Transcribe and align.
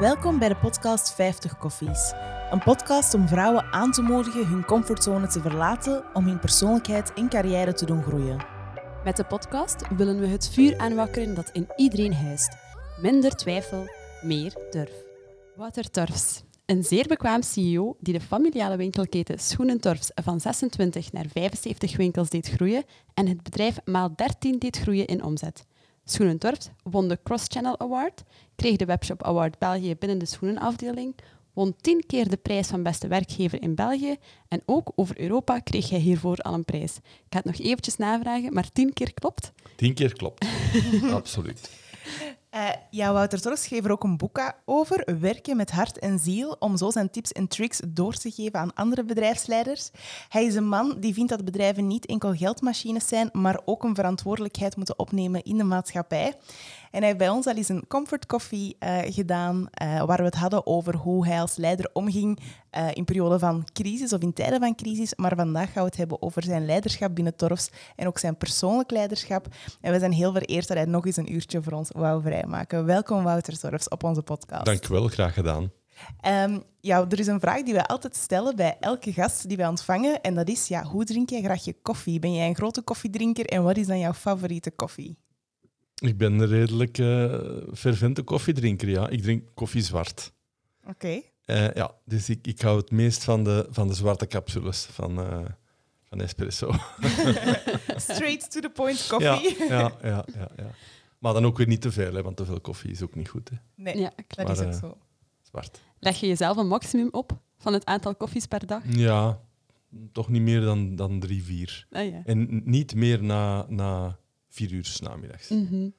Welkom 0.00 0.38
bij 0.38 0.48
de 0.48 0.56
podcast 0.56 1.14
50 1.14 1.58
Koffies. 1.58 2.12
Een 2.50 2.62
podcast 2.62 3.14
om 3.14 3.28
vrouwen 3.28 3.64
aan 3.64 3.92
te 3.92 4.02
moedigen 4.02 4.46
hun 4.46 4.64
comfortzone 4.64 5.26
te 5.26 5.40
verlaten 5.40 6.04
om 6.14 6.24
hun 6.24 6.38
persoonlijkheid 6.38 7.12
en 7.12 7.28
carrière 7.28 7.72
te 7.72 7.86
doen 7.86 8.02
groeien. 8.02 8.44
Met 9.04 9.16
de 9.16 9.24
podcast 9.24 9.88
willen 9.96 10.20
we 10.20 10.26
het 10.26 10.48
vuur 10.48 10.78
aanwakkeren 10.78 11.34
dat 11.34 11.50
in 11.52 11.68
iedereen 11.76 12.14
huist. 12.14 12.56
Minder 13.00 13.36
twijfel, 13.36 13.86
meer 14.22 14.54
durf. 14.70 14.92
Wouter 15.56 15.90
Torfs, 15.90 16.42
een 16.66 16.84
zeer 16.84 17.06
bekwaam 17.06 17.42
CEO 17.42 17.96
die 17.98 18.14
de 18.14 18.20
familiale 18.20 18.76
winkelketen 18.76 19.38
Schoenentorfs 19.38 20.10
van 20.14 20.40
26 20.40 21.12
naar 21.12 21.26
75 21.32 21.96
winkels 21.96 22.30
deed 22.30 22.48
groeien 22.48 22.84
en 23.14 23.26
het 23.26 23.42
bedrijf 23.42 23.78
maal 23.84 24.12
13 24.16 24.58
deed 24.58 24.78
groeien 24.78 25.06
in 25.06 25.22
omzet. 25.22 25.64
Schoenentorfs 26.10 26.70
won 26.82 27.08
de 27.08 27.18
Cross 27.22 27.44
Channel 27.48 27.78
Award, 27.78 28.22
kreeg 28.56 28.76
de 28.76 28.84
Webshop 28.84 29.22
Award 29.22 29.58
België 29.58 29.96
binnen 29.96 30.18
de 30.18 30.26
schoenenafdeling, 30.26 31.14
won 31.52 31.74
10 31.80 32.04
keer 32.06 32.28
de 32.28 32.36
prijs 32.36 32.68
van 32.68 32.82
beste 32.82 33.08
werkgever 33.08 33.62
in 33.62 33.74
België 33.74 34.16
en 34.48 34.62
ook 34.66 34.92
over 34.94 35.20
Europa 35.20 35.58
kreeg 35.58 35.90
hij 35.90 35.98
hiervoor 35.98 36.36
al 36.36 36.54
een 36.54 36.64
prijs. 36.64 36.96
Ik 36.96 37.02
ga 37.30 37.36
het 37.36 37.44
nog 37.44 37.58
eventjes 37.58 37.96
navragen, 37.96 38.52
maar 38.52 38.72
10 38.72 38.92
keer 38.92 39.14
klopt? 39.14 39.52
Tien 39.76 39.94
keer 39.94 40.12
klopt. 40.12 40.46
Absoluut. 41.12 41.70
Uh, 42.54 42.68
ja, 42.90 43.12
Wouter 43.12 43.40
Torres 43.40 43.62
schreef 43.62 43.84
er 43.84 43.90
ook 43.90 44.04
een 44.04 44.16
boek 44.16 44.54
over, 44.64 45.18
Werken 45.20 45.56
met 45.56 45.70
hart 45.70 45.98
en 45.98 46.18
ziel, 46.18 46.56
om 46.58 46.76
zo 46.76 46.90
zijn 46.90 47.10
tips 47.10 47.32
en 47.32 47.48
tricks 47.48 47.80
door 47.88 48.14
te 48.14 48.30
geven 48.30 48.58
aan 48.58 48.74
andere 48.74 49.04
bedrijfsleiders. 49.04 49.90
Hij 50.28 50.44
is 50.44 50.54
een 50.54 50.68
man 50.68 50.96
die 51.00 51.14
vindt 51.14 51.30
dat 51.30 51.44
bedrijven 51.44 51.86
niet 51.86 52.06
enkel 52.06 52.34
geldmachines 52.34 53.08
zijn, 53.08 53.28
maar 53.32 53.60
ook 53.64 53.84
een 53.84 53.94
verantwoordelijkheid 53.94 54.76
moeten 54.76 54.98
opnemen 54.98 55.42
in 55.42 55.56
de 55.56 55.64
maatschappij. 55.64 56.36
En 56.90 56.98
hij 56.98 57.06
heeft 57.06 57.18
bij 57.18 57.28
ons 57.28 57.46
al 57.46 57.54
eens 57.54 57.68
een 57.68 57.84
comfort 57.88 58.26
coffee 58.26 58.76
uh, 58.80 58.98
gedaan, 59.04 59.56
uh, 59.82 60.04
waar 60.04 60.18
we 60.18 60.24
het 60.24 60.34
hadden 60.34 60.66
over 60.66 60.96
hoe 60.96 61.26
hij 61.26 61.40
als 61.40 61.56
leider 61.56 61.90
omging 61.92 62.38
uh, 62.76 62.88
in 62.92 63.04
perioden 63.04 63.40
van 63.40 63.64
crisis 63.72 64.12
of 64.12 64.20
in 64.20 64.32
tijden 64.32 64.60
van 64.60 64.74
crisis. 64.74 65.14
Maar 65.14 65.36
vandaag 65.36 65.72
gaan 65.72 65.82
we 65.82 65.88
het 65.88 65.96
hebben 65.96 66.22
over 66.22 66.42
zijn 66.42 66.66
leiderschap 66.66 67.14
binnen 67.14 67.36
Torfs 67.36 67.70
en 67.96 68.06
ook 68.06 68.18
zijn 68.18 68.36
persoonlijk 68.36 68.90
leiderschap. 68.90 69.46
En 69.80 69.92
we 69.92 69.98
zijn 69.98 70.12
heel 70.12 70.32
vereerd 70.32 70.68
dat 70.68 70.76
hij 70.76 70.86
nog 70.86 71.06
eens 71.06 71.16
een 71.16 71.32
uurtje 71.32 71.62
voor 71.62 71.72
ons 71.72 71.90
wou 71.92 72.22
vrijmaken. 72.22 72.84
Welkom 72.84 73.22
Wouter 73.22 73.58
Torfs 73.58 73.88
op 73.88 74.04
onze 74.04 74.22
podcast. 74.22 74.64
Dank 74.64 74.86
wel, 74.86 75.08
graag 75.08 75.34
gedaan. 75.34 75.72
Um, 76.26 76.62
ja, 76.80 77.06
er 77.08 77.18
is 77.18 77.26
een 77.26 77.40
vraag 77.40 77.62
die 77.62 77.74
wij 77.74 77.86
altijd 77.86 78.16
stellen 78.16 78.56
bij 78.56 78.76
elke 78.80 79.12
gast 79.12 79.48
die 79.48 79.56
wij 79.56 79.66
ontvangen. 79.66 80.20
En 80.20 80.34
dat 80.34 80.48
is, 80.48 80.68
ja, 80.68 80.82
hoe 80.82 81.04
drink 81.04 81.30
jij 81.30 81.42
graag 81.42 81.64
je 81.64 81.76
koffie? 81.82 82.18
Ben 82.18 82.34
jij 82.34 82.48
een 82.48 82.54
grote 82.54 82.82
koffiedrinker 82.82 83.46
en 83.46 83.62
wat 83.62 83.76
is 83.76 83.86
dan 83.86 83.98
jouw 83.98 84.12
favoriete 84.12 84.70
koffie? 84.70 85.18
Ik 86.00 86.16
ben 86.16 86.32
een 86.32 86.46
redelijk 86.46 86.98
uh, 86.98 87.34
fervente 87.72 88.22
koffiedrinker, 88.22 88.88
ja. 88.88 89.08
Ik 89.08 89.22
drink 89.22 89.48
koffie 89.54 89.82
zwart. 89.82 90.32
Oké. 90.80 90.90
Okay. 90.90 91.30
Uh, 91.46 91.74
ja, 91.74 91.94
dus 92.04 92.28
ik, 92.28 92.46
ik 92.46 92.60
hou 92.60 92.78
het 92.78 92.90
meest 92.90 93.24
van 93.24 93.44
de, 93.44 93.66
van 93.70 93.88
de 93.88 93.94
zwarte 93.94 94.26
capsules 94.26 94.84
van, 94.84 95.18
uh, 95.20 95.44
van 96.08 96.20
espresso. 96.20 96.72
Straight 97.96 98.50
to 98.50 98.60
the 98.60 98.70
point 98.74 99.06
koffie. 99.06 99.56
Ja, 99.58 99.66
ja, 99.68 99.92
ja, 100.02 100.24
ja, 100.34 100.48
ja. 100.56 100.70
Maar 101.18 101.32
dan 101.32 101.44
ook 101.44 101.56
weer 101.56 101.66
niet 101.66 101.80
te 101.80 101.92
veel, 101.92 102.14
hè, 102.14 102.22
want 102.22 102.36
te 102.36 102.44
veel 102.44 102.60
koffie 102.60 102.90
is 102.90 103.02
ook 103.02 103.14
niet 103.14 103.28
goed. 103.28 103.48
Hè. 103.48 103.56
Nee, 103.74 103.98
ja, 103.98 104.12
dat 104.28 104.46
maar, 104.46 104.58
is 104.58 104.62
ook 104.62 104.72
zo. 104.72 104.98
Zwart. 105.42 105.80
Leg 105.98 106.16
je 106.16 106.26
jezelf 106.26 106.56
een 106.56 106.68
maximum 106.68 107.08
op 107.10 107.38
van 107.58 107.72
het 107.72 107.84
aantal 107.84 108.14
koffies 108.14 108.46
per 108.46 108.66
dag? 108.66 108.82
Ja, 108.88 109.40
toch 110.12 110.28
niet 110.28 110.42
meer 110.42 110.60
dan, 110.60 110.96
dan 110.96 111.20
drie, 111.20 111.42
vier. 111.42 111.86
Ah, 111.90 112.10
ja. 112.10 112.22
En 112.24 112.62
niet 112.64 112.94
meer 112.94 113.22
na, 113.22 113.66
na 113.68 114.18
vier 114.50 114.72
uur 114.72 114.84
s 114.84 115.00
namiddags. 115.00 115.48
Mm 115.48 115.66
-hmm. 115.70 115.92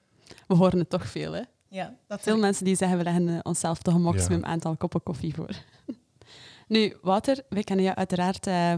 We 0.47 0.55
horen 0.55 0.79
het 0.79 0.89
toch 0.89 1.07
veel, 1.07 1.31
hè? 1.31 1.41
Ja, 1.71 1.97
dat 2.07 2.21
Veel 2.21 2.37
mensen 2.37 2.65
die 2.65 2.75
zeggen, 2.75 2.97
we 2.97 3.03
leggen 3.03 3.45
onszelf 3.45 3.81
toch 3.81 3.93
een 3.93 4.01
maximum 4.01 4.39
ja. 4.39 4.45
aantal 4.45 4.77
koppen 4.77 5.03
koffie 5.03 5.33
voor. 5.33 5.49
nu, 6.67 6.95
Wouter, 7.01 7.43
wij 7.49 7.63
kennen 7.63 7.85
je 7.85 7.95
uiteraard 7.95 8.47
uh, 8.47 8.73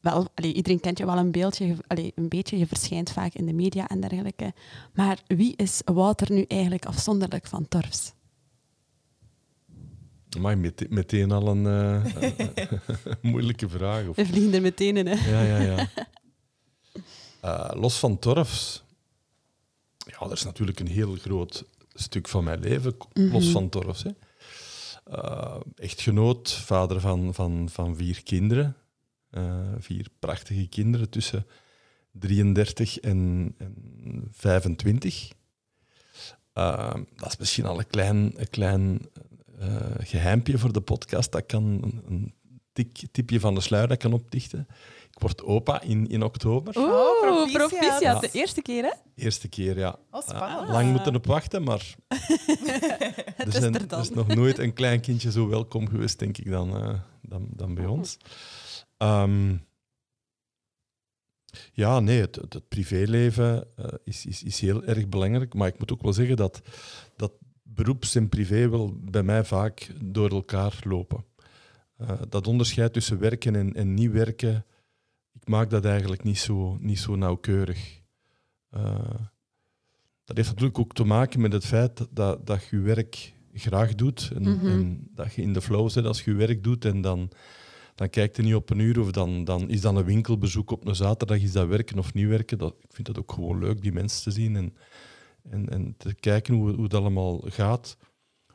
wel... 0.00 0.28
Allee, 0.34 0.52
iedereen 0.52 0.80
kent 0.80 0.98
je 0.98 1.06
wel 1.06 1.16
een, 1.16 1.30
beeldje, 1.30 1.76
allee, 1.86 2.12
een 2.14 2.28
beetje. 2.28 2.58
Je 2.58 2.66
verschijnt 2.66 3.10
vaak 3.10 3.34
in 3.34 3.46
de 3.46 3.52
media 3.52 3.88
en 3.88 4.00
dergelijke. 4.00 4.54
Maar 4.94 5.18
wie 5.26 5.56
is 5.56 5.80
Wouter 5.84 6.32
nu 6.32 6.44
eigenlijk 6.48 6.86
afzonderlijk 6.86 7.46
van 7.46 7.68
Torfs? 7.68 8.12
Maar 10.38 10.58
met, 10.58 10.90
meteen 10.90 11.32
al 11.32 11.48
een 11.48 11.64
uh, 12.04 12.04
moeilijke 13.22 13.68
vraag. 13.68 14.06
Of... 14.06 14.16
We 14.16 14.26
vliegen 14.26 14.54
er 14.54 14.60
meteen 14.60 14.96
in, 14.96 15.06
hè? 15.06 15.30
Ja, 15.30 15.42
ja, 15.42 15.58
ja. 15.58 15.88
Uh, 17.44 17.70
los 17.82 17.98
van 17.98 18.18
Torfs... 18.18 18.84
Ja, 20.06 20.18
dat 20.18 20.32
is 20.32 20.44
natuurlijk 20.44 20.80
een 20.80 20.88
heel 20.88 21.14
groot 21.14 21.64
stuk 21.94 22.28
van 22.28 22.44
mijn 22.44 22.60
leven, 22.60 22.94
mm 22.96 23.22
-hmm. 23.22 23.32
los 23.32 23.50
van 23.50 23.68
Torfs. 23.68 24.02
Hè. 24.02 24.10
Uh, 25.10 25.56
echtgenoot, 25.74 26.52
vader 26.52 27.00
van, 27.00 27.34
van, 27.34 27.68
van 27.70 27.96
vier 27.96 28.22
kinderen. 28.22 28.76
Uh, 29.30 29.72
vier 29.78 30.08
prachtige 30.18 30.66
kinderen 30.66 31.10
tussen 31.10 31.46
33 32.12 32.98
en, 32.98 33.54
en 33.58 33.74
25. 34.30 35.28
Uh, 36.54 36.94
dat 37.16 37.28
is 37.28 37.36
misschien 37.36 37.66
al 37.66 37.78
een 37.78 37.86
klein, 37.86 38.32
een 38.36 38.50
klein 38.50 39.00
geheimpje 39.98 40.58
voor 40.58 40.72
de 40.72 40.80
podcast. 40.80 41.32
Dat 41.32 41.46
kan 41.46 41.64
een, 41.64 42.02
een 42.08 42.34
tik, 42.72 43.02
tipje 43.12 43.40
van 43.40 43.54
de 43.54 43.60
sluier 43.60 43.88
dat 43.88 43.98
kan 43.98 44.12
opdichten. 44.12 44.66
Ik 45.16 45.22
word 45.22 45.42
opa 45.42 45.82
in, 45.82 46.06
in 46.06 46.22
oktober. 46.22 46.76
Oeh, 46.78 46.90
oh, 46.90 47.20
proficiat. 47.20 47.68
proficiat. 47.68 48.00
Ja. 48.00 48.18
De 48.18 48.28
eerste 48.32 48.62
keer, 48.62 48.82
hè? 48.82 48.92
Eerste 49.14 49.48
keer, 49.48 49.78
ja. 49.78 49.98
Oh, 50.10 50.22
spannend. 50.22 50.68
Lang 50.68 50.90
moeten 50.90 51.14
op 51.14 51.26
wachten, 51.26 51.62
maar 51.62 51.94
er, 53.36 53.52
zijn, 53.52 53.74
er, 53.74 53.92
er, 53.92 54.00
is 54.00 54.10
nog 54.10 54.26
nooit 54.26 54.58
een 54.58 54.72
klein 54.72 55.00
kindje 55.00 55.30
zo 55.30 55.48
welkom 55.48 55.88
geweest, 55.88 56.18
denk 56.18 56.38
ik, 56.38 56.50
dan, 56.50 56.82
uh, 56.82 56.94
dan, 57.22 57.48
dan 57.50 57.74
bij 57.74 57.86
ons. 57.86 58.16
Um, 58.98 59.66
ja, 61.72 62.00
nee, 62.00 62.20
het, 62.20 62.36
het, 62.36 62.52
het 62.52 62.68
privéleven 62.68 63.66
uh, 63.80 63.86
is, 64.04 64.26
is, 64.26 64.42
is 64.42 64.60
heel 64.60 64.84
erg 64.84 65.08
belangrijk, 65.08 65.54
maar 65.54 65.68
ik 65.68 65.78
moet 65.78 65.92
ook 65.92 66.02
wel 66.02 66.12
zeggen 66.12 66.36
dat, 66.36 66.60
dat 67.16 67.32
beroeps 67.62 68.14
en 68.14 68.28
privé 68.28 68.68
wel 68.68 68.96
bij 69.00 69.22
mij 69.22 69.44
vaak 69.44 69.90
door 70.04 70.30
elkaar 70.30 70.78
lopen. 70.82 71.24
Uh, 72.00 72.10
dat 72.28 72.46
onderscheid 72.46 72.92
tussen 72.92 73.18
werken 73.18 73.56
en, 73.56 73.74
en 73.74 73.94
niet 73.94 74.10
werken, 74.10 74.66
ik 75.46 75.52
maak 75.52 75.70
dat 75.70 75.84
eigenlijk 75.84 76.22
niet 76.22 76.38
zo, 76.38 76.76
niet 76.80 76.98
zo 76.98 77.16
nauwkeurig. 77.16 78.00
Uh, 78.76 79.14
dat 80.24 80.36
heeft 80.36 80.48
natuurlijk 80.48 80.78
ook 80.78 80.94
te 80.94 81.04
maken 81.04 81.40
met 81.40 81.52
het 81.52 81.66
feit 81.66 82.06
dat, 82.10 82.46
dat, 82.46 82.64
je 82.70 82.80
werk 82.80 83.34
graag 83.52 83.94
doet 83.94 84.30
en, 84.34 84.42
Mhm. 84.42 84.66
en 84.66 85.08
dat 85.14 85.34
je 85.34 85.42
in 85.42 85.52
de 85.52 85.60
flow 85.60 85.90
zit 85.90 86.04
als 86.04 86.24
je 86.24 86.30
je 86.30 86.36
werk 86.36 86.62
doet 86.62 86.84
en 86.84 87.00
dan, 87.00 87.30
dan 87.94 88.10
kijkt 88.10 88.36
je 88.36 88.42
niet 88.42 88.54
op 88.54 88.70
een 88.70 88.78
uur 88.78 89.00
of 89.00 89.10
dan, 89.10 89.44
dan 89.44 89.68
is 89.68 89.80
dan 89.80 89.96
een 89.96 90.04
winkelbezoek 90.04 90.70
op 90.70 90.86
een 90.86 90.94
zaterdag, 90.96 91.40
is 91.42 91.52
dat 91.52 91.68
werken 91.68 91.98
of 91.98 92.14
niet 92.14 92.28
werken. 92.28 92.58
Dat, 92.58 92.74
ik 92.80 92.92
vind 92.92 93.06
dat 93.06 93.18
ook 93.18 93.32
gewoon 93.32 93.58
leuk, 93.58 93.82
die 93.82 93.92
mensen 93.92 94.22
te 94.22 94.30
zien 94.30 94.56
en, 94.56 94.74
en, 95.50 95.68
en 95.68 95.94
te 95.96 96.14
kijken 96.14 96.54
hoe, 96.54 96.72
hoe 96.72 96.84
het 96.84 96.94
allemaal 96.94 97.42
gaat. 97.44 97.96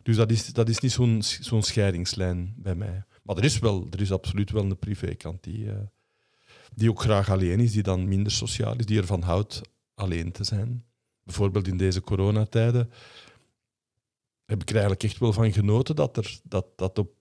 Dus 0.03 0.15
dat 0.15 0.31
is, 0.31 0.53
dat 0.53 0.69
is 0.69 0.79
niet 0.79 0.91
zo'n 0.91 1.21
zo'n 1.21 1.63
scheidingslijn 1.63 2.53
bij 2.57 2.75
mij. 2.75 3.03
Maar 3.23 3.37
er 3.37 3.43
is, 3.43 3.59
wel, 3.59 3.87
er 3.89 4.01
is 4.01 4.11
absoluut 4.11 4.51
wel 4.51 4.63
een 4.63 4.79
privékant 4.79 5.43
die, 5.43 5.65
uh, 5.65 5.73
die 6.75 6.89
ook 6.89 7.01
graag 7.01 7.29
alleen 7.29 7.59
is, 7.59 7.71
die 7.71 7.83
dan 7.83 8.07
minder 8.07 8.31
sociaal 8.31 8.75
is, 8.77 8.85
die 8.85 8.99
ervan 8.99 9.21
houdt 9.21 9.61
alleen 9.93 10.31
te 10.31 10.43
zijn. 10.43 10.85
Bijvoorbeeld 11.23 11.67
in 11.67 11.77
deze 11.77 12.01
coronatijden 12.01 12.91
heb 14.45 14.61
ik 14.61 14.67
er 14.67 14.73
eigenlijk 14.75 15.03
echt 15.03 15.17
wel 15.17 15.33
van 15.33 15.53
genoten 15.53 15.95
dat 15.95 16.17
er, 16.17 16.39
dat, 16.43 16.65
dat 16.75 16.97
op, 16.99 17.11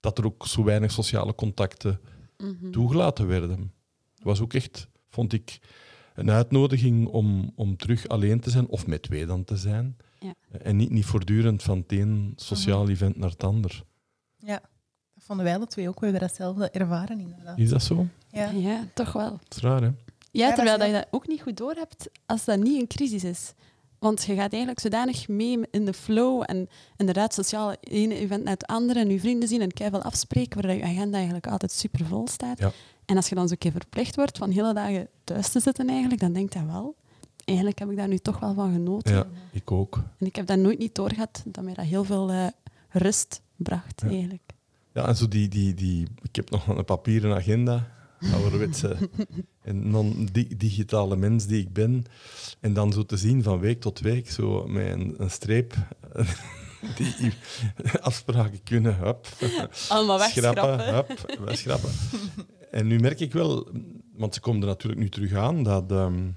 dat 0.00 0.18
er 0.18 0.24
ook 0.24 0.46
zo 0.46 0.64
weinig 0.64 0.92
sociale 0.92 1.34
contacten 1.34 2.00
Mhm. 2.38 2.48
mm 2.48 2.56
-hmm. 2.60 2.70
toegelaten 2.72 3.26
werden. 3.26 3.72
Het 4.14 4.24
was 4.24 4.40
ook 4.40 4.54
echt, 4.54 4.88
vond 5.08 5.32
ik, 5.32 5.58
een 6.14 6.30
uitnodiging 6.30 7.06
om, 7.06 7.52
om 7.54 7.76
terug 7.76 8.08
alleen 8.08 8.40
te 8.40 8.50
zijn, 8.50 8.66
of 8.66 8.86
met 8.86 9.02
twee 9.02 9.26
dan 9.26 9.44
te 9.44 9.56
zijn. 9.56 9.96
Ja. 10.20 10.34
En 10.50 10.76
niet, 10.76 10.90
niet 10.90 11.04
voortdurend 11.04 11.62
van 11.62 11.78
het 11.78 11.92
een 11.92 12.32
sociaal 12.36 12.82
Mhm. 12.82 12.90
event 12.90 13.16
naar 13.16 13.30
het 13.30 13.44
ander. 13.44 13.84
Ja, 14.36 14.62
vonden 15.26 15.44
wij 15.44 15.54
alle 15.56 15.66
twee 15.66 15.88
ook. 15.88 16.00
We 16.00 16.06
hebben 16.06 16.22
datzelfde 16.28 16.70
ervaren, 16.70 17.20
inderdaad. 17.20 17.58
Is 17.58 17.70
dat 17.70 17.82
zo? 17.82 18.06
Ja. 18.30 18.50
Ja, 18.50 18.84
toch 18.94 19.12
wel. 19.12 19.30
Dat 19.30 19.56
is 19.56 19.62
raar, 19.62 19.82
hè? 19.82 19.90
Ja, 20.30 20.46
dat 20.46 20.54
terwijl 20.54 20.78
dat 20.78 20.86
je 20.86 20.92
dat 20.92 21.06
ook 21.10 21.28
niet 21.28 21.42
goed 21.42 21.56
doorhebt 21.56 22.08
als 22.26 22.44
dat 22.44 22.58
niet 22.58 22.80
een 22.80 22.86
crisis 22.86 23.24
is. 23.24 23.52
Want 23.98 24.24
je 24.24 24.34
gaat 24.34 24.50
eigenlijk 24.50 24.80
zodanig 24.80 25.28
mee 25.28 25.58
in 25.70 25.84
de 25.84 25.92
flow 25.92 26.42
en 26.46 26.68
inderdaad 26.96 27.34
sociaal 27.34 27.74
ene 27.80 28.14
event 28.14 28.42
naar 28.44 28.52
het 28.52 28.66
andere 28.66 29.00
en 29.00 29.08
je 29.10 29.20
vrienden 29.20 29.48
zien 29.48 29.60
en 29.60 29.72
keihard 29.72 30.02
afspreken, 30.04 30.62
waar 30.62 30.76
je 30.76 30.82
agenda 30.82 31.16
eigenlijk 31.16 31.46
altijd 31.46 31.72
super 31.72 32.06
vol 32.06 32.28
staat. 32.28 32.58
Ja. 32.58 32.70
En 33.04 33.16
als 33.16 33.28
je 33.28 33.34
dan 33.34 33.46
zo 33.46 33.52
een 33.52 33.58
keer 33.58 33.72
verplicht 33.72 34.16
wordt 34.16 34.38
van 34.38 34.50
hele 34.50 34.74
dagen 34.74 35.08
thuis 35.24 35.48
te 35.48 35.60
zitten 35.60 35.88
eigenlijk, 35.88 36.20
dan 36.20 36.32
denk 36.32 36.52
je 36.52 36.66
wel, 36.66 36.94
eigenlijk 37.44 37.78
heb 37.78 37.90
ik 37.90 37.96
daar 37.96 38.08
nu 38.08 38.18
toch 38.18 38.38
wel 38.38 38.54
van 38.54 38.72
genoten. 38.72 39.14
Ja, 39.14 39.26
ik 39.52 39.70
ook. 39.70 40.02
En 40.18 40.26
ik 40.26 40.36
heb 40.36 40.46
dat 40.46 40.58
nooit 40.58 40.78
niet 40.78 40.94
doorgehad, 40.94 41.42
dat 41.44 41.64
mij 41.64 41.74
dat 41.74 41.84
heel 41.84 42.04
veel 42.04 42.32
uh, 42.32 42.46
rust 42.88 43.40
bracht 43.56 44.00
Ja. 44.04 44.08
eigenlijk. 44.08 44.45
Ja, 44.96 45.06
en 45.06 45.16
zo 45.16 45.28
die, 45.28 45.48
die, 45.48 45.74
die, 45.74 46.06
ik 46.22 46.36
heb 46.36 46.50
nog 46.50 46.66
een 46.66 46.84
papieren 46.84 47.34
agenda, 47.34 47.88
ouderwetse 48.32 48.96
en 49.62 49.90
non-digitale 49.90 51.16
mens 51.16 51.46
die 51.46 51.60
ik 51.60 51.72
ben. 51.72 52.04
En 52.60 52.72
dan 52.72 52.92
zo 52.92 53.04
te 53.04 53.16
zien 53.16 53.42
van 53.42 53.58
week 53.58 53.80
tot 53.80 54.00
week, 54.00 54.30
zo 54.30 54.66
met 54.66 54.86
een, 54.86 55.14
een 55.18 55.30
streep 55.30 55.74
die 56.96 57.32
afspraken 58.00 58.62
kunnen, 58.62 58.96
hup. 58.96 59.26
Allemaal 59.88 60.18
schrappen, 60.18 60.76
wegschrappen. 60.76 60.94
hup, 60.94 61.40
wegschrappen. 61.44 61.90
En 62.70 62.86
nu 62.86 62.98
merk 62.98 63.20
ik 63.20 63.32
wel, 63.32 63.68
want 64.14 64.34
ze 64.34 64.40
komen 64.40 64.60
er 64.60 64.66
natuurlijk 64.66 65.00
nu 65.00 65.08
terug 65.08 65.32
aan, 65.32 65.62
dat, 65.62 65.90
ehm, 65.90 66.28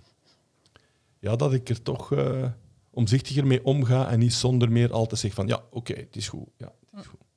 ja, 1.20 1.36
dat 1.36 1.54
ik 1.54 1.70
er 1.70 1.82
toch 1.82 2.14
eh, 2.14 2.46
omzichtiger 2.90 3.48
mee 3.48 3.66
omga 3.66 4.10
en 4.10 4.20
niet 4.20 4.34
zonder 4.34 4.72
meer 4.72 4.92
altijd 4.92 5.20
zeg 5.20 5.34
van 5.34 5.48
ja, 5.48 5.64
oké, 5.70 5.94
het 5.94 6.16
is 6.16 6.28
goed. 6.28 6.48
Ja, 6.58 6.72
het 6.92 7.00
is 7.00 7.08
goed. 7.08 7.28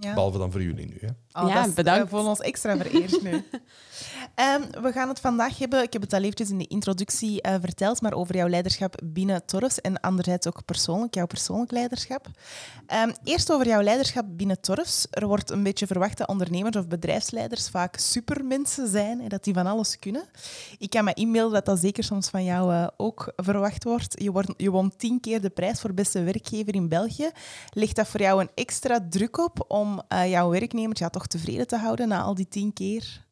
Ja. 0.00 0.14
Behalve 0.14 0.38
dan 0.38 0.52
voor 0.52 0.62
jullie 0.62 0.86
nu. 0.86 0.96
Hè. 1.00 1.42
Oh, 1.42 1.48
Ja, 1.48 1.54
dat 1.54 1.66
is, 1.66 1.74
bedankt. 1.74 2.04
eh, 2.04 2.10
voor 2.10 2.28
ons 2.28 2.40
extra 2.40 2.76
vereerd 2.76 3.22
nu. 3.22 3.30
Ehm, 4.34 4.82
we 4.82 4.92
gaan 4.92 5.08
het 5.08 5.20
vandaag 5.20 5.58
hebben, 5.58 5.82
ik 5.82 5.92
heb 5.92 6.02
het 6.02 6.12
al 6.12 6.22
eventjes 6.22 6.50
in 6.50 6.58
de 6.58 6.66
introductie 6.66 7.42
eh, 7.42 7.54
verteld, 7.60 8.00
maar 8.00 8.12
over 8.12 8.36
jouw 8.36 8.48
leiderschap 8.48 9.00
binnen 9.04 9.46
Torfs 9.46 9.80
en 9.80 10.00
anderzijds 10.00 10.46
ook 10.46 10.64
persoonlijk, 10.64 11.14
jouw 11.14 11.26
persoonlijk 11.26 11.70
leiderschap. 11.70 12.26
Ehm, 12.86 13.12
eerst 13.24 13.52
over 13.52 13.66
jouw 13.66 13.82
leiderschap 13.82 14.24
binnen 14.28 14.60
Torfs. 14.60 15.06
Er 15.10 15.26
wordt 15.26 15.50
een 15.50 15.62
beetje 15.62 15.86
verwacht 15.86 16.18
dat 16.18 16.28
ondernemers 16.28 16.76
of 16.76 16.88
bedrijfsleiders 16.88 17.68
vaak 17.68 17.96
supermensen 17.96 18.88
zijn 18.88 19.20
en 19.20 19.28
dat 19.28 19.44
die 19.44 19.54
van 19.54 19.66
alles 19.66 19.98
kunnen. 19.98 20.22
Ik 20.78 20.90
kan 20.90 21.04
me 21.04 21.14
inbeelden 21.14 21.52
dat 21.52 21.64
dat 21.64 21.78
zeker 21.78 22.04
soms 22.04 22.28
van 22.28 22.44
jou 22.44 22.72
eh, 22.72 22.86
ook 22.96 23.32
verwacht 23.36 23.84
wordt. 23.84 24.22
Je, 24.22 24.32
wordt. 24.32 24.52
je 24.56 24.70
won 24.70 24.96
tien 24.96 25.20
keer 25.20 25.40
de 25.40 25.50
prijs 25.50 25.80
voor 25.80 25.94
beste 25.94 26.22
werkgever 26.22 26.74
in 26.74 26.88
België. 26.88 27.30
Ligt 27.70 27.96
dat 27.96 28.08
voor 28.08 28.20
jou 28.20 28.40
een 28.40 28.50
extra 28.54 29.06
druk 29.10 29.38
op 29.38 29.64
om 29.68 30.02
eh, 30.08 30.30
jouw 30.30 30.50
werknemers 30.50 31.00
ja, 31.00 31.08
toch 31.08 31.26
tevreden 31.26 31.66
te 31.66 31.76
houden 31.76 32.08
na 32.08 32.22
al 32.22 32.34
die 32.34 32.48
tien 32.48 32.72
keer? 32.72 33.28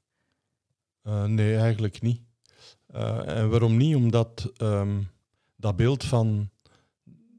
Eh, 1.08 1.24
nee, 1.24 1.56
eigenlijk 1.56 2.00
niet. 2.00 2.20
Eh, 2.86 3.36
en 3.38 3.50
waarom 3.50 3.76
niet? 3.76 3.94
Omdat 3.94 4.52
ehm, 4.56 5.02
dat 5.56 5.76
beeld 5.76 6.04
van 6.04 6.50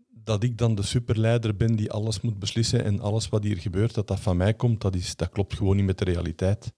dat 0.10 0.44
ik 0.44 0.58
dan 0.58 0.76
de 0.76 0.84
superleider 0.84 1.56
ben 1.56 1.76
die 1.76 1.92
alles 1.92 2.22
moet 2.22 2.40
beslissen 2.40 2.84
en 2.84 3.00
alles 3.00 3.30
wat 3.30 3.44
hier 3.44 3.58
gebeurt, 3.58 3.94
dat 3.94 4.08
dat 4.08 4.20
van 4.20 4.38
mij 4.38 4.54
komt, 4.54 4.82
dat, 4.82 4.96
is, 4.96 5.16
dat 5.16 5.30
klopt 5.30 5.56
gewoon 5.56 5.76
niet 5.76 5.86
met 5.86 5.98
de 5.98 6.06
realiteit. 6.06 6.74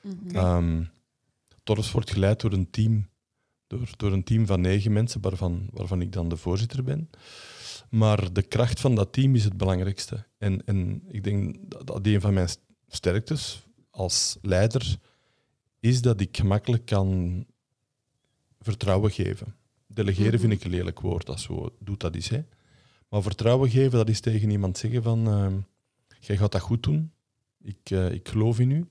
Mhm. 0.00 0.36
Ehm 0.36 0.82
Torres 1.62 1.92
wordt 1.92 2.10
geleid 2.10 2.40
door 2.40 2.52
een 2.52 2.70
team, 2.70 3.08
door, 3.66 3.88
door 3.96 4.12
een 4.12 4.24
team 4.24 4.46
van 4.46 4.60
negen 4.60 4.92
mensen, 4.92 5.20
waarvan, 5.20 5.68
waarvan 5.70 6.00
ik 6.00 6.12
dan 6.12 6.28
de 6.28 6.36
voorzitter 6.36 6.84
ben. 6.84 7.10
Maar 7.90 8.32
de 8.32 8.42
kracht 8.42 8.80
van 8.80 8.94
dat 8.94 9.12
team 9.12 9.34
is 9.34 9.44
het 9.44 9.56
belangrijkste. 9.56 10.26
En, 10.38 10.64
en 10.64 11.02
ik 11.08 11.24
denk 11.24 11.56
dat, 11.60 11.86
dat 11.86 12.06
een 12.06 12.20
van 12.20 12.34
mijn 12.34 12.48
sterktes 12.86 13.66
als 13.90 14.36
leider 14.42 14.98
is 15.84 16.02
dat 16.02 16.20
ik 16.20 16.36
gemakkelijk 16.36 16.86
kan 16.86 17.44
vertrouwen 18.60 19.10
geven. 19.10 19.54
Delegeren 19.86 20.40
vind 20.40 20.52
ik 20.52 20.64
een 20.64 20.70
lelijk 20.70 21.00
woord, 21.00 21.26
dat 21.26 21.40
zo 21.40 21.76
doet 21.78 22.00
dat 22.00 22.16
is. 22.16 22.28
Hè. 22.28 22.44
Maar 23.08 23.22
vertrouwen 23.22 23.70
geven, 23.70 23.98
dat 23.98 24.08
is 24.08 24.20
tegen 24.20 24.50
iemand 24.50 24.78
zeggen 24.78 25.02
van, 25.02 25.26
ehm, 25.26 25.58
jij 26.20 26.36
gaat 26.36 26.52
dat 26.52 26.60
goed 26.60 26.82
doen, 26.82 27.12
ik, 27.62 27.90
eh, 27.90 28.10
ik 28.10 28.28
geloof 28.28 28.58
in 28.58 28.70
u. 28.70 28.86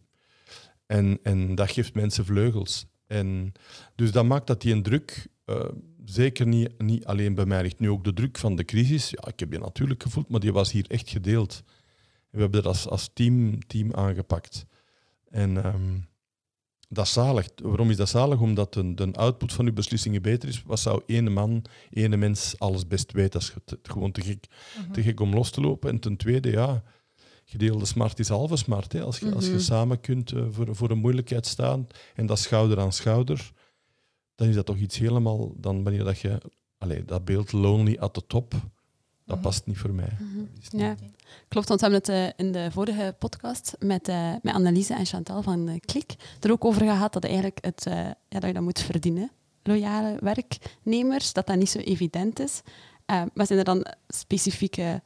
En, 0.86 1.20
en 1.24 1.56
dat 1.56 1.72
geeft 1.72 1.94
mensen 1.94 2.26
vleugels. 2.26 2.86
En 3.08 3.52
dus 3.96 4.12
dat 4.12 4.26
maakt 4.26 4.48
dat 4.48 4.62
die 4.62 4.74
een 4.74 4.84
druk 4.84 5.28
eh, 5.46 5.70
zeker 6.06 6.48
niet, 6.48 6.82
niet 6.82 7.06
alleen 7.06 7.36
bij 7.36 7.46
mij 7.46 7.62
ligt. 7.62 7.80
Nu 7.80 7.90
ook 7.90 8.04
de 8.04 8.14
druk 8.14 8.38
van 8.38 8.56
de 8.56 8.66
crisis. 8.66 9.10
Ja, 9.10 9.28
ik 9.28 9.40
heb 9.40 9.52
die 9.52 9.60
natuurlijk 9.60 10.04
gevoeld, 10.04 10.30
maar 10.30 10.40
die 10.40 10.54
was 10.54 10.72
hier 10.72 10.86
echt 10.90 11.10
gedeeld. 11.10 11.64
En 11.66 12.38
we 12.38 12.40
hebben 12.40 12.64
dat 12.64 12.72
als, 12.72 12.88
als 12.88 13.10
team, 13.14 13.68
team 13.68 13.94
aangepakt. 13.94 14.66
En 15.30 15.64
ehm, 15.64 16.00
dat 16.94 17.06
is 17.06 17.14
zalig. 17.14 17.48
Waarom 17.64 17.90
is 17.90 17.96
dat 17.98 18.10
zalig? 18.10 18.40
Omdat 18.40 18.74
de, 18.74 18.94
de 18.94 19.12
output 19.14 19.54
van 19.54 19.66
uw 19.66 19.74
beslissingen 19.74 20.22
beter 20.22 20.50
is. 20.50 20.64
Wat 20.64 20.80
zou 20.80 21.02
ene 21.06 21.30
man, 21.30 21.62
ene 21.90 22.18
mens 22.18 22.56
alles 22.60 22.88
best 22.88 23.12
weten? 23.12 23.32
Dat 23.32 23.42
is 23.42 23.54
het- 23.66 23.80
gewoon 23.84 24.12
te 24.12 24.22
gek, 24.22 24.46
te 24.92 25.02
gek 25.04 25.20
om 25.20 25.34
los 25.34 25.50
te 25.52 25.62
lopen. 25.62 25.90
En 25.90 26.00
ten 26.00 26.18
tweede, 26.18 26.52
ja, 26.52 26.84
gedeelde 27.46 27.86
smart 27.86 28.20
is 28.20 28.30
halve 28.30 28.56
smart. 28.56 28.94
Hè. 28.94 29.02
Als, 29.02 29.20
je, 29.20 29.34
als 29.36 29.46
je 29.46 29.52
Mhm. 29.52 29.60
samen 29.60 30.00
kunt 30.00 30.32
eh, 30.32 30.46
voor, 30.50 30.76
voor 30.76 30.90
een 30.90 30.98
moeilijkheid 30.98 31.46
staan 31.48 31.88
en 32.16 32.26
dat 32.26 32.40
schouder 32.40 32.80
aan 32.80 32.94
schouder, 32.94 33.52
dan 34.36 34.48
is 34.48 34.56
dat 34.56 34.66
toch 34.66 34.78
iets 34.78 34.98
helemaal... 34.98 35.54
Dan 35.58 35.84
wanneer 35.84 36.04
dat 36.04 36.20
je... 36.20 36.38
Allee, 36.78 37.06
dat 37.06 37.26
beeld 37.26 37.52
lonely 37.52 37.98
at 38.00 38.14
the 38.14 38.24
top, 38.28 38.52
dat 38.52 39.36
Mhm. 39.36 39.42
past 39.42 39.66
niet 39.66 39.78
voor 39.78 39.94
mij. 39.94 40.18
Mhm. 40.20 40.38
Dat 40.38 40.62
is 40.62 40.70
niet- 40.70 40.82
Ja, 40.82 40.96
klopt. 41.48 41.68
Want 41.68 41.82
we 41.82 41.88
hebben 41.88 42.14
het 42.16 42.38
eh, 42.38 42.46
in 42.46 42.52
de 42.52 42.72
vorige 42.72 43.16
podcast 43.20 43.76
met, 43.80 44.08
eh, 44.08 44.34
met 44.42 44.54
Anneliese 44.54 44.94
en 44.94 45.06
Chantal 45.06 45.42
van 45.42 45.68
eh, 45.68 45.80
Klik 45.80 46.16
er 46.40 46.52
ook 46.52 46.66
over 46.66 46.82
gehad 46.82 47.14
dat, 47.14 47.24
eigenlijk 47.24 47.58
het, 47.62 47.84
ja, 47.84 48.16
dat 48.30 48.44
je 48.46 48.54
dat 48.54 48.64
moet 48.64 48.80
verdienen. 48.80 49.32
Loyale 49.64 50.18
werknemers, 50.20 51.34
dat 51.34 51.48
dat 51.48 51.56
niet 51.56 51.70
zo 51.70 51.80
evident 51.80 52.40
is. 52.40 52.62
Maar 53.06 53.46
zijn 53.46 53.60
er 53.60 53.66
dan 53.66 53.86
specifieke 54.08 55.02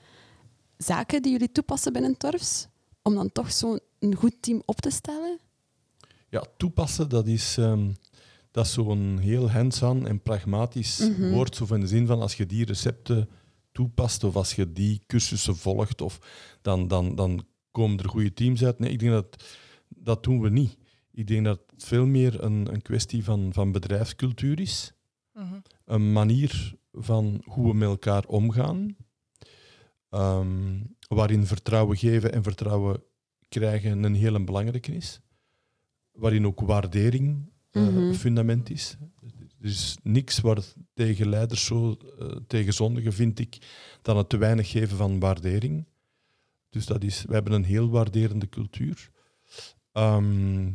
zaken 0.77 1.21
die 1.21 1.31
jullie 1.31 1.51
toepassen 1.51 1.93
binnen 1.93 2.17
Torfs 2.17 2.67
om 3.01 3.15
dan 3.15 3.31
toch 3.31 3.51
zo'n 3.51 3.79
goed 4.17 4.35
team 4.39 4.61
op 4.65 4.81
te 4.81 4.89
stellen? 4.89 5.39
Ja, 6.29 6.43
toepassen, 6.57 7.09
dat 7.09 7.27
is, 7.27 7.57
ehm, 7.57 7.91
dat 8.51 8.65
is 8.65 8.73
zo'n 8.73 9.17
heel 9.21 9.51
hands-on 9.51 10.07
en 10.07 10.21
pragmatisch 10.21 10.97
Mhm. 10.97 11.29
woord. 11.31 11.55
Zo 11.55 11.65
van 11.65 11.75
in 11.75 11.81
de 11.81 11.87
zin 11.87 12.07
van 12.07 12.21
als 12.21 12.35
je 12.35 12.45
die 12.45 12.65
recepten 12.65 13.29
toepast 13.77 14.23
of 14.23 14.35
als 14.35 14.53
je 14.53 14.71
die 14.71 15.01
cursussen 15.07 15.55
volgt, 15.55 16.01
of, 16.01 16.19
dan, 16.61 16.87
dan, 16.87 17.15
dan 17.15 17.45
komen 17.71 17.97
er 17.99 18.09
goede 18.09 18.33
teams 18.33 18.63
uit. 18.63 18.79
Nee, 18.79 18.91
ik 18.91 18.99
denk 18.99 19.11
dat 19.11 19.43
dat 19.89 20.23
doen 20.23 20.41
we 20.41 20.49
niet. 20.49 20.77
Ik 21.11 21.27
denk 21.27 21.45
dat 21.45 21.61
het 21.71 21.83
veel 21.83 22.05
meer 22.05 22.43
een, 22.43 22.73
een 22.73 22.81
kwestie 22.81 23.23
van, 23.23 23.53
van 23.53 23.71
bedrijfscultuur 23.71 24.59
is. 24.59 24.93
Mhm. 25.33 25.59
Een 25.85 26.11
manier 26.11 26.75
van 26.91 27.41
hoe 27.45 27.67
we 27.67 27.73
met 27.73 27.89
elkaar 27.89 28.25
omgaan. 28.25 28.95
ehm, 30.09 30.79
waarin 31.07 31.45
vertrouwen 31.45 31.97
geven 31.97 32.31
en 32.33 32.43
vertrouwen 32.43 33.03
krijgen 33.49 34.03
een 34.03 34.15
heel 34.15 34.43
belangrijke 34.43 34.95
is. 34.95 35.19
Waarin 36.11 36.45
ook 36.45 36.59
waardering 36.61 37.49
Mhm. 37.71 38.13
fundament 38.13 38.69
is. 38.69 38.97
Er 39.61 39.67
is 39.67 39.97
niks 40.03 40.39
waar 40.39 40.63
tegen 40.93 41.29
leiders 41.29 41.65
zo 41.65 41.97
eh, 42.19 42.35
tegen 42.47 42.73
zondigen, 42.73 43.13
vind 43.13 43.39
ik, 43.39 43.57
dan 44.01 44.17
het 44.17 44.29
te 44.29 44.37
weinig 44.37 44.69
geven 44.69 44.97
van 44.97 45.19
waardering. 45.19 45.85
Dus 46.69 46.85
dat 46.85 47.03
is, 47.03 47.23
we 47.27 47.33
hebben 47.33 47.53
een 47.53 47.63
heel 47.63 47.89
waarderende 47.89 48.49
cultuur. 48.49 49.09
Ehm, 49.91 50.71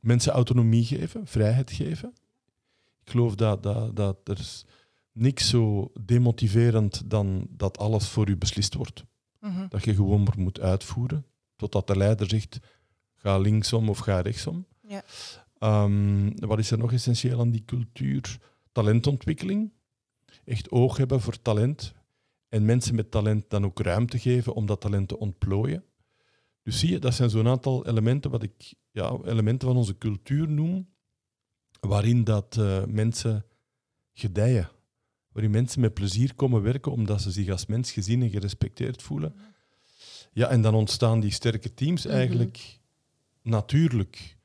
mensen 0.00 0.32
autonomie 0.32 0.84
geven, 0.84 1.26
vrijheid 1.26 1.70
geven. 1.70 2.14
Ik 3.04 3.10
geloof 3.10 3.34
dat, 3.34 3.62
dat, 3.62 3.96
dat 3.96 4.28
er 4.28 4.38
is 4.38 4.64
niks 5.12 5.48
zo 5.48 5.92
demotiverend 6.00 7.10
dan 7.10 7.46
dat 7.50 7.78
alles 7.78 8.08
voor 8.08 8.28
u 8.28 8.36
beslist 8.36 8.74
wordt. 8.74 9.04
Mhm. 9.40 9.68
Dat 9.68 9.84
je 9.84 9.94
gewoon 9.94 10.22
maar 10.22 10.38
moet 10.38 10.60
uitvoeren, 10.60 11.26
totdat 11.56 11.86
de 11.86 11.96
leider 11.96 12.28
zegt, 12.28 12.58
ga 13.14 13.38
linksom 13.38 13.88
of 13.88 13.98
ga 13.98 14.20
rechtsom. 14.20 14.66
Ja. 14.88 15.04
Ehm, 15.58 16.30
wat 16.34 16.58
is 16.58 16.70
er 16.70 16.78
nog 16.78 16.92
essentieel 16.92 17.40
aan 17.40 17.50
die 17.50 17.64
cultuur? 17.64 18.38
Talentontwikkeling. 18.72 19.72
Echt 20.44 20.70
oog 20.70 20.96
hebben 20.96 21.20
voor 21.20 21.42
talent. 21.42 21.94
En 22.48 22.64
mensen 22.64 22.94
met 22.94 23.10
talent 23.10 23.50
dan 23.50 23.64
ook 23.64 23.80
ruimte 23.80 24.18
geven 24.18 24.54
om 24.54 24.66
dat 24.66 24.80
talent 24.80 25.08
te 25.08 25.18
ontplooien. 25.18 25.84
Dus 26.62 26.78
zie 26.78 26.90
je, 26.90 26.98
dat 26.98 27.14
zijn 27.14 27.30
zo'n 27.30 27.48
aantal 27.48 27.86
elementen 27.86 28.30
wat 28.30 28.42
ik 28.42 28.74
ja, 28.90 29.18
elementen 29.24 29.68
van 29.68 29.76
onze 29.76 29.98
cultuur 29.98 30.48
noem, 30.48 30.88
waarin 31.80 32.24
dat 32.24 32.56
eh, 32.56 32.84
mensen 32.84 33.44
gedijen. 34.12 34.68
Waarin 35.32 35.50
mensen 35.50 35.80
met 35.80 35.94
plezier 35.94 36.34
komen 36.34 36.62
werken 36.62 36.92
omdat 36.92 37.22
ze 37.22 37.30
zich 37.30 37.48
als 37.48 37.66
mens 37.66 37.92
gezien 37.92 38.22
en 38.22 38.30
gerespecteerd 38.30 39.02
voelen. 39.02 39.34
Ja, 40.32 40.48
en 40.48 40.62
dan 40.62 40.74
ontstaan 40.74 41.20
die 41.20 41.30
sterke 41.30 41.74
teams 41.74 42.04
Mhm. 42.04 42.14
eigenlijk 42.14 42.78
natuurlijk. 43.42 44.35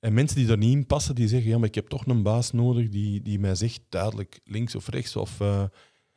En 0.00 0.12
mensen 0.14 0.36
die 0.36 0.46
daar 0.46 0.56
niet 0.58 0.72
in 0.72 0.86
passen, 0.86 1.14
die 1.14 1.28
zeggen, 1.28 1.50
ja, 1.50 1.58
maar 1.58 1.68
ik 1.68 1.74
heb 1.74 1.88
toch 1.88 2.06
een 2.06 2.22
baas 2.22 2.52
nodig 2.52 2.88
die, 2.88 3.22
die 3.22 3.38
mij 3.38 3.54
zegt 3.54 3.80
duidelijk 3.88 4.40
links 4.44 4.74
of 4.74 4.88
rechts, 4.88 5.16
of 5.16 5.40
eh, 5.40 5.64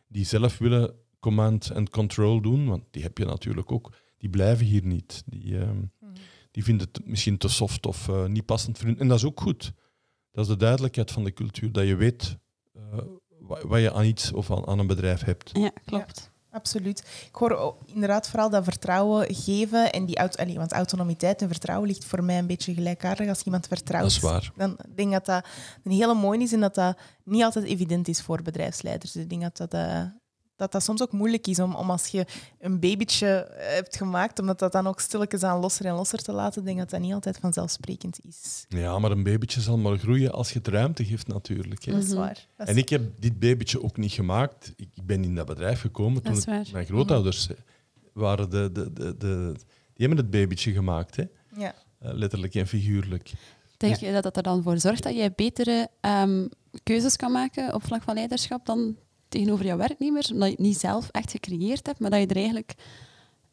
die 0.08 0.25
zelf 0.25 0.58
willen 0.58 0.94
command 1.20 1.72
and 1.74 1.90
control 1.90 2.42
doen, 2.42 2.68
want 2.68 2.84
die 2.92 3.04
heb 3.04 3.18
je 3.18 3.25
natuurlijk 3.25 3.72
ook. 3.72 3.94
Die 4.18 4.30
blijven 4.30 4.66
hier 4.66 4.86
niet. 4.86 5.24
Die, 5.25 5.58
ehm, 5.60 5.78
Mhm. 5.78 6.12
die 6.52 6.63
vinden 6.63 6.88
het 6.92 7.08
misschien 7.08 7.38
te 7.38 7.48
soft 7.48 7.86
of 7.86 8.08
eh, 8.10 8.25
niet 8.25 8.46
passend 8.46 8.78
voor 8.78 8.88
hun. 8.88 9.00
En 9.00 9.08
dat 9.08 9.18
is 9.18 9.25
ook 9.25 9.42
goed. 9.42 9.74
Dat 10.32 10.44
is 10.46 10.52
de 10.52 10.58
duidelijkheid 10.58 11.12
van 11.12 11.24
de 11.24 11.34
cultuur, 11.34 11.72
dat 11.72 11.88
je 11.88 11.96
weet 11.96 12.38
eh, 12.74 12.82
wa- 13.40 13.68
wat 13.68 13.82
je 13.82 13.94
aan 13.94 14.06
iets 14.06 14.32
of 14.34 14.52
aan, 14.52 14.68
aan 14.68 14.80
een 14.80 14.88
bedrijf 14.88 15.24
hebt. 15.24 15.50
Ja, 15.54 15.72
klopt. 15.86 16.32
Absoluut. 16.53 17.00
Ik 17.00 17.36
hoor 17.36 17.75
inderdaad 17.86 18.29
vooral 18.29 18.50
dat 18.50 18.63
vertrouwen 18.63 19.36
geven. 19.36 19.91
En 19.91 20.05
die 20.05 20.17
auto, 20.17 20.43
allee, 20.43 20.57
want 20.57 20.72
autonomiteit 20.72 21.41
en 21.41 21.48
vertrouwen 21.48 21.88
ligt 21.88 22.05
voor 22.05 22.24
mij 22.24 22.38
een 22.38 22.48
beetje 22.48 22.74
gelijkaardig 22.74 23.27
als 23.27 23.43
iemand 23.43 23.67
vertrouwt. 23.67 24.03
Dat 24.03 24.12
is 24.12 24.19
waar. 24.19 24.51
Dan 24.55 24.72
ik 24.72 24.98
denk 24.98 25.12
dat 25.12 25.25
dat 25.25 25.45
een 25.83 25.91
hele 25.91 26.13
mooie 26.13 26.39
is 26.39 26.53
en 26.53 26.60
dat 26.60 26.75
dat 26.75 26.98
niet 27.24 27.43
altijd 27.43 27.65
evident 27.65 28.07
is 28.07 28.22
voor 28.22 28.41
bedrijfsleiders. 28.41 29.12
Dus 29.12 29.24
ik 29.24 29.29
denk 29.29 29.41
dat 29.41 29.57
dat, 29.57 29.74
eh, 29.74 30.01
dat, 30.63 30.72
dat 30.72 30.84
soms 30.84 31.01
ook 31.01 31.12
moeilijk 31.12 31.48
is 31.48 31.60
om, 31.60 31.75
om 31.75 31.89
als 31.89 32.08
je 32.08 32.25
een 32.60 32.79
babytje 32.79 33.48
hebt 33.58 33.96
gemaakt, 33.98 34.39
om 34.39 34.46
dat, 34.46 34.72
dan 34.72 34.88
ook 34.88 35.00
stilletjes 35.00 35.43
aan 35.43 35.60
losser 35.60 35.86
en 35.86 35.93
losser 35.93 36.20
te 36.24 36.32
laten. 36.32 36.60
Ik 36.60 36.65
denk 36.65 36.77
dat 36.77 36.89
dat 36.89 37.00
niet 37.00 37.13
altijd 37.13 37.38
vanzelfsprekend 37.38 38.20
is. 38.27 38.65
Ja, 38.70 39.00
maar 39.00 39.12
een 39.12 39.24
babytje 39.24 39.62
zal 39.62 39.77
maar 39.77 39.98
groeien 39.98 40.32
als 40.32 40.51
je 40.51 40.58
het 40.58 40.67
ruimte 40.67 41.05
geeft 41.05 41.27
natuurlijk. 41.27 41.84
Hè. 41.86 41.91
Dat 41.91 42.03
is 42.03 42.10
Mhm. 42.10 42.17
waar. 42.17 42.46
Dat 42.58 42.67
is 42.67 42.74
En 42.74 42.79
ik 42.79 42.89
heb 42.89 43.01
dit 43.20 43.39
babytje 43.39 43.84
ook 43.84 43.98
niet 43.98 44.12
gemaakt. 44.12 44.74
Ik 44.75 44.89
ben 45.03 45.24
in 45.24 45.36
dat 45.36 45.46
bedrijf 45.46 45.82
gekomen 45.82 46.22
toen 46.24 46.34
Dat 46.34 46.41
is 46.41 46.46
het- 46.46 46.55
waar. 46.63 46.74
mijn 46.74 46.86
grootouders 46.86 47.48
eh, 47.50 47.55
waren 48.13 48.50
de, 48.50 48.70
de, 48.72 48.93
de, 48.93 49.17
de... 49.17 49.51
Die 49.93 50.08
hebben 50.08 50.17
het 50.17 50.29
babytje 50.29 50.72
gemaakt, 50.72 51.15
hè. 51.15 51.24
Ja. 51.58 51.74
Eh, 52.00 52.13
letterlijk 52.13 52.55
en 52.55 52.67
figuurlijk. 52.67 53.32
Denk 53.77 53.96
je 53.96 54.12
dat 54.12 54.24
dat 54.24 54.38
er 54.38 54.43
dan 54.43 54.63
voor 54.63 54.79
zorgt 54.79 55.03
dat 55.03 55.15
jij 55.15 55.32
betere 55.32 55.88
ehm, 56.01 56.48
keuzes 56.84 57.15
kan 57.15 57.32
maken 57.32 57.74
op 57.74 57.84
vlak 57.86 58.03
van 58.03 58.13
leiderschap 58.15 58.65
dan 58.65 58.96
tegenover 59.34 59.66
jouw 59.66 59.78
werknemers? 59.78 60.32
Omdat 60.32 60.48
je 60.48 60.56
het 60.56 60.63
niet 60.63 60.80
zelf 60.80 61.10
echt 61.12 61.32
gecreëerd 61.32 61.86
hebt, 61.86 62.00
maar 62.00 62.10
dat 62.10 62.20
je 62.20 62.28
er 62.28 62.36
eigenlijk 62.36 62.74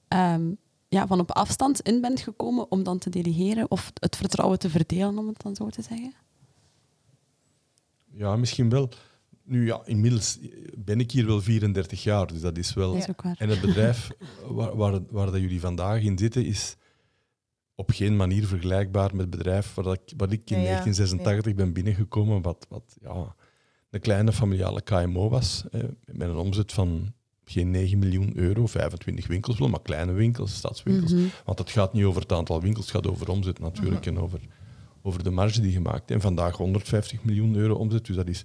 ehm, 0.08 0.50
ja, 0.88 1.06
van 1.06 1.20
op 1.20 1.30
afstand 1.30 1.80
in 1.80 2.00
bent 2.00 2.20
gekomen 2.20 2.70
om 2.70 2.82
dan 2.82 2.98
te 2.98 3.10
delegeren 3.10 3.70
of 3.70 3.90
het 3.94 4.16
vertrouwen 4.16 4.58
te 4.58 4.70
verdelen, 4.70 5.18
om 5.18 5.26
het 5.26 5.42
dan 5.42 5.56
zo 5.56 5.68
te 5.68 5.82
zeggen? 5.82 6.14
Ja, 8.12 8.36
misschien 8.36 8.68
wel. 8.68 8.88
Nu 9.42 9.66
ja, 9.66 9.80
inmiddels 9.84 10.38
ben 10.78 11.00
ik 11.00 11.10
hier 11.10 11.26
wel 11.26 11.40
34 11.40 12.02
jaar, 12.02 12.26
dus 12.26 12.40
dat 12.40 12.58
is 12.58 12.74
wel... 12.74 12.92
Dat 12.92 13.02
is 13.02 13.08
ook 13.08 13.22
waar. 13.22 13.36
En 13.38 13.48
het 13.48 13.60
bedrijf 13.60 14.10
waar, 14.48 14.76
waar, 14.76 15.00
waar 15.10 15.30
dat 15.30 15.40
jullie 15.40 15.60
vandaag 15.60 16.02
in 16.02 16.18
zitten, 16.18 16.44
is 16.44 16.76
op 17.74 17.90
geen 17.90 18.16
manier 18.16 18.46
vergelijkbaar 18.46 19.10
met 19.10 19.20
het 19.20 19.30
bedrijf 19.30 19.74
waar, 19.74 19.84
dat 19.84 19.94
ik, 19.94 20.12
waar 20.16 20.32
ik 20.32 20.50
in 20.50 20.56
Ja, 20.56 20.62
ja. 20.62 20.68
1986 20.68 21.54
ben 21.54 21.72
binnengekomen, 21.72 22.42
wat, 22.42 22.66
wat 22.68 22.96
ja, 23.00 23.34
een 23.90 24.00
kleine 24.00 24.32
familiale 24.32 24.80
KMO 24.82 25.28
was, 25.28 25.64
eh, 25.70 25.80
met 26.04 26.28
een 26.28 26.36
omzet 26.36 26.72
van 26.72 27.12
geen 27.44 27.70
9 27.70 27.98
miljoen 27.98 28.36
euro, 28.36 28.66
25 28.66 29.26
winkels 29.26 29.58
wel, 29.58 29.68
maar 29.68 29.82
kleine 29.82 30.12
winkels, 30.12 30.54
stadswinkels. 30.54 31.12
Mhm. 31.12 31.22
Want 31.44 31.58
het 31.58 31.70
gaat 31.70 31.92
niet 31.92 32.04
over 32.04 32.20
het 32.22 32.32
aantal 32.32 32.60
winkels, 32.60 32.84
het 32.86 32.94
gaat 32.94 33.06
over 33.06 33.28
omzet 33.30 33.58
natuurlijk 33.58 34.06
en 34.06 34.18
over, 34.18 34.40
over 35.02 35.22
de 35.22 35.30
marge 35.30 35.60
die 35.60 35.72
gemaakt. 35.72 36.10
En 36.10 36.20
vandaag 36.20 36.56
150 36.56 37.24
miljoen 37.24 37.54
euro 37.54 37.74
omzet, 37.74 38.06
dus 38.06 38.16
dat 38.16 38.28
is 38.28 38.44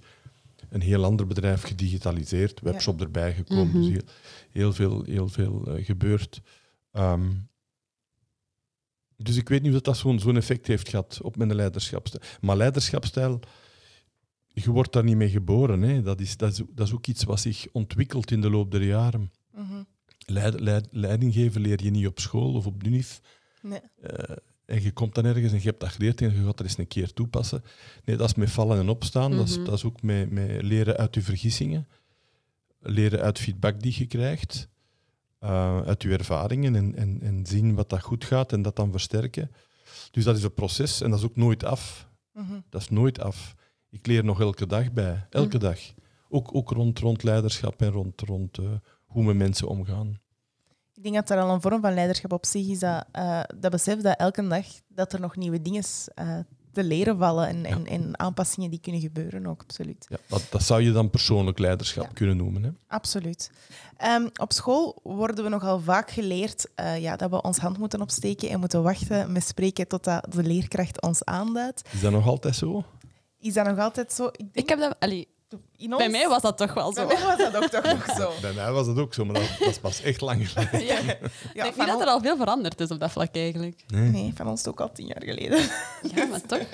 een 0.68 0.80
heel 0.80 1.04
ander 1.04 1.26
bedrijf 1.26 1.62
gedigitaliseerd, 1.62 2.60
webshop 2.60 3.00
erbij 3.00 3.34
gekomen, 3.34 3.66
Mhm. 3.68 3.80
dus 3.80 3.88
heel, 3.88 4.02
heel 4.50 4.72
veel, 4.72 5.02
heel 5.04 5.28
veel 5.28 5.66
eh, 5.66 5.84
gebeurd. 5.84 6.40
Ehm, 6.92 7.30
dus 9.16 9.36
ik 9.36 9.48
weet 9.48 9.62
niet 9.62 9.74
of 9.74 9.80
dat 9.80 9.96
zo'n 9.96 10.36
effect 10.36 10.66
heeft 10.66 10.88
gehad 10.88 11.18
op 11.22 11.36
mijn 11.36 11.54
leiderschapsstijl. 11.54 12.22
Maar 12.40 12.56
leiderschapsstijl, 12.56 13.40
je 14.64 14.70
wordt 14.70 14.92
daar 14.92 15.04
niet 15.04 15.16
mee 15.16 15.28
geboren. 15.30 15.82
Hè. 15.82 16.02
Dat, 16.02 16.20
is, 16.20 16.36
dat, 16.36 16.52
is, 16.52 16.62
dat 16.74 16.86
is 16.86 16.92
ook 16.94 17.06
iets 17.06 17.24
wat 17.24 17.40
zich 17.40 17.66
ontwikkelt 17.72 18.30
in 18.30 18.40
de 18.40 18.50
loop 18.50 18.70
der 18.70 18.82
jaren. 18.82 19.32
Leid, 20.26 20.60
leid- 20.60 20.88
leiding 20.90 21.34
geven 21.34 21.60
leer 21.60 21.82
je 21.84 21.90
niet 21.90 22.06
op 22.06 22.18
school 22.20 22.54
of 22.54 22.66
op 22.66 22.82
de 22.82 22.88
UNIF. 22.88 23.20
Nee. 23.62 23.80
Eh, 24.00 24.36
en 24.64 24.82
je 24.82 24.92
komt 24.92 25.14
dan 25.14 25.24
ergens 25.24 25.52
en 25.52 25.58
je 25.58 25.64
hebt 25.68 25.80
dat 25.80 25.88
geleerd 25.90 26.20
en 26.20 26.34
je 26.34 26.44
gaat 26.44 26.58
er 26.58 26.64
eens 26.64 26.78
een 26.78 26.86
keer 26.86 27.12
toepassen. 27.12 27.62
Nee, 28.04 28.16
dat 28.16 28.28
is 28.28 28.34
met 28.34 28.50
vallen 28.50 28.78
en 28.78 28.88
opstaan. 28.88 29.30
dat, 29.30 29.48
is, 29.48 29.56
Mhm. 29.56 29.64
dat 29.64 29.74
is 29.74 29.84
ook 29.84 30.02
met, 30.02 30.30
met 30.30 30.62
leren 30.62 30.96
uit 30.96 31.14
je 31.14 31.22
vergissingen. 31.22 31.88
Leren 32.80 33.20
uit 33.20 33.38
feedback 33.38 33.80
die 33.80 33.94
je 33.98 34.06
krijgt. 34.06 34.68
eh, 35.38 35.80
uit 35.80 36.02
je 36.02 36.16
ervaringen 36.16 36.74
en, 36.74 36.94
en, 36.94 37.20
en 37.22 37.46
zien 37.46 37.74
wat 37.74 37.88
dat 37.90 38.02
goed 38.02 38.24
gaat 38.24 38.52
en 38.52 38.62
dat 38.62 38.76
dan 38.76 38.90
versterken. 38.90 39.50
Dus 40.10 40.24
dat 40.24 40.36
is 40.36 40.42
een 40.42 40.54
proces 40.54 41.00
en 41.00 41.10
dat 41.10 41.18
is 41.18 41.24
ook 41.24 41.36
nooit 41.36 41.64
af. 41.64 42.08
Mhm. 42.32 42.60
Dat 42.70 42.80
is 42.80 42.88
nooit 42.88 43.20
af. 43.20 43.54
Ik 43.96 44.06
leer 44.06 44.24
nog 44.24 44.40
elke 44.40 44.66
dag 44.66 44.92
bij. 44.92 45.26
Elke 45.30 45.58
dag. 45.58 45.78
Ook, 46.28 46.54
ook 46.54 46.70
rond, 46.70 46.98
rond 46.98 47.22
leiderschap 47.22 47.80
en 47.82 47.90
rond, 47.90 48.20
rond 48.20 48.58
eh, 48.58 48.64
hoe 49.06 49.26
we 49.26 49.32
mensen 49.32 49.68
omgaan. 49.68 50.20
Ik 50.94 51.02
denk 51.02 51.14
dat 51.14 51.30
er 51.30 51.38
al 51.38 51.54
een 51.54 51.60
vorm 51.60 51.80
van 51.80 51.94
leiderschap 51.94 52.32
op 52.32 52.46
zich 52.46 52.68
is, 52.68 52.78
dat, 52.78 53.04
eh, 53.12 53.40
dat 53.58 53.70
besef 53.70 54.00
dat 54.00 54.18
elke 54.18 54.48
dag 54.48 54.66
dat 54.88 55.12
er 55.12 55.20
nog 55.20 55.36
nieuwe 55.36 55.62
dingen 55.62 55.84
eh, 56.14 56.38
te 56.72 56.84
leren 56.84 57.18
vallen 57.18 57.48
en, 57.48 57.64
en, 57.64 57.86
en 57.86 58.18
aanpassingen 58.18 58.70
die 58.70 58.80
kunnen 58.80 59.00
gebeuren 59.00 59.46
ook, 59.46 59.60
absoluut. 59.62 60.06
Ja, 60.08 60.16
dat, 60.28 60.46
dat 60.50 60.62
zou 60.62 60.82
je 60.82 60.92
dan 60.92 61.10
persoonlijk 61.10 61.58
leiderschap 61.58 62.04
Ja. 62.04 62.10
kunnen 62.12 62.36
noemen. 62.36 62.62
Hè? 62.62 62.70
Absoluut. 62.86 63.50
Ehm, 63.96 64.28
op 64.40 64.52
school 64.52 65.00
worden 65.02 65.44
we 65.44 65.50
nogal 65.50 65.80
vaak 65.80 66.10
geleerd 66.10 66.68
ja, 66.98 67.16
dat 67.16 67.30
we 67.30 67.42
ons 67.42 67.58
hand 67.58 67.78
moeten 67.78 68.00
opsteken 68.00 68.48
en 68.48 68.60
moeten 68.60 68.82
wachten 68.82 69.32
met 69.32 69.44
spreken 69.44 69.88
totdat 69.88 70.32
de 70.32 70.42
leerkracht 70.42 71.02
ons 71.02 71.24
aanduidt. 71.24 71.88
Is 71.92 72.00
dat 72.00 72.12
nog 72.12 72.26
altijd 72.26 72.56
zo? 72.56 72.84
Is 73.46 73.54
dat 73.54 73.66
nog 73.66 73.78
altijd 73.78 74.12
zo? 74.12 74.26
Ik 74.26 74.38
denk, 74.38 74.50
Ik 74.54 74.68
heb 74.68 74.78
dat, 74.78 74.96
allee, 74.98 75.28
in 75.76 75.88
ons, 75.94 75.96
bij 76.02 76.08
mij 76.10 76.28
was 76.28 76.42
dat 76.42 76.56
toch 76.58 76.74
wel 76.74 76.92
bij 76.92 77.02
zo. 77.02 77.08
mij 77.08 77.22
was 77.26 77.36
dat 77.36 77.56
ook 77.56 77.68
toch 77.68 77.82
nog 77.92 78.16
zo. 78.16 78.32
Bij 78.40 78.52
mij 78.52 78.72
was 78.72 78.86
dat 78.86 78.98
ook 78.98 79.14
zo, 79.14 79.24
maar 79.24 79.34
dat, 79.34 79.48
dat 79.58 79.68
is 79.68 79.78
pas 79.78 80.02
echt 80.02 80.20
lang 80.20 80.48
geleden. 80.50 80.84
Ja. 80.84 80.98
Ja, 81.54 81.64
ik 81.64 81.76
niet 81.76 81.86
dat 81.86 82.00
er 82.00 82.06
al 82.06 82.20
veel 82.20 82.36
veranderd 82.36 82.80
is 82.80 82.90
op 82.90 83.00
dat 83.00 83.10
vlak 83.10 83.34
eigenlijk. 83.34 83.84
Nee. 83.86 84.08
Nee, 84.10 84.32
van 84.34 84.48
ons 84.48 84.66
ook 84.66 84.80
al 84.80 84.92
tien 84.92 85.06
jaar 85.06 85.22
geleden. 85.24 85.58
Ja, 86.14 86.24
maar 86.26 86.40
toch. 86.52 86.66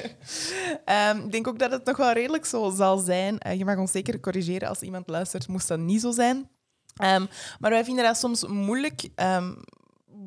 Ehm, 0.84 1.16
ik 1.18 1.32
denk 1.32 1.48
ook 1.48 1.58
dat 1.58 1.70
het 1.70 1.84
nog 1.84 1.96
wel 1.96 2.12
redelijk 2.12 2.44
zo 2.44 2.70
zal 2.70 2.98
zijn. 2.98 3.38
Eh, 3.38 3.58
je 3.58 3.64
mag 3.64 3.76
ons 3.78 3.90
zeker 3.90 4.20
corrigeren 4.20 4.68
als 4.68 4.80
iemand 4.80 5.08
luistert, 5.08 5.48
moest 5.48 5.68
dat 5.68 5.78
niet 5.78 6.00
zo 6.00 6.10
zijn. 6.10 6.48
Ehm, 6.96 7.26
maar 7.60 7.70
wij 7.70 7.84
vinden 7.84 8.04
dat 8.04 8.16
soms 8.18 8.46
moeilijk. 8.46 9.08
ehm, 9.14 9.52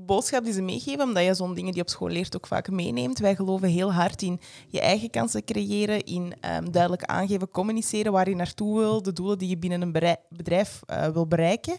boodschap 0.06 0.44
die 0.44 0.54
ze 0.54 0.62
meegeven, 0.62 1.04
omdat 1.04 1.24
je 1.24 1.34
zo'n 1.34 1.54
dingen 1.54 1.72
die 1.72 1.82
op 1.82 1.90
school 1.90 2.10
leert 2.10 2.36
ook 2.36 2.48
vaak 2.48 2.70
meeneemt. 2.70 3.20
Wij 3.20 3.36
geloven 3.36 3.68
heel 3.68 3.94
hard 3.94 4.22
in 4.22 4.40
je 4.68 4.82
eigen 4.82 5.10
kansen 5.10 5.44
creëren, 5.44 6.04
in 6.04 6.34
ehm, 6.40 6.72
duidelijk 6.72 7.04
aangeven, 7.04 7.50
communiceren 7.50 8.12
waar 8.12 8.30
je 8.30 8.36
naartoe 8.36 8.80
wil, 8.80 9.02
de 9.02 9.14
doelen 9.14 9.38
die 9.38 9.50
je 9.50 9.58
binnen 9.58 9.82
een 9.82 10.18
bedrijf 10.30 10.82
eh, 10.86 11.08
wil 11.08 11.28
bereiken. 11.28 11.78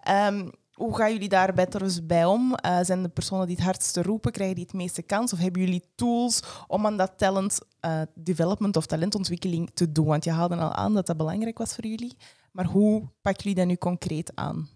Ehm, 0.00 0.48
hoe 0.72 0.96
gaan 0.96 1.12
jullie 1.12 1.28
daar 1.28 1.68
trouwens 1.68 2.06
bij 2.06 2.24
om? 2.24 2.54
Eh, 2.54 2.78
zijn 2.82 3.02
de 3.02 3.08
personen 3.08 3.46
die 3.46 3.56
het 3.56 3.64
hardste 3.64 4.02
roepen, 4.02 4.32
krijgen 4.32 4.54
die 4.54 4.64
het 4.64 4.74
meeste 4.74 5.02
kans? 5.02 5.32
Of 5.32 5.38
hebben 5.38 5.62
jullie 5.62 5.84
tools 5.94 6.42
om 6.66 6.86
aan 6.86 6.96
dat 6.96 7.12
talent 7.16 7.58
eh, 7.80 8.00
development 8.14 8.76
of 8.76 8.86
talentontwikkeling 8.86 9.70
te 9.74 9.92
doen? 9.92 10.06
Want 10.06 10.24
je 10.24 10.30
haalde 10.30 10.56
al 10.56 10.72
aan 10.72 10.94
dat 10.94 11.06
dat 11.06 11.16
belangrijk 11.16 11.58
was 11.58 11.74
voor 11.74 11.86
jullie. 11.86 12.16
Maar 12.52 12.66
hoe 12.66 13.08
pakken 13.22 13.42
jullie 13.42 13.58
dat 13.58 13.66
nu 13.66 13.76
concreet 13.76 14.32
aan? 14.34 14.68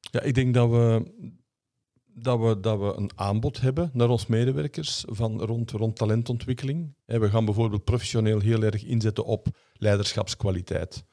Ja, 0.00 0.20
ik 0.20 0.34
denk 0.34 0.54
dat 0.54 0.70
we, 0.70 1.02
dat, 2.14 2.38
we, 2.40 2.60
dat 2.60 2.78
we 2.78 2.92
een 2.96 3.10
aanbod 3.14 3.60
hebben 3.60 3.90
naar 3.92 4.08
ons 4.08 4.26
medewerkers 4.26 5.04
van 5.08 5.40
rond, 5.42 5.70
rond 5.70 5.96
talentontwikkeling. 5.96 6.94
We 7.04 7.30
gaan 7.30 7.44
bijvoorbeeld 7.44 7.84
professioneel 7.84 8.40
heel 8.40 8.62
erg 8.62 8.84
inzetten 8.84 9.24
op 9.24 9.46
leiderschapskwaliteit. 9.72 11.04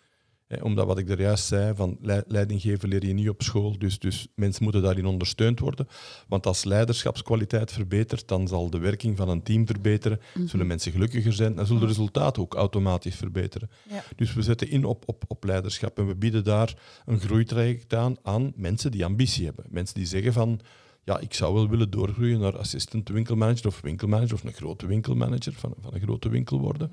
Omdat 0.61 0.85
wat 0.85 0.97
ik 0.97 1.09
er 1.09 1.21
juist 1.21 1.45
zei, 1.45 1.75
van 1.75 1.97
lei- 2.01 2.23
leiding 2.27 2.61
geven 2.61 2.89
leer 2.89 3.05
je 3.05 3.13
niet 3.13 3.29
op 3.29 3.41
school, 3.41 3.77
dus, 3.77 3.99
dus 3.99 4.27
mensen 4.35 4.63
moeten 4.63 4.81
daarin 4.81 5.05
ondersteund 5.05 5.59
worden. 5.59 5.87
Want 6.27 6.45
als 6.45 6.63
leiderschapskwaliteit 6.63 7.71
verbetert, 7.71 8.27
dan 8.27 8.47
zal 8.47 8.69
de 8.69 8.77
werking 8.77 9.17
van 9.17 9.29
een 9.29 9.43
team 9.43 9.65
verbeteren, 9.65 10.19
zullen 10.45 10.67
mensen 10.67 10.91
gelukkiger 10.91 11.33
zijn 11.33 11.57
en 11.59 11.65
zullen 11.65 11.81
de 11.81 11.87
resultaten 11.87 12.41
ook 12.41 12.53
automatisch 12.53 13.15
verbeteren. 13.15 13.69
Ja. 13.89 14.03
Dus 14.15 14.33
we 14.33 14.41
zetten 14.41 14.69
in 14.69 14.85
op, 14.85 15.03
op, 15.05 15.23
op 15.27 15.43
leiderschap 15.43 15.97
en 15.97 16.07
we 16.07 16.15
bieden 16.15 16.43
daar 16.43 16.77
een 17.05 17.19
groeitraject 17.19 17.93
aan 17.93 18.15
aan 18.23 18.51
mensen 18.55 18.91
die 18.91 19.05
ambitie 19.05 19.45
hebben. 19.45 19.65
Mensen 19.69 19.95
die 19.95 20.05
zeggen 20.05 20.33
van, 20.33 20.59
ja, 21.03 21.19
ik 21.19 21.33
zou 21.33 21.53
wel 21.53 21.69
willen 21.69 21.89
doorgroeien 21.89 22.39
naar 22.39 22.57
assistent 22.57 23.09
winkelmanager 23.09 23.67
of 23.67 23.81
winkelmanager 23.81 24.33
of 24.33 24.43
een 24.43 24.53
grote 24.53 24.85
winkelmanager 24.85 25.53
van, 25.53 25.73
van 25.79 25.93
een 25.93 26.01
grote 26.01 26.29
winkel 26.29 26.59
worden. 26.59 26.91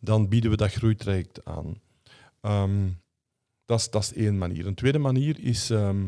Dan 0.00 0.28
bieden 0.28 0.50
we 0.50 0.56
dat 0.56 0.72
groeitraject 0.72 1.44
aan. 1.44 1.80
Ehm, 2.40 2.88
dat, 3.64 3.78
is, 3.78 3.90
dat 3.90 4.02
is 4.02 4.12
één 4.12 4.38
manier. 4.38 4.66
Een 4.66 4.74
tweede 4.74 4.98
manier 4.98 5.40
is 5.40 5.70
ehm, 5.70 6.06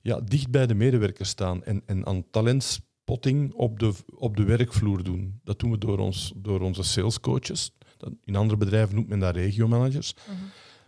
ja, 0.00 0.20
dicht 0.20 0.50
bij 0.50 0.66
de 0.66 0.74
medewerkers 0.74 1.28
staan 1.28 1.64
en, 1.64 1.82
en 1.86 2.06
aan 2.06 2.30
talentspotting 2.30 3.52
op 3.52 3.78
de, 3.78 3.92
op 4.14 4.36
de 4.36 4.44
werkvloer 4.44 5.02
doen. 5.02 5.40
Dat 5.44 5.58
doen 5.58 5.70
we 5.70 5.78
door, 5.78 5.98
ons, 5.98 6.32
door 6.36 6.60
onze 6.60 6.82
salescoaches. 6.82 7.72
In 8.24 8.36
andere 8.36 8.58
bedrijven 8.58 8.94
noemt 8.94 9.08
men 9.08 9.18
dat 9.18 9.34
regiomanagers. 9.34 10.14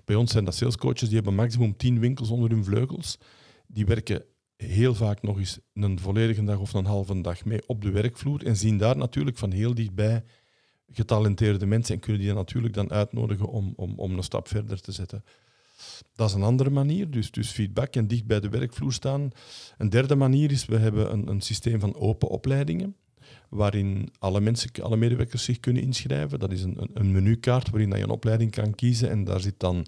Bij 0.05 0.17
ons 0.17 0.33
zijn 0.33 0.45
dat 0.45 0.55
salescoaches 0.55 1.09
die 1.09 1.15
hebben 1.15 1.35
maximum 1.35 1.77
10 1.77 2.01
winkels 2.01 2.31
onder 2.31 2.51
hun 2.51 2.65
vleugels. 2.65 3.19
Die 3.67 3.87
werken 3.87 4.25
heel 4.57 4.95
vaak 4.95 5.23
nog 5.23 5.39
eens 5.39 5.59
een 5.75 5.99
volledige 5.99 6.45
dag 6.45 6.59
of 6.59 6.73
een 6.73 6.85
halve 6.85 7.21
dag 7.21 7.45
mee 7.45 7.63
op 7.67 7.83
de 7.83 7.91
werkvloer 7.91 8.47
en 8.47 8.57
zien 8.57 8.79
daar 8.79 8.97
natuurlijk 8.97 9.39
van 9.39 9.51
heel 9.51 9.75
dichtbij 9.75 10.25
getalenteerde 10.93 11.67
mensen 11.67 11.95
en 11.95 12.01
kunnen 12.01 12.21
die 12.21 12.31
dan 12.31 12.39
natuurlijk 12.39 12.75
dan 12.75 12.91
uitnodigen 12.91 13.49
om, 13.49 13.73
om, 13.77 13.93
om 13.97 14.17
een 14.17 14.23
stap 14.23 14.49
verder 14.49 14.81
te 14.81 14.93
zetten. 14.93 15.25
Dat 16.15 16.29
is 16.29 16.35
een 16.35 16.43
andere 16.43 16.71
manier, 16.71 17.11
dus, 17.11 17.31
dus 17.31 17.51
feedback 17.51 17.97
en 17.97 18.07
dicht 18.07 18.27
bij 18.27 18.41
de 18.41 18.49
werkvloer 18.49 18.93
staan. 18.93 19.31
Een 19.79 19.91
derde 19.91 20.15
manier 20.15 20.51
is, 20.51 20.65
we 20.65 20.77
hebben 20.77 21.13
een, 21.13 21.29
een 21.29 21.41
systeem 21.41 21.81
van 21.81 21.95
open 21.95 22.29
opleidingen, 22.29 22.97
waarin 23.49 24.09
alle 24.19 24.41
mensen, 24.41 24.71
alle 24.83 24.97
medewerkers 24.97 25.45
zich 25.45 25.61
kunnen 25.61 25.83
inschrijven. 25.83 26.39
Dat 26.39 26.53
is 26.53 26.63
een, 26.63 26.91
een, 26.95 27.13
menukaart 27.13 27.71
waarin 27.71 27.91
je 27.91 28.03
een 28.03 28.11
opleiding 28.11 28.51
kan 28.51 28.75
kiezen 28.75 29.11
en 29.11 29.25
daar 29.25 29.41
zit 29.41 29.61
dan 29.61 29.87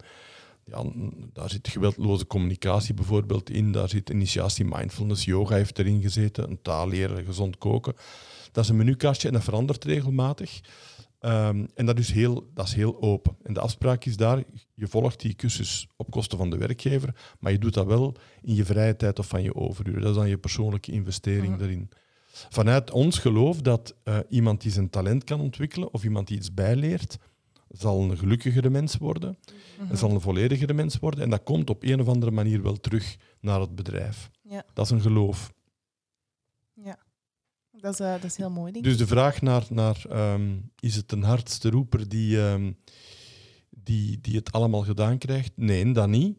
ja, 0.71 0.85
daar 1.33 1.51
zit 1.51 1.69
geweldloze 1.69 2.27
communicatie 2.27 2.95
bijvoorbeeld 2.95 3.51
in, 3.51 3.73
daar 3.73 3.89
zit 3.89 4.11
initiatie 4.11 4.65
mindfulness, 4.65 5.25
yoga 5.25 5.55
heeft 5.55 5.79
erin 5.79 6.03
gezeten, 6.03 6.51
een 6.51 6.63
taal 6.63 6.89
leren, 6.89 7.25
gezond 7.25 7.59
koken. 7.59 7.95
Dat 8.53 8.65
is 8.65 8.71
een 8.71 8.77
menukaartje 8.77 9.29
en 9.29 9.35
dat 9.35 9.45
verandert 9.45 9.85
regelmatig. 9.85 10.61
Ehm, 11.21 11.67
en 11.75 11.87
dat 11.87 11.99
is, 11.99 12.13
heel, 12.13 12.51
dat 12.55 12.67
is 12.67 12.75
heel 12.75 13.03
open. 13.03 13.37
En 13.43 13.55
de 13.55 13.61
afspraak 13.61 14.05
is 14.05 14.17
daar, 14.17 14.43
je 14.75 14.87
volgt 14.87 15.21
die 15.21 15.35
cursus 15.35 15.87
op 15.97 16.11
kosten 16.11 16.39
van 16.39 16.51
de 16.51 16.57
werkgever, 16.57 17.15
maar 17.41 17.53
je 17.53 17.59
doet 17.59 17.75
dat 17.75 17.87
wel 17.87 18.15
in 18.43 18.55
je 18.55 18.65
vrije 18.65 18.97
tijd 18.97 19.19
of 19.19 19.27
van 19.27 19.43
je 19.43 19.55
overuren. 19.55 20.01
Dat 20.01 20.11
is 20.11 20.17
dan 20.17 20.29
je 20.29 20.39
persoonlijke 20.39 20.93
investering 20.93 21.49
Mhm. 21.49 21.59
daarin. 21.59 21.89
Vanuit 22.49 22.91
ons 22.91 23.19
geloof 23.19 23.61
dat 23.61 23.95
eh, 24.05 24.19
iemand 24.29 24.61
die 24.61 24.73
zijn 24.73 24.91
talent 24.91 25.25
kan 25.25 25.41
ontwikkelen 25.41 25.93
of 25.93 26.05
iemand 26.05 26.29
die 26.29 26.37
iets 26.37 26.55
bijleert, 26.55 27.19
zal 27.69 28.03
een 28.03 28.19
gelukkigere 28.19 28.71
mens 28.71 28.97
worden, 28.97 29.39
Mhm. 29.81 29.91
en 29.91 29.99
zal 29.99 30.11
een 30.11 30.21
volledigere 30.21 30.73
mens 30.75 30.99
worden. 30.99 31.21
En 31.21 31.31
dat 31.31 31.43
komt 31.43 31.71
op 31.71 31.83
een 31.83 32.01
of 32.01 32.09
andere 32.09 32.31
manier 32.33 32.63
wel 32.63 32.77
terug 32.81 33.17
naar 33.41 33.61
het 33.61 33.75
bedrijf. 33.75 34.31
Ja. 34.43 34.65
Dat 34.75 34.85
is 34.85 34.91
een 34.91 35.01
geloof. 35.01 35.53
Dat 37.81 37.93
is, 37.93 38.01
eh, 38.01 38.13
dat 38.13 38.25
is 38.25 38.37
heel 38.37 38.51
mooi, 38.51 38.73
denk 38.73 38.85
ik. 38.85 38.91
Dus 38.91 39.01
de 39.01 39.07
vraag 39.07 39.41
naar, 39.43 39.67
naar 39.71 40.05
ehm, 40.09 40.57
is 40.81 40.95
het 40.97 41.13
een 41.13 41.23
hardste 41.23 41.71
roeper 41.71 42.09
die, 42.09 42.41
ehm, 42.41 42.73
die, 43.71 44.21
die 44.21 44.37
het 44.37 44.53
allemaal 44.53 44.83
gedaan 44.83 45.19
krijgt? 45.19 45.53
Nee, 45.55 45.93
dat 45.93 46.09
niet. 46.09 46.39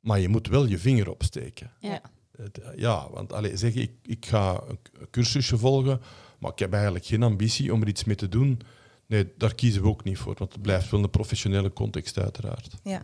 Maar 0.00 0.20
je 0.20 0.28
moet 0.28 0.48
wel 0.48 0.66
je 0.66 0.78
vinger 0.78 1.10
opsteken. 1.10 1.72
Ja. 1.80 2.00
Eh, 2.32 2.46
ja, 2.76 3.10
want 3.10 3.32
allee, 3.32 3.56
zeg 3.56 3.74
ik, 3.74 3.92
ik 4.02 4.26
ga 4.26 4.62
een 4.68 4.78
cursusje 5.10 5.58
volgen, 5.58 6.00
maar 6.38 6.52
ik 6.52 6.58
heb 6.58 6.72
eigenlijk 6.72 7.04
geen 7.06 7.22
ambitie 7.22 7.72
om 7.72 7.82
er 7.82 7.88
iets 7.88 8.04
mee 8.04 8.16
te 8.16 8.28
doen. 8.28 8.60
Nee, 9.08 9.32
daar 9.36 9.54
kiezen 9.54 9.82
we 9.82 9.88
ook 9.88 10.04
niet 10.04 10.18
voor, 10.18 10.34
want 10.38 10.52
het 10.52 10.62
blijft 10.62 10.90
wel 10.90 11.02
een 11.02 11.10
professionele 11.10 11.72
context 11.72 12.18
uiteraard. 12.18 12.74
Ja. 12.82 13.02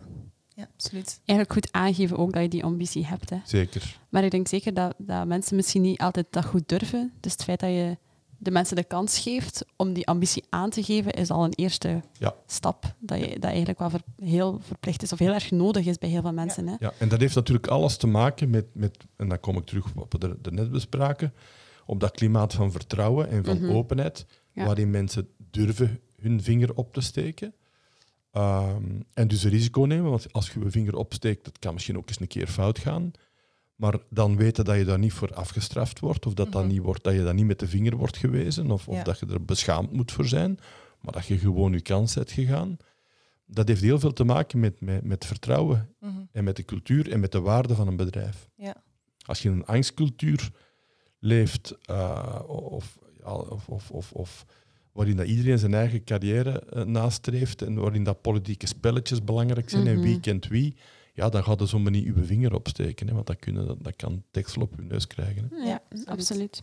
ja, 0.55 0.67
absoluut. 0.73 1.19
Eigenlijk 1.25 1.53
goed 1.53 1.71
aangeven 1.71 2.17
ook 2.17 2.33
dat 2.33 2.41
je 2.41 2.49
die 2.49 2.63
ambitie 2.63 3.05
hebt. 3.05 3.29
Hè. 3.29 3.37
Zeker. 3.45 3.97
Maar 4.09 4.23
ik 4.23 4.31
denk 4.31 4.47
zeker 4.47 4.73
dat, 4.73 4.93
dat 4.97 5.27
mensen 5.27 5.55
misschien 5.55 5.81
niet 5.81 5.99
altijd 5.99 6.25
dat 6.29 6.45
goed 6.45 6.67
durven. 6.69 7.13
Dus 7.19 7.31
het 7.31 7.43
feit 7.43 7.59
dat 7.59 7.69
je 7.69 7.97
de 8.37 8.51
mensen 8.51 8.75
de 8.75 8.83
kans 8.83 9.19
geeft 9.19 9.65
om 9.75 9.93
die 9.93 10.07
ambitie 10.07 10.43
aan 10.49 10.69
te 10.69 10.83
geven, 10.83 11.11
is 11.13 11.29
al 11.29 11.43
een 11.43 11.53
eerste 11.53 12.01
Ja. 12.19 12.35
stap. 12.45 12.95
Dat, 12.99 13.19
je, 13.19 13.29
dat 13.33 13.43
eigenlijk 13.43 13.79
wel 13.79 13.89
ver- 13.89 14.03
heel 14.17 14.59
verplicht 14.61 15.03
is 15.03 15.11
of 15.13 15.19
heel 15.19 15.33
erg 15.33 15.51
nodig 15.51 15.85
is 15.85 15.97
bij 15.97 16.09
heel 16.09 16.21
veel 16.21 16.33
mensen. 16.33 16.67
Hè. 16.67 16.75
Ja, 16.79 16.93
en 16.99 17.09
dat 17.09 17.19
heeft 17.19 17.35
natuurlijk 17.35 17.67
alles 17.67 17.97
te 17.97 18.07
maken 18.07 18.49
met, 18.49 18.65
met 18.73 18.97
en 19.15 19.27
dan 19.29 19.39
kom 19.39 19.57
ik 19.57 19.65
terug 19.65 19.85
op 19.85 19.95
wat 19.95 20.21
we 20.21 20.27
er, 20.27 20.37
er 20.41 20.53
net 20.53 20.71
bespraken, 20.71 21.33
op 21.85 21.99
dat 21.99 22.11
klimaat 22.11 22.53
van 22.53 22.71
vertrouwen 22.71 23.29
en 23.29 23.45
van 23.45 23.57
Mhm. 23.61 23.71
openheid, 23.71 24.25
Ja. 24.55 24.65
waarin 24.65 24.89
mensen 24.89 25.27
durven 25.51 25.99
hun 26.21 26.43
vinger 26.43 26.75
op 26.75 26.93
te 26.93 27.01
steken. 27.01 27.53
Ehm, 28.31 29.01
en 29.13 29.27
dus 29.27 29.43
een 29.43 29.49
risico 29.49 29.81
nemen, 29.81 30.09
want 30.09 30.33
als 30.33 30.51
je 30.51 30.59
je 30.59 30.69
vinger 30.71 30.95
opsteekt, 30.95 31.43
dat 31.45 31.59
kan 31.59 31.73
misschien 31.73 31.97
ook 31.97 32.07
eens 32.07 32.19
een 32.19 32.27
keer 32.27 32.47
fout 32.47 32.79
gaan. 32.79 33.11
Maar 33.75 33.97
dan 34.09 34.35
weten 34.37 34.65
dat 34.65 34.77
je 34.77 34.85
daar 34.85 34.99
niet 34.99 35.13
voor 35.13 35.33
afgestraft 35.33 35.99
wordt, 35.99 36.25
of 36.25 36.33
dat, 36.33 36.51
dat, 36.51 36.63
Mhm. 36.63 36.71
niet 36.71 36.81
wordt, 36.81 37.03
dat 37.03 37.13
je 37.13 37.23
dat 37.23 37.33
niet 37.33 37.45
met 37.45 37.59
de 37.59 37.67
vinger 37.67 37.95
wordt 37.95 38.17
gewezen, 38.17 38.71
of, 38.71 38.87
of 38.87 38.95
Ja. 38.95 39.03
dat 39.03 39.19
je 39.19 39.25
er 39.25 39.45
beschaamd 39.45 39.91
moet 39.91 40.11
voor 40.11 40.25
zijn, 40.25 40.59
maar 41.01 41.13
dat 41.13 41.25
je 41.25 41.37
gewoon 41.37 41.71
je 41.71 41.81
kans 41.81 42.15
hebt 42.15 42.31
gegaan. 42.31 42.77
Dat 43.45 43.67
heeft 43.67 43.81
heel 43.81 43.99
veel 43.99 44.13
te 44.13 44.23
maken 44.23 44.59
met, 44.59 44.81
met, 44.81 45.03
met 45.03 45.25
vertrouwen 45.25 45.95
Mhm. 45.99 46.11
en 46.31 46.43
met 46.43 46.55
de 46.55 46.65
cultuur 46.65 47.11
en 47.11 47.19
met 47.19 47.31
de 47.31 47.39
waarde 47.41 47.75
van 47.75 47.87
een 47.87 47.95
bedrijf. 47.95 48.49
Ja. 48.55 48.75
Als 49.25 49.41
je 49.41 49.49
in 49.49 49.55
een 49.55 49.65
angstcultuur 49.65 50.51
leeft, 51.19 51.77
eh, 51.81 52.39
of, 52.47 52.97
of, 53.25 53.67
of, 53.69 53.91
of, 53.91 54.11
of 54.11 54.45
waarin 54.91 55.15
dat 55.15 55.27
iedereen 55.27 55.59
zijn 55.59 55.73
eigen 55.73 56.03
carrière 56.03 56.59
eh, 56.59 56.83
nastreeft 56.83 57.61
en 57.61 57.75
waarin 57.75 58.03
dat 58.03 58.21
politieke 58.21 58.67
spelletjes 58.67 59.23
belangrijk 59.23 59.69
zijn 59.69 59.87
en 59.87 59.93
Mhm. 59.93 60.03
wie 60.03 60.19
kent 60.19 60.47
wie, 60.47 60.75
ja, 61.15 61.29
dan 61.29 61.43
gaat 61.43 61.61
er 61.61 61.67
zomaar 61.67 61.91
niet 61.91 62.05
uw 62.05 62.25
vinger 62.25 62.53
opsteken, 62.53 63.07
hè, 63.07 63.13
want 63.13 63.27
dat, 63.27 63.39
kunnen, 63.39 63.67
dat, 63.67 63.83
dat 63.83 63.95
kan 63.95 64.23
deksel 64.31 64.61
op 64.61 64.73
je 64.75 64.81
neus 64.81 65.07
krijgen. 65.07 65.49
Hè. 65.51 65.65
Ja, 65.65 65.81
absoluut. 65.83 66.09
absoluut. 66.09 66.61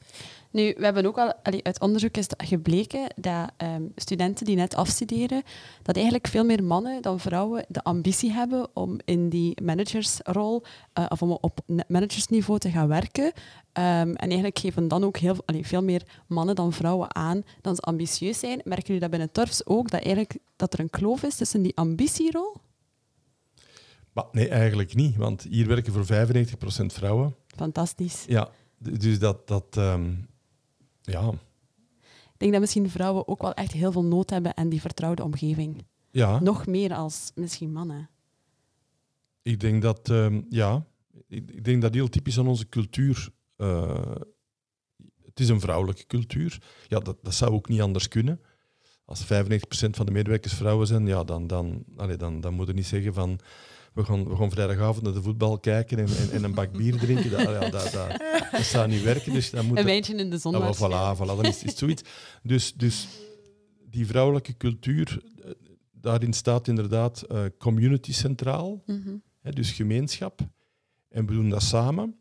Nu, 0.50 0.74
we 0.76 0.84
hebben 0.84 1.06
ook 1.06 1.18
al, 1.18 1.34
allee, 1.42 1.64
uit 1.64 1.80
onderzoek 1.80 2.16
is 2.16 2.26
gebleken 2.36 3.12
dat 3.16 3.50
ehm, 3.56 3.82
studenten 3.96 4.46
die 4.46 4.56
net 4.56 4.74
afstuderen, 4.74 5.42
dat 5.82 5.94
eigenlijk 5.94 6.26
veel 6.26 6.44
meer 6.44 6.64
mannen 6.64 7.02
dan 7.02 7.20
vrouwen 7.20 7.64
de 7.68 7.82
ambitie 7.82 8.32
hebben 8.32 8.68
om 8.76 8.98
in 9.04 9.28
die 9.28 9.62
managersrol 9.62 10.62
eh, 10.92 11.06
of 11.08 11.22
om 11.22 11.30
op 11.30 11.60
managersniveau 11.88 12.58
te 12.58 12.70
gaan 12.70 12.88
werken. 12.88 13.32
Ehm, 13.72 14.08
en 14.08 14.28
eigenlijk 14.28 14.58
geven 14.58 14.88
dan 14.88 15.04
ook 15.04 15.16
heel, 15.16 15.36
allee, 15.44 15.66
veel 15.66 15.82
meer 15.82 16.02
mannen 16.26 16.54
dan 16.54 16.72
vrouwen 16.72 17.14
aan 17.14 17.42
dat 17.60 17.76
ze 17.76 17.82
ambitieus 17.82 18.38
zijn. 18.38 18.60
Merken 18.64 18.86
jullie 18.86 19.00
dat 19.00 19.10
binnen 19.10 19.32
Turfs 19.32 19.66
ook, 19.66 19.90
dat, 19.90 20.02
eigenlijk, 20.02 20.38
dat 20.56 20.72
er 20.72 20.80
een 20.80 20.90
kloof 20.90 21.22
is 21.22 21.36
tussen 21.36 21.62
die 21.62 21.76
ambitierol? 21.76 22.56
Maar 24.12 24.24
nee, 24.32 24.48
eigenlijk 24.48 24.94
niet, 24.94 25.16
want 25.16 25.42
hier 25.42 25.66
werken 25.66 25.92
voor 25.92 26.04
95% 26.84 26.86
vrouwen. 26.86 27.34
Fantastisch. 27.46 28.24
Ja, 28.28 28.50
dus 28.78 29.18
dat, 29.18 29.48
dat 29.48 29.76
ehm, 29.76 30.14
ja, 31.02 31.28
Ik 32.32 32.38
denk 32.38 32.52
dat 32.52 32.60
misschien 32.60 32.90
vrouwen 32.90 33.28
ook 33.28 33.42
wel 33.42 33.54
echt 33.54 33.72
heel 33.72 33.92
veel 33.92 34.04
nood 34.04 34.30
hebben 34.30 34.56
aan 34.56 34.68
die 34.68 34.80
vertrouwde 34.80 35.22
omgeving. 35.24 35.84
ja. 36.10 36.40
Nog 36.40 36.66
meer 36.66 36.94
als 36.94 37.30
misschien 37.34 37.72
mannen. 37.72 38.10
Ik 39.42 39.60
denk 39.60 39.82
dat, 39.82 40.10
ehm, 40.10 40.40
ja, 40.48 40.86
ik, 41.28 41.50
ik 41.50 41.64
denk 41.64 41.82
dat 41.82 41.94
heel 41.94 42.08
typisch 42.08 42.38
aan 42.38 42.46
onze 42.48 42.68
cultuur. 42.68 43.28
eh, 43.56 44.14
het 45.24 45.40
is 45.40 45.48
een 45.48 45.60
vrouwelijke 45.60 46.06
cultuur. 46.06 46.58
Ja, 46.88 46.98
dat, 46.98 47.16
dat 47.22 47.34
zou 47.34 47.52
ook 47.52 47.68
niet 47.68 47.80
anders 47.80 48.08
kunnen. 48.08 48.40
Als 49.04 49.24
95% 49.24 49.26
van 49.90 50.06
de 50.06 50.12
medewerkers 50.12 50.54
vrouwen 50.54 50.86
zijn, 50.86 51.06
ja, 51.06 51.24
dan, 51.24 51.46
dan, 51.46 51.84
allee, 51.96 52.16
dan, 52.16 52.40
dan 52.40 52.54
moet 52.54 52.66
je 52.66 52.72
niet 52.72 52.86
zeggen 52.86 53.14
van 53.14 53.38
we 53.94 54.04
gaan, 54.04 54.28
we 54.28 54.36
gaan 54.36 54.50
vrijdagavond 54.50 55.04
naar 55.04 55.12
de 55.12 55.22
voetbal 55.22 55.58
kijken 55.58 55.98
en, 55.98 56.06
en, 56.06 56.30
en 56.30 56.44
een 56.44 56.54
bak 56.54 56.72
bier 56.72 56.98
drinken. 56.98 57.30
Dat, 57.30 57.40
ja, 57.40 57.58
dat, 57.58 57.72
dat, 57.72 58.22
dat 58.52 58.62
zou 58.62 58.88
niet 58.88 59.02
werken. 59.02 59.32
Dus 59.32 59.50
dan 59.50 59.66
moet 59.66 59.78
Een 59.78 59.84
wijntje 59.84 60.14
in 60.14 60.30
de 60.30 60.38
zon. 60.38 60.54
Ah, 60.54 60.60
wel, 60.60 60.68
waarschijnlijk. 60.68 61.16
voilà, 61.16 61.22
voilà, 61.22 61.42
dan 61.42 61.44
is, 61.44 61.56
is 61.56 61.62
het 61.62 61.78
zoiets. 61.78 62.02
Dus, 62.42 62.72
dus 62.72 63.08
die 63.90 64.06
vrouwelijke 64.06 64.56
cultuur, 64.56 65.22
eh, 65.44 65.50
daarin 65.92 66.32
staat 66.32 66.68
inderdaad 66.68 67.22
eh, 67.22 67.44
community 67.58 68.12
centraal. 68.12 68.82
Mhm. 68.86 69.16
Hè, 69.40 69.50
dus 69.50 69.72
gemeenschap. 69.72 70.40
En 71.08 71.26
we 71.26 71.32
doen 71.32 71.48
dat 71.48 71.62
samen. 71.62 72.16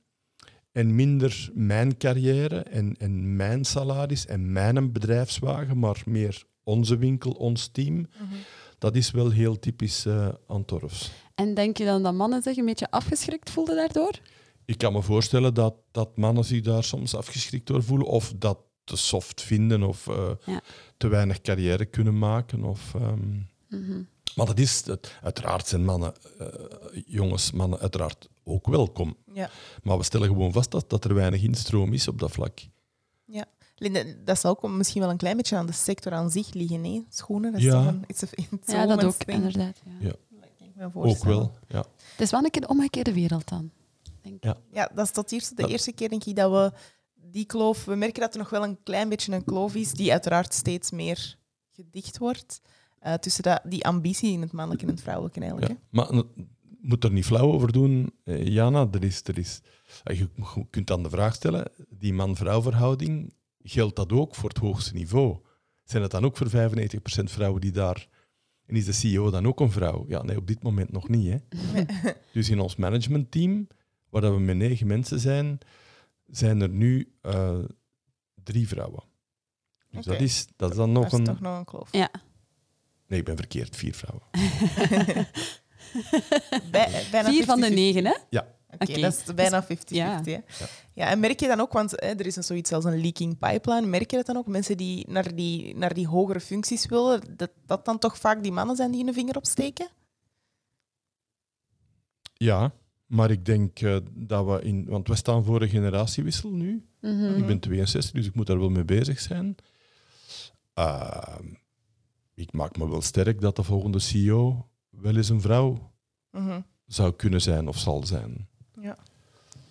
En 0.71 0.95
minder 0.95 1.49
mijn 1.53 1.97
carrière 1.97 2.60
en, 2.60 2.95
en 2.97 3.36
mijn 3.36 3.65
salaris 3.65 4.25
en 4.25 4.51
mijn 4.51 4.91
bedrijfswagen, 4.91 5.79
maar 5.79 6.01
meer 6.05 6.43
onze 6.63 6.97
winkel, 6.97 7.31
ons 7.31 7.67
team. 7.67 7.95
Mhm. 7.95 8.36
Dat 8.81 8.95
is 8.95 9.11
wel 9.11 9.29
heel 9.29 9.59
typisch 9.59 10.05
eh 10.05 10.29
aan 10.47 10.65
Torfs. 10.65 11.11
En 11.35 11.53
denk 11.53 11.77
je 11.77 11.85
dan 11.85 12.03
dat 12.03 12.13
mannen 12.13 12.41
zich 12.41 12.57
een 12.57 12.65
beetje 12.65 12.91
afgeschrikt 12.91 13.49
voelden 13.49 13.75
daardoor? 13.75 14.11
Ik 14.65 14.77
kan 14.77 14.93
me 14.93 15.01
voorstellen 15.01 15.53
dat, 15.53 15.75
dat 15.91 16.17
mannen 16.17 16.45
zich 16.45 16.61
daar 16.61 16.83
soms 16.83 17.15
afgeschrikt 17.15 17.67
door 17.67 17.83
voelen 17.83 18.07
of 18.07 18.33
dat 18.37 18.57
te 18.83 18.97
soft 18.97 19.41
vinden 19.41 19.83
of 19.83 20.07
eh, 20.07 20.29
Ja. 20.45 20.61
te 20.97 21.07
weinig 21.07 21.41
carrière 21.41 21.85
kunnen 21.85 22.17
maken. 22.17 22.63
Of, 22.63 22.93
ehm, 22.95 23.39
Mhm. 23.69 24.01
Maar 24.35 24.45
dat 24.45 24.59
is, 24.59 24.85
het, 24.85 25.15
uiteraard 25.21 25.67
zijn 25.67 25.85
mannen, 25.85 26.13
eh, 26.37 26.47
jongens, 27.05 27.51
mannen 27.51 27.79
uiteraard 27.79 28.29
ook 28.43 28.67
welkom. 28.67 29.15
Ja. 29.33 29.49
Maar 29.83 29.97
we 29.97 30.03
stellen 30.03 30.27
gewoon 30.27 30.51
vast 30.51 30.71
dat, 30.71 30.89
dat 30.89 31.05
er 31.05 31.13
weinig 31.13 31.41
instroom 31.43 31.93
is 31.93 32.07
op 32.07 32.19
dat 32.19 32.31
vlak. 32.31 32.59
Linda, 33.81 34.03
dat 34.25 34.39
zal 34.39 34.51
ook 34.51 34.69
misschien 34.71 35.01
wel 35.01 35.09
een 35.09 35.17
klein 35.17 35.37
beetje 35.37 35.55
aan 35.55 35.65
de 35.65 35.71
sector 35.71 36.11
aan 36.11 36.29
zich 36.31 36.53
liggen, 36.53 36.83
hè? 36.83 37.03
Schoenen, 37.09 37.51
dat 37.51 37.59
is 37.61 37.65
Ja. 37.67 37.71
toch 37.83 37.87
een, 37.93 38.03
it's 38.07 38.23
a, 38.23 38.27
it's 38.51 38.69
a 38.73 38.75
Ja, 38.81 38.85
dat 38.85 39.03
ook, 39.03 39.13
thing. 39.13 39.37
inderdaad. 39.37 39.81
Ja. 39.85 39.91
Ja. 39.99 40.13
Dat 40.29 40.49
kan 40.57 40.67
ik 40.67 40.93
me 40.95 41.01
Ook 41.09 41.23
wel, 41.23 41.51
ja. 41.67 41.77
Het 42.11 42.21
is 42.21 42.31
wel 42.31 42.43
een 42.43 42.49
keer 42.51 42.61
de 42.61 42.67
omgekeerde 42.67 43.13
wereld 43.13 43.49
dan. 43.49 43.71
Denk 44.21 44.35
ik. 44.35 44.43
Ja. 44.43 44.57
Ja, 44.71 44.91
dat 44.95 45.05
is 45.05 45.11
tot 45.11 45.31
eerste, 45.31 45.55
de 45.55 45.61
Dat- 45.61 45.71
eerste 45.71 45.91
keer 45.91 46.09
denk 46.09 46.23
ik 46.23 46.35
dat 46.35 46.51
we 46.51 46.71
die 47.31 47.45
kloof... 47.45 47.85
We 47.85 47.95
merken 47.95 48.21
dat 48.21 48.33
er 48.33 48.39
nog 48.39 48.49
wel 48.49 48.63
een 48.63 48.77
klein 48.83 49.09
beetje 49.09 49.33
een 49.33 49.43
kloof 49.43 49.75
is, 49.75 49.91
die 49.91 50.11
uiteraard 50.11 50.53
steeds 50.53 50.91
meer 50.91 51.37
gedicht 51.69 52.17
wordt. 52.17 52.61
eh, 52.99 53.13
tussen 53.13 53.43
dat, 53.43 53.61
die 53.63 53.85
ambitie 53.85 54.31
in 54.31 54.41
het 54.41 54.51
mannelijke 54.51 54.85
en 54.85 54.91
het 54.91 55.01
vrouwelijke 55.01 55.39
eigenlijk. 55.39 55.71
ja. 55.71 55.77
Maar 55.89 56.23
moet 56.81 57.03
er 57.03 57.11
niet 57.11 57.25
flauw 57.25 57.51
over 57.51 57.71
doen, 57.71 58.13
eh, 58.23 58.47
Jana. 58.47 58.87
Er 58.91 59.03
is, 59.03 59.21
er 59.23 59.37
is, 59.37 59.61
eh, 60.03 60.17
je 60.19 60.29
je 60.55 60.65
kunt 60.69 60.87
dan 60.87 61.03
de 61.03 61.09
vraag 61.09 61.35
stellen, 61.35 61.71
die 61.89 62.13
man-vrouw 62.13 62.61
verhouding, 62.61 63.33
geldt 63.63 63.95
dat 63.95 64.12
ook 64.12 64.36
voor 64.36 64.50
het 64.50 64.58
hoogste 64.58 64.93
niveau? 64.93 65.38
Zijn 65.84 66.02
het 66.02 66.12
dan 66.12 66.26
ook 66.26 66.38
voor 66.38 66.47
95% 66.50 66.52
vrouwen 67.24 67.62
die 67.62 67.71
daar... 67.71 68.08
En 68.65 68.76
is 68.76 68.86
de 68.86 68.91
CEO 68.91 69.30
dan 69.30 69.47
ook 69.47 69.60
een 69.60 69.71
vrouw? 69.71 70.06
Ja, 70.08 70.24
nee, 70.24 70.38
op 70.38 70.47
dit 70.47 70.63
moment 70.63 70.91
nog 70.91 71.10
niet. 71.10 71.28
Hè. 71.28 71.84
Dus 72.34 72.50
in 72.50 72.60
ons 72.60 72.76
managementteam, 72.76 73.67
waar 74.10 74.21
dat 74.21 74.34
we 74.34 74.39
met 74.39 74.56
negen 74.56 74.88
mensen 74.88 75.19
zijn, 75.19 75.60
zijn 76.26 76.62
er 76.62 76.69
nu 76.69 77.13
eh, 77.21 77.60
drie 78.43 78.67
vrouwen. 78.67 79.04
Dus 79.89 80.00
Oké. 80.00 80.10
dat, 80.10 80.21
is, 80.21 80.47
dat 80.56 80.69
is 80.69 80.76
dan 80.76 80.91
nog 80.91 81.04
Dat 81.04 81.12
is 81.13 81.19
een... 81.19 81.26
toch 81.26 81.39
nog 81.39 81.58
een 81.58 81.65
kloof. 81.65 81.89
Ja. 81.91 82.12
Nee, 83.08 83.19
ik 83.19 83.26
ben 83.26 83.38
verkeerd. 83.38 83.76
Vier 83.76 83.93
vrouwen. 83.93 84.24
Bij, 86.71 87.06
bijna 87.12 87.30
Vier 87.30 87.45
van 87.45 87.60
de 87.60 87.69
50-50. 87.69 87.74
negen, 87.74 88.06
hè? 88.06 88.17
Oké, 88.79 88.99
dat 89.01 89.23
is 89.27 89.34
bijna 89.34 89.63
50-50. 89.63 89.67
Ja. 89.86 90.21
Ja. 90.93 91.10
en 91.10 91.19
merk 91.19 91.39
je 91.39 91.47
dan 91.47 91.60
ook, 91.60 91.73
want 91.73 91.91
hè, 91.91 91.97
er 91.97 92.25
is 92.25 92.36
een 92.36 92.43
zoiets 92.43 92.71
als 92.71 92.84
een 92.86 93.01
leaking 93.01 93.38
pipeline, 93.38 93.88
merk 93.88 94.12
je 94.12 94.17
dat 94.17 94.25
dan 94.25 94.38
ook? 94.38 94.47
Mensen 94.47 94.77
die 94.77 95.10
naar 95.10 95.36
die, 95.36 95.75
naar 95.75 95.93
die 95.93 96.07
hogere 96.07 96.39
functies 96.39 96.86
willen, 96.86 97.21
dat 97.38 97.51
dat 97.65 97.86
dan 97.86 97.97
toch 97.99 98.17
vaak 98.17 98.43
die 98.43 98.51
mannen 98.51 98.75
zijn 98.75 98.91
die 98.91 99.03
hun 99.03 99.13
vinger 99.13 99.36
opsteken? 99.36 99.88
Ja, 102.34 102.71
maar 103.05 103.31
ik 103.31 103.45
denk 103.45 103.79
eh, 103.79 103.97
dat 104.13 104.45
we 104.45 104.62
in... 104.62 104.86
Want 104.86 105.07
we 105.07 105.15
staan 105.15 105.43
voor 105.43 105.62
een 105.62 105.69
generatiewissel 105.69 106.49
nu. 106.51 106.86
Mhm. 107.01 107.36
Ik 107.38 107.45
ben 107.47 107.60
62, 107.60 108.12
dus 108.12 108.25
ik 108.25 108.36
moet 108.36 108.47
daar 108.47 108.60
wel 108.60 108.69
mee 108.69 108.86
bezig 108.86 109.19
zijn. 109.19 109.55
Ehm, 110.73 111.45
ik 112.34 112.51
maak 112.53 112.77
me 112.77 112.89
wel 112.89 113.01
sterk 113.01 113.41
dat 113.41 113.55
de 113.55 113.63
volgende 113.63 113.99
CEO 113.99 114.67
wel 114.89 115.15
eens 115.15 115.29
een 115.29 115.41
vrouw 115.41 115.91
Mhm. 116.31 116.62
zou 116.86 117.13
kunnen 117.13 117.41
zijn 117.41 117.67
of 117.67 117.77
zal 117.77 118.05
zijn. 118.05 118.49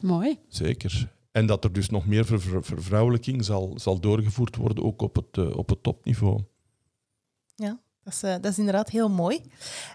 Ja. 0.01 0.09
Mooi. 0.09 0.39
Zeker. 0.49 1.13
En 1.33 1.47
dat 1.47 1.65
er 1.65 1.73
dus 1.73 1.91
nog 1.91 2.07
meer 2.07 2.25
ver- 2.25 2.41
ver- 2.41 2.65
vervrouwelijking 2.65 3.45
zal, 3.45 3.73
zal 3.77 4.01
doorgevoerd 4.01 4.57
worden, 4.57 4.85
ook 4.85 5.03
op 5.03 5.15
het, 5.15 5.39
eh, 5.39 5.57
op 5.57 5.69
het 5.69 5.83
topniveau. 5.83 6.41
Dat 8.05 8.13
is, 8.13 8.23
eh, 8.23 8.33
dat 8.41 8.53
is 8.53 8.59
inderdaad 8.59 8.89
heel 8.91 9.11
mooi. 9.11 9.41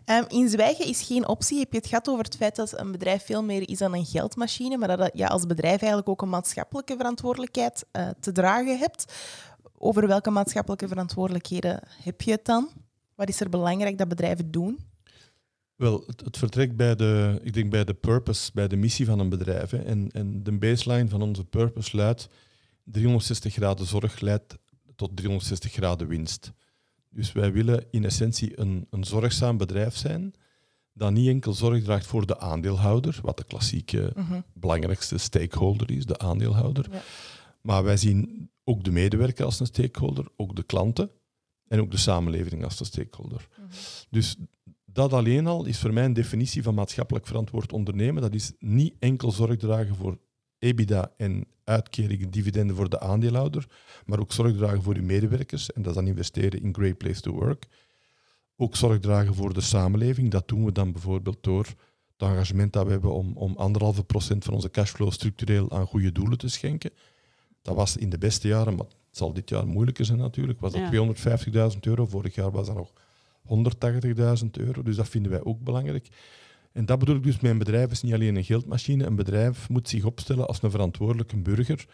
Ehm, 0.06 0.24
in 0.28 0.50
zwijgen 0.50 0.86
is 0.86 1.02
geen 1.02 1.28
optie. 1.28 1.60
Heb 1.60 1.72
je 1.72 1.78
het 1.78 1.88
gehad 1.88 2.10
over 2.10 2.24
het 2.24 2.36
feit 2.36 2.56
dat 2.56 2.80
een 2.80 2.92
bedrijf 2.92 3.26
veel 3.26 3.44
meer 3.44 3.70
is 3.70 3.78
dan 3.78 3.94
een 3.94 4.06
geldmachine, 4.06 4.78
maar 4.78 4.98
dat 4.98 5.10
je 5.14 5.18
ja, 5.20 5.28
als 5.28 5.46
bedrijf 5.46 5.80
eigenlijk 5.80 6.10
ook 6.10 6.22
een 6.22 6.30
maatschappelijke 6.30 6.96
verantwoordelijkheid 6.98 7.86
eh, 7.92 8.10
te 8.20 8.32
dragen 8.32 8.78
hebt. 8.80 9.14
Over 9.78 10.08
welke 10.08 10.30
maatschappelijke 10.30 10.88
verantwoordelijkheden 10.88 11.80
heb 12.04 12.22
je 12.22 12.32
het 12.32 12.46
dan? 12.46 12.70
Wat 13.16 13.30
is 13.30 13.40
er 13.40 13.50
belangrijk 13.50 13.98
dat 13.98 14.08
bedrijven 14.08 14.52
doen? 14.52 14.80
Wel, 15.76 16.04
het, 16.08 16.22
het 16.22 16.38
vertrekt 16.38 16.76
bij 16.76 16.96
de, 16.96 17.40
ik 17.44 17.54
denk 17.54 17.70
bij 17.70 17.84
de 17.84 17.94
purpose, 17.94 18.52
bij 18.54 18.68
de 18.68 18.76
missie 18.76 19.06
van 19.06 19.20
een 19.20 19.30
bedrijf. 19.30 19.70
Hè. 19.70 19.78
En, 19.78 20.12
en 20.12 20.44
de 20.44 20.58
baseline 20.58 21.10
van 21.10 21.22
onze 21.22 21.44
purpose 21.44 21.96
luidt 21.96 22.30
360 22.84 23.54
graden 23.54 23.86
zorg 23.86 24.20
leidt 24.20 24.58
tot 24.96 25.16
360 25.16 25.72
graden 25.72 26.08
winst. 26.08 26.52
Dus 27.10 27.32
wij 27.32 27.52
willen 27.52 27.86
in 27.92 28.06
essentie 28.06 28.60
een, 28.60 28.88
een 28.90 29.04
zorgzaam 29.04 29.58
bedrijf 29.58 29.96
zijn 29.96 30.34
dat 30.94 31.12
niet 31.12 31.28
enkel 31.28 31.54
zorg 31.54 31.84
draagt 31.84 32.06
voor 32.06 32.26
de 32.26 32.40
aandeelhouder, 32.40 33.20
wat 33.22 33.38
de 33.38 33.44
klassieke 33.44 34.12
Mhm. 34.16 34.42
belangrijkste 34.54 35.18
stakeholder 35.18 35.92
is, 35.92 36.06
de 36.06 36.18
aandeelhouder. 36.18 36.88
Ja. 36.92 37.02
Maar 37.62 37.84
wij 37.84 37.98
zien 37.98 38.50
ook 38.64 38.84
de 38.84 38.92
medewerker 38.92 39.46
als 39.46 39.60
een 39.60 39.66
stakeholder, 39.66 40.28
ook 40.36 40.56
de 40.56 40.64
klanten 40.64 41.10
en 41.68 41.80
ook 41.80 41.92
de 41.92 41.98
samenleving 41.98 42.64
als 42.64 42.78
de 42.78 42.86
stakeholder. 42.86 43.48
Mhm. 43.58 43.68
Dus 44.10 44.36
dat 44.96 45.14
alleen 45.14 45.48
al 45.48 45.66
is 45.66 45.80
voor 45.80 45.94
mij 45.94 46.06
een 46.06 46.14
definitie 46.14 46.64
van 46.64 46.74
maatschappelijk 46.74 47.28
verantwoord 47.28 47.74
ondernemen. 47.74 48.22
Dat 48.22 48.34
is 48.34 48.52
niet 48.60 48.96
enkel 49.00 49.32
zorg 49.32 49.58
dragen 49.58 49.96
voor 49.96 50.18
EBITDA 50.60 51.12
en 51.18 51.46
uitkeringen, 51.64 52.32
dividenden 52.32 52.76
voor 52.76 52.90
de 52.90 53.00
aandeelhouder, 53.00 53.68
maar 54.06 54.20
ook 54.20 54.32
zorg 54.34 54.56
dragen 54.56 54.82
voor 54.82 54.96
uw 54.96 55.04
medewerkers. 55.04 55.72
En 55.72 55.82
dat 55.82 55.92
is 55.92 55.98
dan 55.98 56.08
investeren 56.08 56.62
in 56.62 56.74
Great 56.74 56.98
Place 56.98 57.22
to 57.22 57.32
Work. 57.32 57.68
Ook 58.56 58.76
zorg 58.76 59.00
dragen 59.00 59.36
voor 59.36 59.54
de 59.54 59.62
samenleving. 59.62 60.32
Dat 60.32 60.48
doen 60.48 60.66
we 60.66 60.72
dan 60.72 60.92
bijvoorbeeld 60.92 61.44
door 61.44 61.66
het 62.18 62.30
engagement 62.30 62.74
dat 62.74 62.86
we 62.86 62.92
hebben 62.92 63.14
om, 63.14 63.38
om 63.38 63.56
anderhalve 63.56 64.04
procent 64.04 64.44
van 64.44 64.54
onze 64.54 64.70
cashflow 64.70 65.12
structureel 65.12 65.72
aan 65.72 65.86
goede 65.86 66.12
doelen 66.12 66.38
te 66.38 66.50
schenken. 66.50 66.92
Dat 67.62 67.76
was 67.76 67.98
in 67.98 68.10
de 68.10 68.18
beste 68.18 68.48
jaren, 68.48 68.76
maar 68.76 68.86
het 68.86 69.18
zal 69.18 69.34
dit 69.34 69.50
jaar 69.50 69.68
moeilijker 69.68 70.06
zijn 70.06 70.18
natuurlijk, 70.18 70.60
was 70.60 70.72
dat 70.72 70.82
Ja. 70.92 71.72
250.000 71.74 71.80
euro. 71.80 72.06
Vorig 72.06 72.36
jaar 72.36 72.52
was 72.52 72.68
dat 72.68 72.76
nog 72.76 72.94
180.000 73.48 74.50
euro. 74.52 74.84
Dus 74.84 74.96
dat 74.96 75.10
vinden 75.10 75.32
wij 75.32 75.44
ook 75.44 75.60
belangrijk. 75.60 76.08
En 76.72 76.86
dat 76.86 77.00
bedoel 77.00 77.16
ik 77.16 77.24
dus, 77.24 77.40
mijn 77.40 77.58
bedrijf 77.58 77.92
is 77.92 78.02
niet 78.02 78.14
alleen 78.14 78.36
een 78.36 78.44
geldmachine. 78.44 79.06
Een 79.06 79.16
bedrijf 79.16 79.70
moet 79.70 79.90
zich 79.90 80.04
opstellen 80.06 80.48
als 80.48 80.62
een 80.64 80.72
verantwoordelijke 80.72 81.38
burger. 81.38 81.86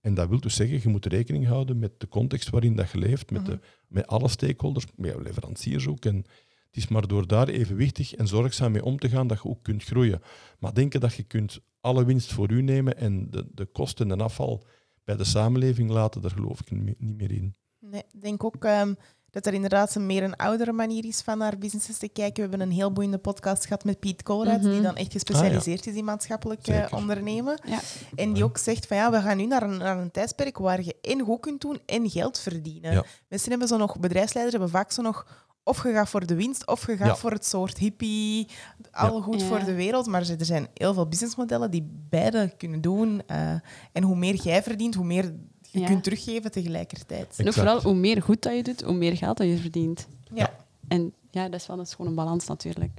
En 0.00 0.14
dat 0.14 0.28
wil 0.28 0.40
dus 0.40 0.54
zeggen, 0.54 0.80
je 0.82 0.88
moet 0.88 1.06
rekening 1.06 1.46
houden 1.46 1.78
met 1.78 2.00
de 2.00 2.08
context 2.08 2.50
waarin 2.50 2.76
dat 2.76 2.90
je 2.90 2.98
leeft, 2.98 3.30
met, 3.30 3.46
de, 3.46 3.58
met 3.88 4.06
alle 4.06 4.28
stakeholders, 4.28 4.84
met 4.96 5.10
jouw 5.10 5.20
leveranciers 5.22 5.86
ook. 5.88 6.04
En 6.04 6.16
het 6.16 6.76
is 6.76 6.88
maar 6.88 7.06
door 7.06 7.26
daar 7.26 7.48
evenwichtig 7.48 8.14
en 8.14 8.28
zorgzaam 8.28 8.72
mee 8.72 8.84
om 8.84 8.98
te 8.98 9.08
gaan 9.08 9.26
dat 9.26 9.42
je 9.42 9.48
ook 9.48 9.62
kunt 9.62 9.84
groeien. 9.84 10.20
Maar 10.58 10.74
denken 10.74 11.00
dat 11.00 11.14
je 11.14 11.22
kunt 11.22 11.60
alle 11.80 12.04
winst 12.04 12.32
voor 12.32 12.50
u 12.50 12.62
nemen 12.62 12.96
en 12.96 13.30
de, 13.30 13.46
de 13.52 13.64
kosten 13.66 14.10
en 14.10 14.20
afval 14.20 14.66
bij 15.04 15.16
de 15.16 15.24
samenleving 15.24 15.90
laten, 15.90 16.20
daar 16.20 16.30
geloof 16.30 16.60
ik 16.60 16.70
niet 16.70 16.82
meer- 16.82 16.94
niet 16.98 17.16
meer 17.16 17.32
in. 17.32 17.54
Nee, 17.80 18.02
ik 18.12 18.20
denk 18.20 18.44
ook 18.44 18.64
ehm, 18.64 18.94
dat 19.34 19.46
er 19.46 19.54
inderdaad 19.54 19.94
een 19.94 20.06
meer 20.06 20.22
een 20.22 20.36
oudere 20.36 20.72
manier 20.72 21.04
is 21.04 21.20
van 21.20 21.38
naar 21.38 21.58
businesses 21.58 21.98
te 21.98 22.08
kijken. 22.08 22.34
We 22.34 22.40
hebben 22.48 22.60
een 22.60 22.72
heel 22.72 22.92
boeiende 22.92 23.18
podcast 23.18 23.62
gehad 23.66 23.84
met 23.84 24.00
Piet 24.00 24.28
Mhm. 24.28 24.60
die 24.60 24.80
dan 24.80 24.96
echt 24.96 25.12
gespecialiseerd 25.12 25.86
is 25.86 25.94
in 25.94 26.04
maatschappelijk 26.04 26.66
eh, 26.66 26.74
Zeker. 26.80 26.96
ondernemen. 26.96 27.60
Ja. 27.66 27.78
En 28.14 28.32
die 28.32 28.44
ook 28.44 28.58
zegt 28.58 28.86
van 28.86 28.96
ja, 28.96 29.10
we 29.10 29.20
gaan 29.20 29.36
nu 29.36 29.46
naar 29.46 29.62
een, 29.62 29.76
naar 29.78 29.98
een 29.98 30.10
tijdperk 30.10 30.58
waar 30.58 30.82
je 30.82 30.96
en 31.02 31.20
goed 31.20 31.40
kunt 31.40 31.60
doen 31.60 31.80
en 31.86 32.10
geld 32.10 32.38
verdienen. 32.38 32.92
Ja. 32.92 33.04
Mensen 33.28 33.50
hebben 33.50 33.68
zo 33.68 33.76
nog, 33.76 33.98
bedrijfsleiders 33.98 34.56
hebben 34.56 34.78
vaak 34.78 34.92
zo 34.92 35.02
nog, 35.02 35.26
of 35.64 35.82
je 35.82 35.92
gaat 35.92 36.08
voor 36.08 36.26
de 36.26 36.34
winst, 36.34 36.66
of 36.66 36.86
je 36.86 36.96
gaat 36.96 37.06
Ja. 37.06 37.16
voor 37.16 37.30
het 37.30 37.46
soort 37.46 37.78
hippie, 37.78 38.48
al 38.90 39.20
goed 39.20 39.40
Ja. 39.40 39.46
voor 39.46 39.64
de 39.64 39.74
wereld. 39.74 40.06
Maar 40.06 40.28
er 40.28 40.44
zijn 40.44 40.68
heel 40.74 40.94
veel 40.94 41.08
businessmodellen 41.08 41.70
die 41.70 41.88
beide 42.08 42.52
kunnen 42.56 42.80
doen. 42.80 43.22
eh, 43.26 43.50
en 43.92 44.02
hoe 44.02 44.16
meer 44.16 44.34
jij 44.34 44.62
verdient, 44.62 44.94
hoe 44.94 45.04
meer 45.04 45.34
je 45.74 45.80
Ja. 45.80 45.86
kunt 45.86 46.02
teruggeven 46.04 46.50
tegelijkertijd. 46.50 47.34
En 47.36 47.46
ook 47.46 47.52
vooral, 47.52 47.82
hoe 47.82 47.94
meer 47.94 48.22
goed 48.22 48.42
dat 48.42 48.56
je 48.56 48.62
doet, 48.62 48.82
hoe 48.82 48.94
meer 48.94 49.16
geld 49.16 49.36
dat 49.36 49.46
je 49.46 49.56
verdient. 49.56 50.06
Ja. 50.34 50.56
En 50.88 51.12
ja, 51.30 51.48
dat 51.48 51.60
is 51.60 51.66
wel 51.66 51.78
een 51.78 51.86
schone 51.86 52.10
balans 52.10 52.46
natuurlijk. 52.46 52.90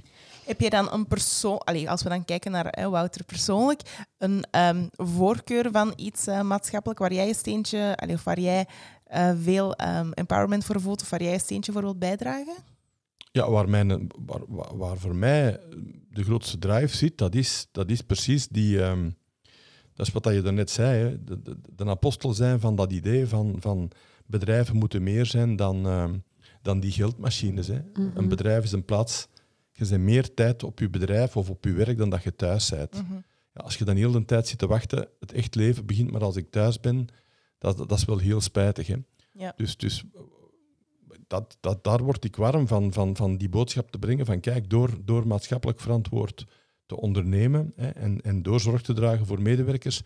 Heb 0.44 0.60
je 0.60 0.70
dan 0.70 0.92
een 0.92 1.06
persoon, 1.06 1.58
als 1.88 2.02
we 2.02 2.08
dan 2.08 2.24
kijken 2.24 2.50
naar 2.50 2.66
hè, 2.70 2.88
Wouter 2.88 3.24
persoonlijk, 3.24 4.06
een 4.18 4.44
ehm, 4.50 4.86
voorkeur 4.96 5.68
van 5.72 5.92
iets 5.96 6.26
eh, 6.26 6.40
maatschappelijk 6.40 6.98
waar 7.00 7.12
jij 7.12 7.28
een 7.28 7.34
steentje, 7.34 7.96
allee, 7.96 8.14
of 8.14 8.24
waar 8.24 8.40
jij 8.40 8.66
eh, 9.04 9.30
veel 9.42 9.74
ehm, 9.74 10.10
empowerment 10.12 10.64
voor 10.64 10.80
voelt, 10.80 11.02
of 11.02 11.10
waar 11.10 11.22
jij 11.22 11.32
een 11.34 11.40
steentje 11.40 11.72
voor 11.72 11.82
wilt 11.82 11.98
bijdragen? 11.98 12.54
Ja, 13.32 13.50
waar, 13.50 13.68
mijn, 13.68 14.10
waar, 14.26 14.40
waar, 14.48 14.76
waar 14.76 14.96
voor 14.98 15.14
mij 15.14 15.60
de 16.10 16.24
grootste 16.24 16.58
drive 16.58 16.96
zit, 16.96 17.18
dat 17.18 17.34
is, 17.34 17.66
dat 17.72 17.90
is 17.90 18.00
precies 18.02 18.48
die... 18.48 18.82
ehm, 18.82 19.10
dat 19.96 20.06
is 20.06 20.12
wat 20.12 20.24
je 20.24 20.42
daarnet 20.42 20.70
zei, 20.70 21.02
hè, 21.02 21.24
de, 21.24 21.42
de, 21.42 21.56
de 21.76 21.84
apostel 21.84 22.32
zijn 22.32 22.60
van 22.60 22.76
dat 22.76 22.92
idee 22.92 23.26
van, 23.26 23.56
van 23.58 23.90
bedrijven 24.26 24.76
moeten 24.76 25.02
meer 25.02 25.26
zijn 25.26 25.56
dan, 25.56 25.86
ehm, 25.86 26.14
dan 26.62 26.80
die 26.80 26.92
geldmachines. 26.92 27.66
Hè. 27.66 27.80
Mhm. 27.92 28.18
Een 28.18 28.28
bedrijf 28.28 28.64
is 28.64 28.72
een 28.72 28.84
plaats... 28.84 29.28
Je 29.72 29.88
bent 29.88 30.02
meer 30.02 30.34
tijd 30.34 30.62
op 30.62 30.78
je 30.78 30.90
bedrijf 30.90 31.36
of 31.36 31.50
op 31.50 31.64
je 31.64 31.72
werk 31.72 31.98
dan 31.98 32.10
dat 32.10 32.22
je 32.22 32.36
thuis 32.36 32.70
bent. 32.70 32.92
Mhm. 32.92 33.14
Ja, 33.52 33.62
als 33.62 33.76
je 33.76 33.84
dan 33.84 33.96
heel 33.96 34.10
de 34.10 34.24
tijd 34.24 34.48
zit 34.48 34.58
te 34.58 34.66
wachten, 34.66 35.08
het 35.20 35.32
echt 35.32 35.54
leven 35.54 35.86
begint 35.86 36.10
maar 36.10 36.24
als 36.24 36.36
ik 36.36 36.50
thuis 36.50 36.80
ben, 36.80 37.06
dat, 37.58 37.76
dat 37.76 37.92
is 37.92 38.04
wel 38.04 38.18
heel 38.18 38.40
spijtig. 38.40 38.86
Hè. 38.86 38.96
Ja. 39.32 39.52
Dus, 39.56 39.76
dus 39.76 40.04
dat, 41.26 41.56
dat, 41.60 41.84
daar 41.84 42.02
word 42.02 42.24
ik 42.24 42.36
warm 42.36 42.66
van, 42.66 42.92
van, 42.92 43.16
van 43.16 43.36
die 43.36 43.48
boodschap 43.48 43.90
te 43.90 43.98
brengen 43.98 44.26
van 44.26 44.40
kijk, 44.40 44.70
door, 44.70 44.90
door 45.04 45.26
maatschappelijk 45.26 45.80
verantwoord 45.80 46.46
te 46.86 46.96
ondernemen 46.96 47.72
hè, 47.76 47.88
en, 47.88 48.20
en 48.20 48.42
door 48.42 48.60
zorg 48.60 48.82
te 48.82 48.92
dragen 48.92 49.26
voor 49.26 49.42
medewerkers, 49.42 50.02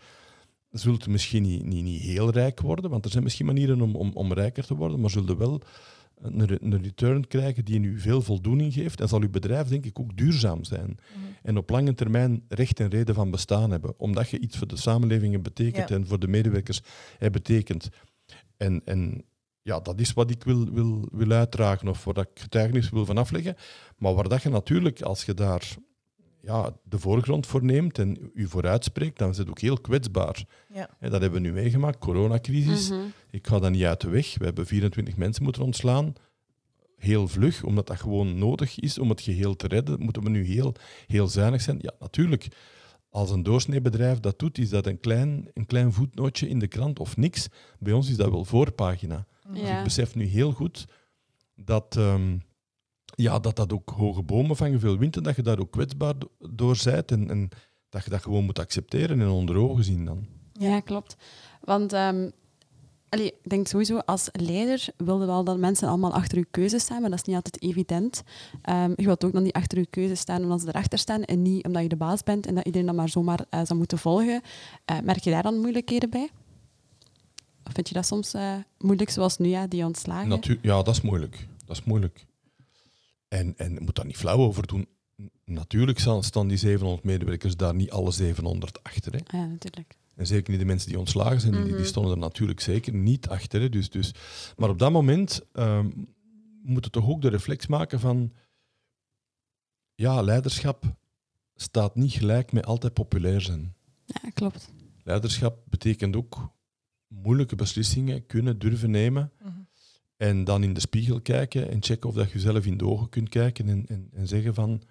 zult 0.71 1.07
misschien 1.07 1.43
niet, 1.43 1.65
niet, 1.65 1.83
niet 1.83 2.01
heel 2.01 2.31
rijk 2.31 2.59
worden, 2.59 2.89
want 2.89 3.05
er 3.05 3.11
zijn 3.11 3.23
misschien 3.23 3.45
manieren 3.45 3.81
om, 3.81 3.95
om, 3.95 4.11
om 4.13 4.33
rijker 4.33 4.65
te 4.65 4.75
worden, 4.75 4.99
maar 4.99 5.09
zult 5.09 5.27
je 5.27 5.37
wel 5.37 5.61
een, 6.21 6.73
een 6.73 6.81
return 6.81 7.27
krijgen 7.27 7.65
die 7.65 7.79
u 7.79 7.99
veel 7.99 8.21
voldoening 8.21 8.73
geeft 8.73 9.01
en 9.01 9.07
zal 9.07 9.21
uw 9.21 9.29
bedrijf 9.29 9.67
denk 9.67 9.85
ik 9.85 9.99
ook 9.99 10.17
duurzaam 10.17 10.63
zijn. 10.63 10.85
Mhm. 11.15 11.19
En 11.43 11.57
op 11.57 11.69
lange 11.69 11.93
termijn 11.93 12.43
recht 12.47 12.79
en 12.79 12.89
reden 12.89 13.15
van 13.15 13.31
bestaan 13.31 13.71
hebben, 13.71 13.93
omdat 13.97 14.29
je 14.29 14.39
iets 14.39 14.57
voor 14.57 14.67
de 14.67 14.77
samenleving 14.77 15.31
hebt 15.31 15.43
betekend 15.43 15.89
Ja. 15.89 15.95
en 15.95 16.07
voor 16.07 16.19
de 16.19 16.27
medewerkers 16.27 16.81
hebt 17.17 17.33
betekend. 17.33 17.89
En, 18.57 18.81
en 18.85 19.25
ja, 19.61 19.79
dat 19.79 19.99
is 19.99 20.13
wat 20.13 20.29
ik 20.29 20.43
wil, 20.43 20.71
wil, 20.71 21.07
wil 21.11 21.31
uitdragen 21.31 21.87
of 21.87 22.03
waar 22.03 22.17
ik 22.17 22.39
getuigenis 22.39 22.89
wil 22.89 23.05
van 23.05 23.17
afleggen. 23.17 23.55
Maar 23.97 24.13
waar 24.13 24.29
dat 24.29 24.41
je 24.41 24.49
natuurlijk, 24.49 25.01
als 25.01 25.23
je 25.23 25.33
daar 25.33 25.75
ja, 26.41 26.71
de 26.83 26.99
voorgrond 26.99 27.47
voor 27.47 27.63
neemt 27.63 27.99
en 27.99 28.31
je 28.33 28.47
vooruitspreekt, 28.47 29.17
dan 29.17 29.29
is 29.29 29.37
het 29.37 29.49
ook 29.49 29.59
heel 29.59 29.77
kwetsbaar. 29.81 30.45
Ja. 30.73 30.89
Dat 30.99 31.21
hebben 31.21 31.31
we 31.31 31.47
nu 31.47 31.51
meegemaakt, 31.53 31.97
coronacrisis. 31.97 32.89
Mhm. 32.89 32.99
Ik 33.29 33.47
ga 33.47 33.59
dat 33.59 33.71
niet 33.71 33.83
uit 33.83 34.01
de 34.01 34.09
weg. 34.09 34.37
We 34.37 34.45
hebben 34.45 34.65
24 34.65 35.17
mensen 35.17 35.43
moeten 35.43 35.63
ontslaan. 35.63 36.13
Heel 36.97 37.27
vlug, 37.27 37.63
omdat 37.63 37.87
dat 37.87 37.99
gewoon 37.99 38.37
nodig 38.37 38.79
is 38.79 38.99
om 38.99 39.09
het 39.09 39.21
geheel 39.21 39.55
te 39.55 39.67
redden, 39.67 39.99
moeten 39.99 40.23
we 40.23 40.29
nu 40.29 40.43
heel, 40.43 40.73
heel 41.07 41.27
zuinig 41.27 41.61
zijn. 41.61 41.77
Ja, 41.81 41.91
natuurlijk. 41.99 42.47
Als 43.09 43.31
een 43.31 43.43
doorsneebedrijf 43.43 44.19
dat 44.19 44.39
doet, 44.39 44.57
is 44.57 44.69
dat 44.69 44.85
een 44.85 44.99
klein, 44.99 45.49
een 45.53 45.65
klein 45.65 45.93
voetnootje 45.93 46.49
in 46.49 46.59
de 46.59 46.67
krant 46.67 46.99
of 46.99 47.17
niks. 47.17 47.47
Bij 47.79 47.93
ons 47.93 48.09
is 48.09 48.15
dat 48.15 48.29
wel 48.29 48.45
voorpagina. 48.45 49.25
Dus 49.51 49.69
ik 49.69 49.83
besef 49.83 50.15
nu 50.15 50.25
heel 50.25 50.51
goed 50.51 50.87
dat, 51.55 51.95
ehm, 51.97 52.37
ja, 53.21 53.39
dat 53.39 53.55
dat 53.55 53.73
ook 53.73 53.89
hoge 53.89 54.21
bomen 54.21 54.55
vangen, 54.55 54.79
veel 54.79 54.97
wind, 54.97 55.17
en 55.17 55.23
dat 55.23 55.35
je 55.35 55.41
daar 55.41 55.59
ook 55.59 55.71
kwetsbaar 55.71 56.13
do- 56.19 56.31
door 56.49 56.77
bent 56.83 57.11
en, 57.11 57.29
en 57.29 57.49
dat 57.89 58.03
je 58.03 58.09
dat 58.09 58.21
gewoon 58.21 58.43
moet 58.43 58.59
accepteren 58.59 59.21
en 59.21 59.27
onder 59.27 59.55
ogen 59.55 59.83
zien 59.83 60.05
dan. 60.05 60.25
Ja, 60.53 60.79
klopt. 60.79 61.15
Want 61.63 61.93
ehm, 61.93 62.29
allee, 63.09 63.25
ik 63.27 63.49
denk 63.49 63.67
sowieso 63.67 63.97
als 63.97 64.29
leider 64.31 64.85
wilde 64.97 65.25
wel 65.25 65.43
dat 65.43 65.57
mensen 65.57 65.87
allemaal 65.87 66.13
achter 66.13 66.37
je 66.37 66.45
keuze 66.51 66.79
staan, 66.79 67.01
maar 67.01 67.09
dat 67.09 67.19
is 67.19 67.25
niet 67.25 67.35
altijd 67.35 67.61
evident. 67.61 68.23
Ehm, 68.61 68.89
je 68.95 69.05
wilt 69.05 69.23
ook 69.25 69.33
dan 69.33 69.43
niet 69.43 69.53
achter 69.53 69.77
je 69.77 69.85
keuze 69.85 70.15
staan 70.15 70.41
omdat 70.43 70.61
ze 70.61 70.67
erachter 70.67 70.99
staan 70.99 71.23
en 71.23 71.41
niet 71.41 71.65
omdat 71.65 71.81
je 71.81 71.89
de 71.89 71.95
baas 71.95 72.23
bent 72.23 72.45
en 72.47 72.55
dat 72.55 72.65
iedereen 72.65 72.87
dan 72.87 72.95
maar 72.95 73.09
zomaar 73.09 73.45
eh, 73.49 73.61
zou 73.65 73.79
moeten 73.79 73.97
volgen. 73.97 74.41
Eh, 74.85 74.99
merk 75.03 75.19
je 75.19 75.29
daar 75.31 75.43
dan 75.43 75.59
moeilijkheden 75.59 76.09
bij? 76.09 76.29
Of 77.65 77.73
vind 77.73 77.87
je 77.87 77.93
dat 77.93 78.05
soms 78.05 78.33
eh, 78.33 78.53
moeilijk, 78.77 79.09
zoals 79.09 79.37
nu, 79.37 79.47
ja, 79.47 79.67
die 79.67 79.85
ontslagen? 79.85 80.27
Natu- 80.29 80.59
ja, 80.61 80.75
dat 80.83 80.87
is 80.95 81.01
moeilijk. 81.01 81.47
Dat 81.65 81.77
is 81.77 81.83
moeilijk. 81.83 82.25
En, 83.31 83.57
en 83.57 83.73
je 83.73 83.79
moet 83.81 83.95
daar 83.95 84.05
niet 84.05 84.17
flauw 84.17 84.37
over 84.37 84.67
doen. 84.67 84.87
Natuurlijk 85.45 85.99
staan- 85.99 86.23
staan 86.23 86.47
die 86.47 86.57
700 86.57 87.03
medewerkers 87.03 87.55
daar 87.57 87.75
niet 87.75 87.91
alle 87.91 88.11
700 88.11 88.83
achter. 88.83 89.11
Hè. 89.13 89.17
Ah 89.19 89.39
Ja, 89.39 89.45
natuurlijk. 89.45 89.97
En 90.15 90.27
zeker 90.27 90.51
niet 90.51 90.59
de 90.59 90.65
mensen 90.65 90.89
die 90.89 90.99
ontslagen 90.99 91.41
zijn, 91.41 91.53
die, 91.53 91.63
die 91.63 91.73
Mhm. 91.73 91.83
stonden 91.83 92.11
er 92.11 92.17
natuurlijk 92.17 92.59
zeker 92.59 92.93
niet 92.93 93.27
achter. 93.29 93.61
Hè. 93.61 93.69
Dus, 93.69 93.89
dus, 93.89 94.13
maar 94.57 94.69
op 94.69 94.79
dat 94.79 94.91
moment 94.91 95.41
ehm, 95.53 95.89
moeten 96.63 96.91
toch 96.91 97.07
ook 97.09 97.21
de 97.21 97.29
reflex 97.29 97.67
maken 97.67 97.99
van, 97.99 98.33
ja, 99.95 100.21
leiderschap 100.21 100.83
staat 101.55 101.95
niet 101.95 102.11
gelijk 102.11 102.51
met 102.51 102.65
altijd 102.65 102.93
populair 102.93 103.41
zijn. 103.41 103.73
Ja, 104.05 104.29
klopt. 104.29 104.71
Leiderschap 105.03 105.57
betekent 105.69 106.15
ook 106.15 106.49
moeilijke 107.07 107.55
beslissingen 107.55 108.25
kunnen 108.25 108.59
durven 108.59 108.91
nemen 108.91 109.31
Mhm. 109.43 109.59
En 110.21 110.43
dan 110.43 110.63
in 110.63 110.73
de 110.73 110.79
spiegel 110.79 111.21
kijken 111.21 111.69
en 111.71 111.83
checken 111.83 112.09
of 112.09 112.15
dat 112.15 112.31
je 112.31 112.39
zelf 112.39 112.65
in 112.65 112.77
de 112.77 112.85
ogen 112.85 113.09
kunt 113.09 113.29
kijken 113.29 113.69
en, 113.69 113.85
en, 113.87 114.09
en 114.13 114.27
zeggen 114.27 114.53
van, 114.53 114.81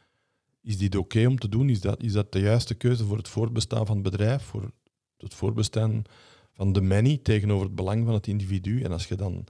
is 0.62 0.78
dit 0.78 0.96
oké 0.96 1.26
om 1.26 1.38
te 1.38 1.48
doen? 1.48 1.68
Is 1.68 1.80
dat, 1.80 2.02
is 2.02 2.12
dat 2.12 2.32
de 2.32 2.40
juiste 2.40 2.74
keuze 2.74 3.04
voor 3.04 3.16
het 3.16 3.28
voortbestaan 3.28 3.86
van 3.86 3.94
het 3.94 4.04
bedrijf, 4.04 4.42
voor 4.42 4.70
het 5.16 5.34
voortbestaan 5.34 6.02
van 6.52 6.72
de 6.72 6.80
many 6.80 7.18
tegenover 7.22 7.66
het 7.66 7.74
belang 7.74 8.04
van 8.04 8.14
het 8.14 8.26
individu? 8.26 8.82
En 8.82 8.92
als 8.92 9.06
je 9.06 9.14
dan 9.14 9.44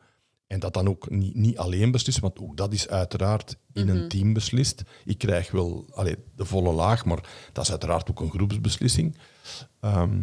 en 0.47 0.61
dat 0.61 0.75
dan 0.75 0.89
ook 0.89 1.11
niet, 1.11 1.35
niet 1.35 1.59
alleen 1.59 1.91
beslist, 1.91 2.19
want 2.19 2.39
ook 2.39 2.57
dat 2.57 2.73
is 2.73 2.89
uiteraard 2.89 3.57
in 3.73 3.87
Mhm. 3.87 3.97
een 3.97 4.09
team 4.09 4.33
beslist. 4.33 4.83
Ik 5.05 5.19
krijg 5.19 5.51
wel 5.51 5.87
allee, 5.95 6.17
de 6.37 6.45
volle 6.45 6.73
laag, 6.73 7.05
maar 7.05 7.29
dat 7.53 7.65
is 7.65 7.71
uiteraard 7.71 8.11
ook 8.11 8.21
een 8.21 8.31
groepsbeslissing. 8.31 9.17
Ehm, 9.81 10.21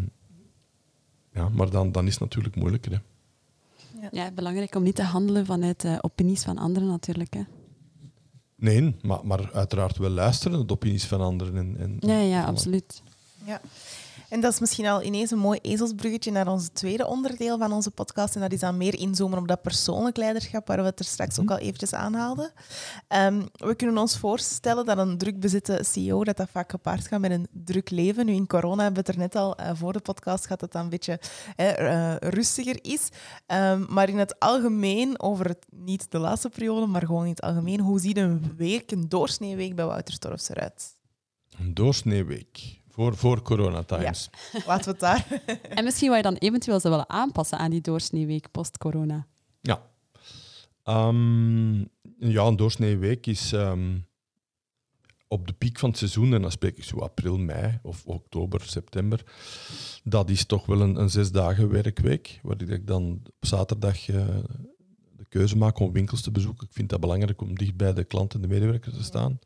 ja, 1.34 1.50
maar 1.50 1.70
dan, 1.70 1.92
dan 1.92 2.06
is 2.06 2.12
het 2.12 2.22
natuurlijk 2.22 2.56
moeilijker. 2.56 2.92
Hè. 2.92 2.98
Ja, 4.12 4.32
belangrijk 4.32 4.76
om 4.76 4.84
niet 4.84 4.96
te 4.96 5.04
handelen 5.04 5.46
vanuit 5.46 5.82
de 5.82 5.98
opinies 6.02 6.44
van 6.44 6.58
anderen 6.58 6.88
natuurlijk. 6.88 7.34
Hè. 7.34 7.42
Nee, 8.56 8.96
maar, 9.02 9.20
maar 9.24 9.50
uiteraard 9.54 9.98
wel 9.98 10.10
luisteren 10.10 10.58
naar 10.58 10.68
de 10.68 10.74
opinies 10.74 11.06
van 11.06 11.22
anderen. 11.22 11.56
En, 11.56 11.76
en, 11.80 11.98
Ja, 12.00 12.20
ja, 12.20 12.46
absoluut. 12.46 13.02
Ja. 13.46 13.62
En 14.30 14.42
dat 14.42 14.54
is 14.54 14.60
misschien 14.60 14.86
al 14.86 15.04
ineens 15.04 15.32
een 15.32 15.38
mooi 15.38 15.60
ezelsbruggetje 15.62 16.32
naar 16.32 16.48
ons 16.48 16.70
tweede 16.74 17.08
onderdeel 17.08 17.58
van 17.58 17.72
onze 17.72 17.92
podcast. 17.92 18.36
En 18.36 18.42
dat 18.42 18.52
is 18.52 18.60
dan 18.60 18.78
meer 18.78 19.00
inzoomen 19.00 19.40
op 19.40 19.48
dat 19.48 19.62
persoonlijk 19.62 20.18
leiderschap, 20.18 20.68
waar 20.68 20.78
we 20.78 20.84
het 20.84 21.00
er 21.00 21.06
straks 21.06 21.40
ook 21.40 21.52
al 21.52 21.58
eventjes 21.58 21.94
aanhaalden. 21.94 22.52
Ehm, 23.08 23.46
we 23.52 23.76
kunnen 23.76 23.98
ons 23.98 24.18
voorstellen 24.18 24.86
dat 24.86 24.98
een 24.98 25.18
druk 25.18 25.40
bezitte 25.40 25.80
CEO, 25.84 26.24
dat 26.24 26.38
dat 26.38 26.50
vaak 26.50 26.72
gepaard 26.72 27.08
gaat 27.08 27.20
met 27.20 27.32
een 27.32 27.48
druk 27.52 27.90
leven. 27.90 28.26
Nu 28.26 28.34
in 28.34 28.48
corona 28.48 28.84
hebben 28.84 29.04
we 29.04 29.10
het 29.10 29.18
er 29.18 29.24
net 29.24 29.36
al 29.36 29.56
eh, 29.56 29.72
voor 29.74 29.94
de 29.94 30.00
podcast 30.00 30.44
gehad, 30.44 30.60
dat 30.60 30.72
dat 30.72 30.84
een 30.84 30.90
beetje 30.90 31.20
hè, 31.56 31.68
eh, 31.68 32.30
rustiger 32.30 32.80
is. 32.82 33.10
Ehm, 33.46 33.86
maar 33.90 34.10
in 34.10 34.18
het 34.18 34.40
algemeen, 34.40 35.22
over 35.22 35.48
het, 35.48 35.66
niet 35.70 36.12
de 36.12 36.18
laatste 36.18 36.50
periode, 36.50 36.86
maar 36.86 37.06
gewoon 37.06 37.24
in 37.24 37.30
het 37.30 37.42
algemeen, 37.42 37.80
hoe 37.80 38.00
ziet 38.00 38.18
een 38.18 38.54
week, 38.58 38.92
een 38.92 39.10
doorsneeweek 39.10 39.76
bij 39.76 39.86
Wouter 39.86 40.14
Storfs 40.14 40.50
eruit? 40.50 40.96
Een 41.60 41.74
doorsneeweek 41.74 42.77
voor, 42.98 43.16
voor 43.16 43.42
corona 43.42 43.84
times. 43.84 44.30
Laten 44.68 44.84
we 44.84 44.92
het 44.92 45.00
daar... 45.00 45.42
En 45.78 45.84
misschien 45.84 46.08
wat 46.08 46.18
je 46.18 46.24
dan 46.24 46.36
eventueel 46.36 46.80
zou 46.80 46.94
willen 46.94 47.10
aanpassen 47.10 47.58
aan 47.58 47.72
die 47.72 47.82
doorsneeweek 47.82 48.52
post-corona. 48.52 49.28
Ja. 49.62 49.82
Ehm, 50.84 51.80
ja, 52.20 52.44
een 52.44 52.56
doorsneeweek 52.56 53.28
is 53.28 53.52
ehm, 53.54 53.98
op 55.28 55.48
de 55.48 55.54
piek 55.54 55.80
van 55.80 55.90
het 55.90 55.98
seizoen, 55.98 56.34
en 56.34 56.42
dan 56.42 56.52
spreek 56.52 56.78
ik 56.78 56.84
zo 56.84 56.98
april, 56.98 57.38
mei 57.38 57.80
of 57.82 58.06
oktober, 58.06 58.62
september. 58.62 59.24
Dat 60.04 60.30
is 60.30 60.46
toch 60.46 60.66
wel 60.66 60.82
een, 60.82 60.96
een 60.96 61.10
zes 61.10 61.32
dagen 61.32 61.70
werkweek, 61.70 62.40
waar 62.44 62.62
ik 62.62 62.88
dan 62.88 63.22
op 63.24 63.48
zaterdag 63.48 64.10
eh, 64.10 64.28
de 65.16 65.26
keuze 65.30 65.58
maak 65.58 65.80
om 65.80 65.92
winkels 65.92 66.22
te 66.22 66.32
bezoeken. 66.32 66.68
Ik 66.68 66.74
vind 66.74 66.90
dat 66.90 67.00
belangrijk 67.00 67.42
om 67.42 67.58
dicht 67.58 67.76
bij 67.76 67.94
de 67.94 68.04
klanten 68.04 68.42
en 68.42 68.48
de 68.48 68.54
medewerkers 68.54 68.96
te 68.96 69.04
staan. 69.04 69.40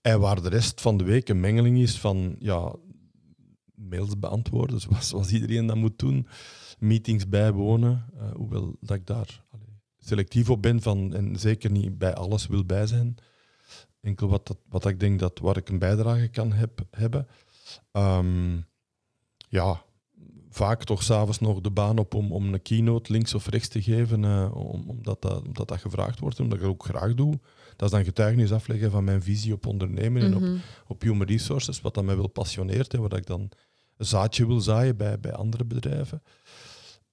En 0.00 0.20
waar 0.20 0.42
de 0.42 0.48
rest 0.48 0.80
van 0.80 0.96
de 0.96 1.04
week 1.04 1.28
een 1.28 1.40
mengeling 1.40 1.78
is 1.78 1.98
van 1.98 2.36
ja, 2.38 2.74
mails 3.74 4.18
beantwoorden, 4.18 4.80
zoals, 4.90 5.08
zoals 5.08 5.32
iedereen 5.32 5.66
dat 5.66 5.76
moet 5.76 5.98
doen, 5.98 6.26
meetings 6.78 7.28
bijwonen, 7.28 8.06
eh, 8.18 8.32
hoewel 8.32 8.76
dat 8.80 8.96
ik 8.96 9.06
daar 9.06 9.44
selectief 9.98 10.50
op 10.50 10.62
ben 10.62 10.82
van, 10.82 11.14
en 11.14 11.38
zeker 11.38 11.70
niet 11.70 11.98
bij 11.98 12.14
alles 12.14 12.46
wil 12.46 12.64
bij 12.64 12.86
zijn. 12.86 13.14
Enkel 14.00 14.28
wat, 14.28 14.46
dat, 14.46 14.58
wat 14.68 14.86
ik 14.86 15.00
denk 15.00 15.18
dat 15.18 15.38
waar 15.38 15.56
ik 15.56 15.68
een 15.68 15.78
bijdrage 15.78 16.28
kan 16.28 16.52
heb, 16.52 16.86
hebben. 16.90 17.26
Ehm, 17.92 18.60
ja, 19.48 19.82
vaak 20.50 20.84
toch 20.84 21.02
s'avonds 21.02 21.38
nog 21.38 21.60
de 21.60 21.70
baan 21.70 21.98
op 21.98 22.14
om, 22.14 22.32
om 22.32 22.54
een 22.54 22.62
keynote 22.62 23.12
links 23.12 23.34
of 23.34 23.46
rechts 23.46 23.68
te 23.68 23.82
geven, 23.82 24.52
om, 24.54 24.88
omdat, 24.88 25.22
dat, 25.22 25.46
omdat 25.46 25.68
dat 25.68 25.80
gevraagd 25.80 26.18
wordt, 26.18 26.40
omdat 26.40 26.58
ik 26.58 26.64
dat 26.64 26.72
ook 26.72 26.84
graag 26.84 27.14
doe. 27.14 27.38
Dat 27.80 27.88
is 27.90 27.94
dan 27.94 28.04
getuigenis 28.04 28.52
afleggen 28.52 28.90
van 28.90 29.04
mijn 29.04 29.22
visie 29.22 29.52
op 29.52 29.66
ondernemen 29.66 30.22
en 30.22 30.34
op, 30.34 30.40
Mhm. 30.42 30.56
op 30.86 31.02
human 31.02 31.26
resources, 31.26 31.80
wat 31.80 31.94
dan 31.94 32.04
mij 32.04 32.16
wel 32.16 32.26
passioneert 32.28 32.94
en 32.94 33.00
waar 33.00 33.16
ik 33.16 33.26
dan 33.26 33.40
een 33.96 34.06
zaadje 34.06 34.46
wil 34.46 34.60
zaaien 34.60 34.96
bij, 34.96 35.20
bij 35.20 35.32
andere 35.32 35.64
bedrijven. 35.64 36.22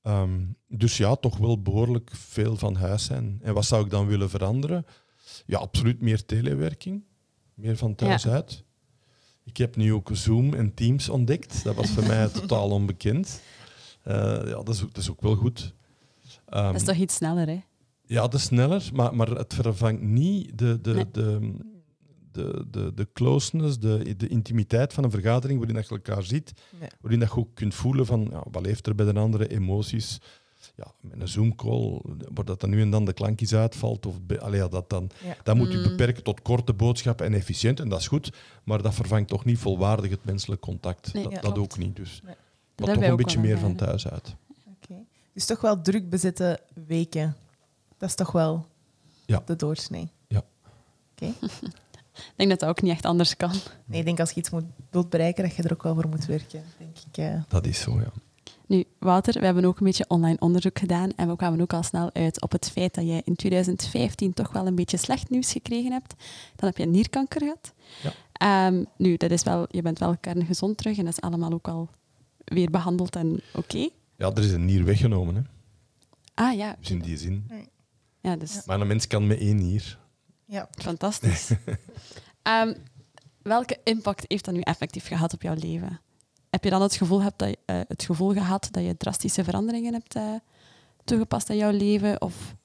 Ehm, 0.01 0.39
dus 0.67 0.97
ja, 0.97 1.15
toch 1.15 1.37
wel 1.37 1.61
behoorlijk 1.61 2.09
veel 2.13 2.55
van 2.57 2.75
huis 2.75 3.03
zijn. 3.05 3.39
En 3.41 3.53
wat 3.53 3.65
zou 3.65 3.83
ik 3.83 3.89
dan 3.89 4.07
willen 4.07 4.29
veranderen? 4.29 4.85
Ja, 5.45 5.57
absoluut 5.57 6.01
meer 6.01 6.25
telewerking. 6.25 7.03
Meer 7.53 7.77
van 7.77 7.95
thuis 7.95 8.23
Ja. 8.23 8.31
uit. 8.31 8.63
Ik 9.43 9.57
heb 9.57 9.75
nu 9.75 9.93
ook 9.93 10.09
Zoom 10.13 10.53
en 10.53 10.73
Teams 10.73 11.09
ontdekt. 11.09 11.63
Dat 11.63 11.75
was 11.75 11.89
voor 11.89 12.07
mij 12.07 12.27
totaal 12.39 12.69
onbekend. 12.69 13.41
Eh, 14.03 14.13
ja, 14.45 14.63
dat 14.63 14.69
is, 14.69 14.83
ook, 14.83 14.93
dat 14.93 15.03
is 15.03 15.09
ook 15.09 15.21
wel 15.21 15.35
goed. 15.35 15.73
Ehm, 16.45 16.65
Dat 16.65 16.75
is 16.75 16.83
toch 16.83 16.95
iets 16.95 17.15
sneller, 17.15 17.47
hè? 17.47 17.61
Ja, 18.07 18.21
dat 18.21 18.33
is 18.33 18.43
sneller, 18.43 18.89
maar, 18.93 19.15
maar 19.15 19.27
het 19.27 19.53
vervangt 19.53 20.01
niet 20.01 20.57
de, 20.57 20.81
de, 20.81 20.93
Nee. 20.93 21.05
de, 21.11 21.51
de, 22.31 22.65
de, 22.71 22.91
de 22.93 23.07
closeness, 23.13 23.79
de, 23.79 24.13
de 24.17 24.27
intimiteit 24.27 24.93
van 24.93 25.03
een 25.03 25.11
vergadering 25.11 25.57
waarin 25.59 25.75
dat 25.75 25.87
je 25.87 25.95
elkaar 25.95 26.23
ziet, 26.23 26.53
Nee. 26.79 26.89
waarin 27.01 27.19
dat 27.19 27.29
je 27.29 27.37
ook 27.37 27.55
kunt 27.55 27.75
voelen 27.75 28.05
van 28.05 28.27
ja, 28.31 28.43
wat 28.51 28.65
leeft 28.65 28.87
er 28.87 28.95
bij 28.95 29.05
de 29.13 29.19
andere, 29.19 29.47
emoties. 29.47 30.19
Ja, 30.75 30.91
met 31.01 31.21
een 31.21 31.27
Zoom-call, 31.27 32.01
waar 32.33 32.45
dat 32.45 32.59
dan 32.59 32.69
nu 32.69 32.81
en 32.81 32.89
dan 32.89 33.05
de 33.05 33.13
klankjes 33.13 33.53
uitvalt, 33.55 34.05
of 34.05 34.21
be- 34.21 34.39
allee, 34.41 34.59
ja, 34.59 34.67
dat, 34.67 34.89
dan, 34.89 35.09
Ja. 35.23 35.35
dat 35.43 35.55
moet 35.55 35.71
je 35.71 35.77
Mm. 35.77 35.83
beperken 35.83 36.23
tot 36.23 36.41
korte 36.41 36.73
boodschappen 36.73 37.25
en 37.25 37.33
efficiënt, 37.33 37.79
en 37.79 37.89
dat 37.89 37.99
is 37.99 38.07
goed, 38.07 38.29
maar 38.63 38.81
dat 38.81 38.93
vervangt 38.93 39.27
toch 39.29 39.45
niet 39.45 39.57
volwaardig 39.57 40.11
het 40.11 40.25
menselijk 40.25 40.61
contact. 40.61 41.13
Nee, 41.13 41.23
dat, 41.23 41.31
ja, 41.31 41.39
dat 41.41 41.53
klopt. 41.53 41.71
ook 41.73 41.77
niet. 41.79 41.95
Dus. 41.95 42.21
Nee. 42.23 42.35
Maar 42.75 42.87
hebben 42.87 43.03
toch 43.09 43.09
een 43.19 43.23
beetje 43.25 43.39
meer 43.39 43.57
van 43.57 43.75
thuis 43.75 44.07
uit. 44.07 44.35
Oké. 44.67 44.95
Dus 45.33 45.45
toch 45.45 45.61
wel 45.61 45.81
druk 45.81 46.09
bezette 46.09 46.59
weken. 46.87 47.35
Dat 47.97 48.09
is 48.09 48.15
toch 48.15 48.31
wel 48.31 48.65
Ja. 49.25 49.41
de 49.45 49.55
doorsnee. 49.55 50.09
Ja. 50.27 50.43
Oké. 51.11 51.33
Ik 52.17 52.33
denk 52.35 52.49
dat 52.49 52.59
dat 52.59 52.69
ook 52.69 52.81
niet 52.81 52.91
echt 52.91 53.05
anders 53.05 53.35
kan. 53.37 53.51
Nee, 53.85 53.99
ik 53.99 54.05
denk 54.05 54.19
als 54.19 54.29
je 54.31 54.39
iets 54.39 54.49
moet, 54.49 54.63
wilt 54.89 55.09
bereiken, 55.09 55.43
dat 55.43 55.55
je 55.55 55.63
er 55.63 55.71
ook 55.73 55.83
wel 55.83 55.93
voor 55.93 56.07
moet 56.07 56.25
werken. 56.25 56.63
Denk 56.77 56.97
ik. 57.11 57.17
eh. 57.17 57.41
Dat 57.47 57.65
is 57.65 57.79
zo, 57.79 57.99
ja. 57.99 58.11
Nu, 58.67 58.83
Wouter, 58.99 59.39
we 59.39 59.45
hebben 59.45 59.65
ook 59.65 59.79
een 59.79 59.85
beetje 59.85 60.05
online 60.07 60.39
onderzoek 60.39 60.79
gedaan 60.79 61.11
en 61.15 61.27
we 61.27 61.35
kwamen 61.35 61.61
ook 61.61 61.73
al 61.73 61.83
snel 61.83 62.09
uit 62.13 62.41
op 62.41 62.51
het 62.51 62.69
feit 62.71 62.93
dat 62.95 63.05
jij 63.05 63.21
in 63.25 63.35
2015 63.35 64.33
toch 64.33 64.51
wel 64.51 64.67
een 64.67 64.75
beetje 64.75 64.97
slecht 64.97 65.29
nieuws 65.29 65.51
gekregen 65.51 65.91
hebt. 65.91 66.13
Dan 66.55 66.69
heb 66.69 66.77
je 66.77 66.85
nierkanker 66.85 67.41
gehad. 67.41 67.73
Ja. 68.03 68.11
Ehm, 68.33 68.83
nu, 68.97 69.17
dat 69.17 69.31
is 69.31 69.43
wel, 69.43 69.65
je 69.69 69.81
bent 69.81 69.99
wel 69.99 70.17
kerngezond 70.17 70.77
terug 70.77 70.97
en 70.97 71.05
dat 71.05 71.13
is 71.13 71.21
allemaal 71.21 71.51
ook 71.51 71.67
al 71.67 71.89
weer 72.43 72.69
behandeld 72.71 73.15
en 73.15 73.41
oké. 73.53 73.89
Ja, 74.15 74.31
er 74.31 74.43
is 74.43 74.51
een 74.51 74.65
nier 74.65 74.83
weggenomen, 74.85 75.35
hè. 75.35 75.41
Ah 76.33 76.55
ja, 76.57 76.75
Dus 76.79 76.89
in 76.89 76.99
die 76.99 77.17
zin. 77.17 77.49
Ja 78.29 78.35
dus 78.37 78.65
Maar 78.65 78.81
een 78.81 78.87
mens 78.87 79.07
kan 79.07 79.27
met 79.27 79.39
één 79.39 79.55
nier. 79.55 79.99
Ja. 80.45 80.69
fantastisch. 80.71 81.51
Ehm, 82.41 82.73
welke 83.41 83.79
impact 83.83 84.25
heeft 84.27 84.45
dat 84.45 84.53
nu 84.53 84.61
effectief 84.61 85.07
gehad 85.07 85.33
op 85.33 85.41
jouw 85.41 85.55
leven? 85.55 86.01
Heb 86.49 86.63
je 86.63 86.69
dan 86.69 86.81
het 86.81 86.95
gevoel, 86.95 87.21
hebt 87.21 87.39
dat, 87.39 87.49
je- 87.49 87.57
eh, 87.65 87.79
het 87.87 88.03
gevoel 88.03 88.33
gehad 88.33 88.67
dat 88.71 88.83
je 88.83 88.97
drastische 88.97 89.43
veranderingen 89.43 89.93
hebt 89.93 90.15
eh, 90.15 90.33
toegepast 91.03 91.49
in 91.49 91.57
jouw 91.57 91.71
leven? 91.71 92.21
Of 92.21 92.55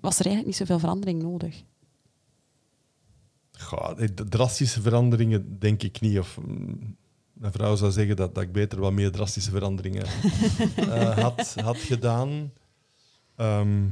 was 0.00 0.18
er 0.18 0.24
eigenlijk 0.26 0.46
niet 0.46 0.56
zoveel 0.56 0.78
verandering 0.78 1.22
nodig? 1.22 1.62
Goh, 3.58 3.90
drastische 4.28 4.80
veranderingen 4.82 5.58
denk 5.58 5.82
ik 5.82 6.00
niet. 6.00 6.18
Of, 6.18 6.38
mm, 6.46 6.96
mijn 7.32 7.52
vrouw 7.52 7.76
zou 7.76 7.90
zeggen 7.92 8.16
dat, 8.16 8.34
dat 8.34 8.44
ik 8.44 8.52
beter 8.52 8.80
wat 8.80 8.92
meer 8.92 9.10
drastische 9.12 9.50
veranderingen 9.50 10.06
eh, 10.76 11.18
had, 11.24 11.54
had 11.54 11.76
gedaan. 11.78 12.52
Ehm, 13.36 13.88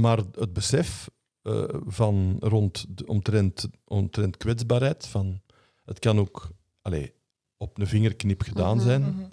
maar 0.00 0.18
het 0.18 0.52
besef 0.52 1.10
eh, 1.42 1.64
van 1.86 2.36
rond 2.40 2.86
de, 2.88 3.06
omtrent, 3.06 3.68
omtrent 3.84 4.36
kwetsbaarheid, 4.36 5.06
van 5.06 5.40
het 5.84 5.98
kan 5.98 6.18
ook 6.18 6.48
allee, 6.82 7.12
op 7.56 7.78
een 7.78 7.86
vingerknip 7.86 8.42
gedaan 8.42 8.76
Mhm, 8.76 8.86
zijn, 8.86 9.02
Mhm. 9.02 9.28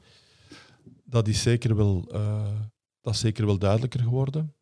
dat 1.04 1.28
is 1.28 1.42
zeker 1.42 1.76
wel, 1.76 2.06
eh, 2.12 2.52
dat 3.02 3.14
is 3.14 3.20
zeker 3.20 3.46
wel 3.46 3.58
duidelijker 3.58 4.00
geworden. 4.00 4.54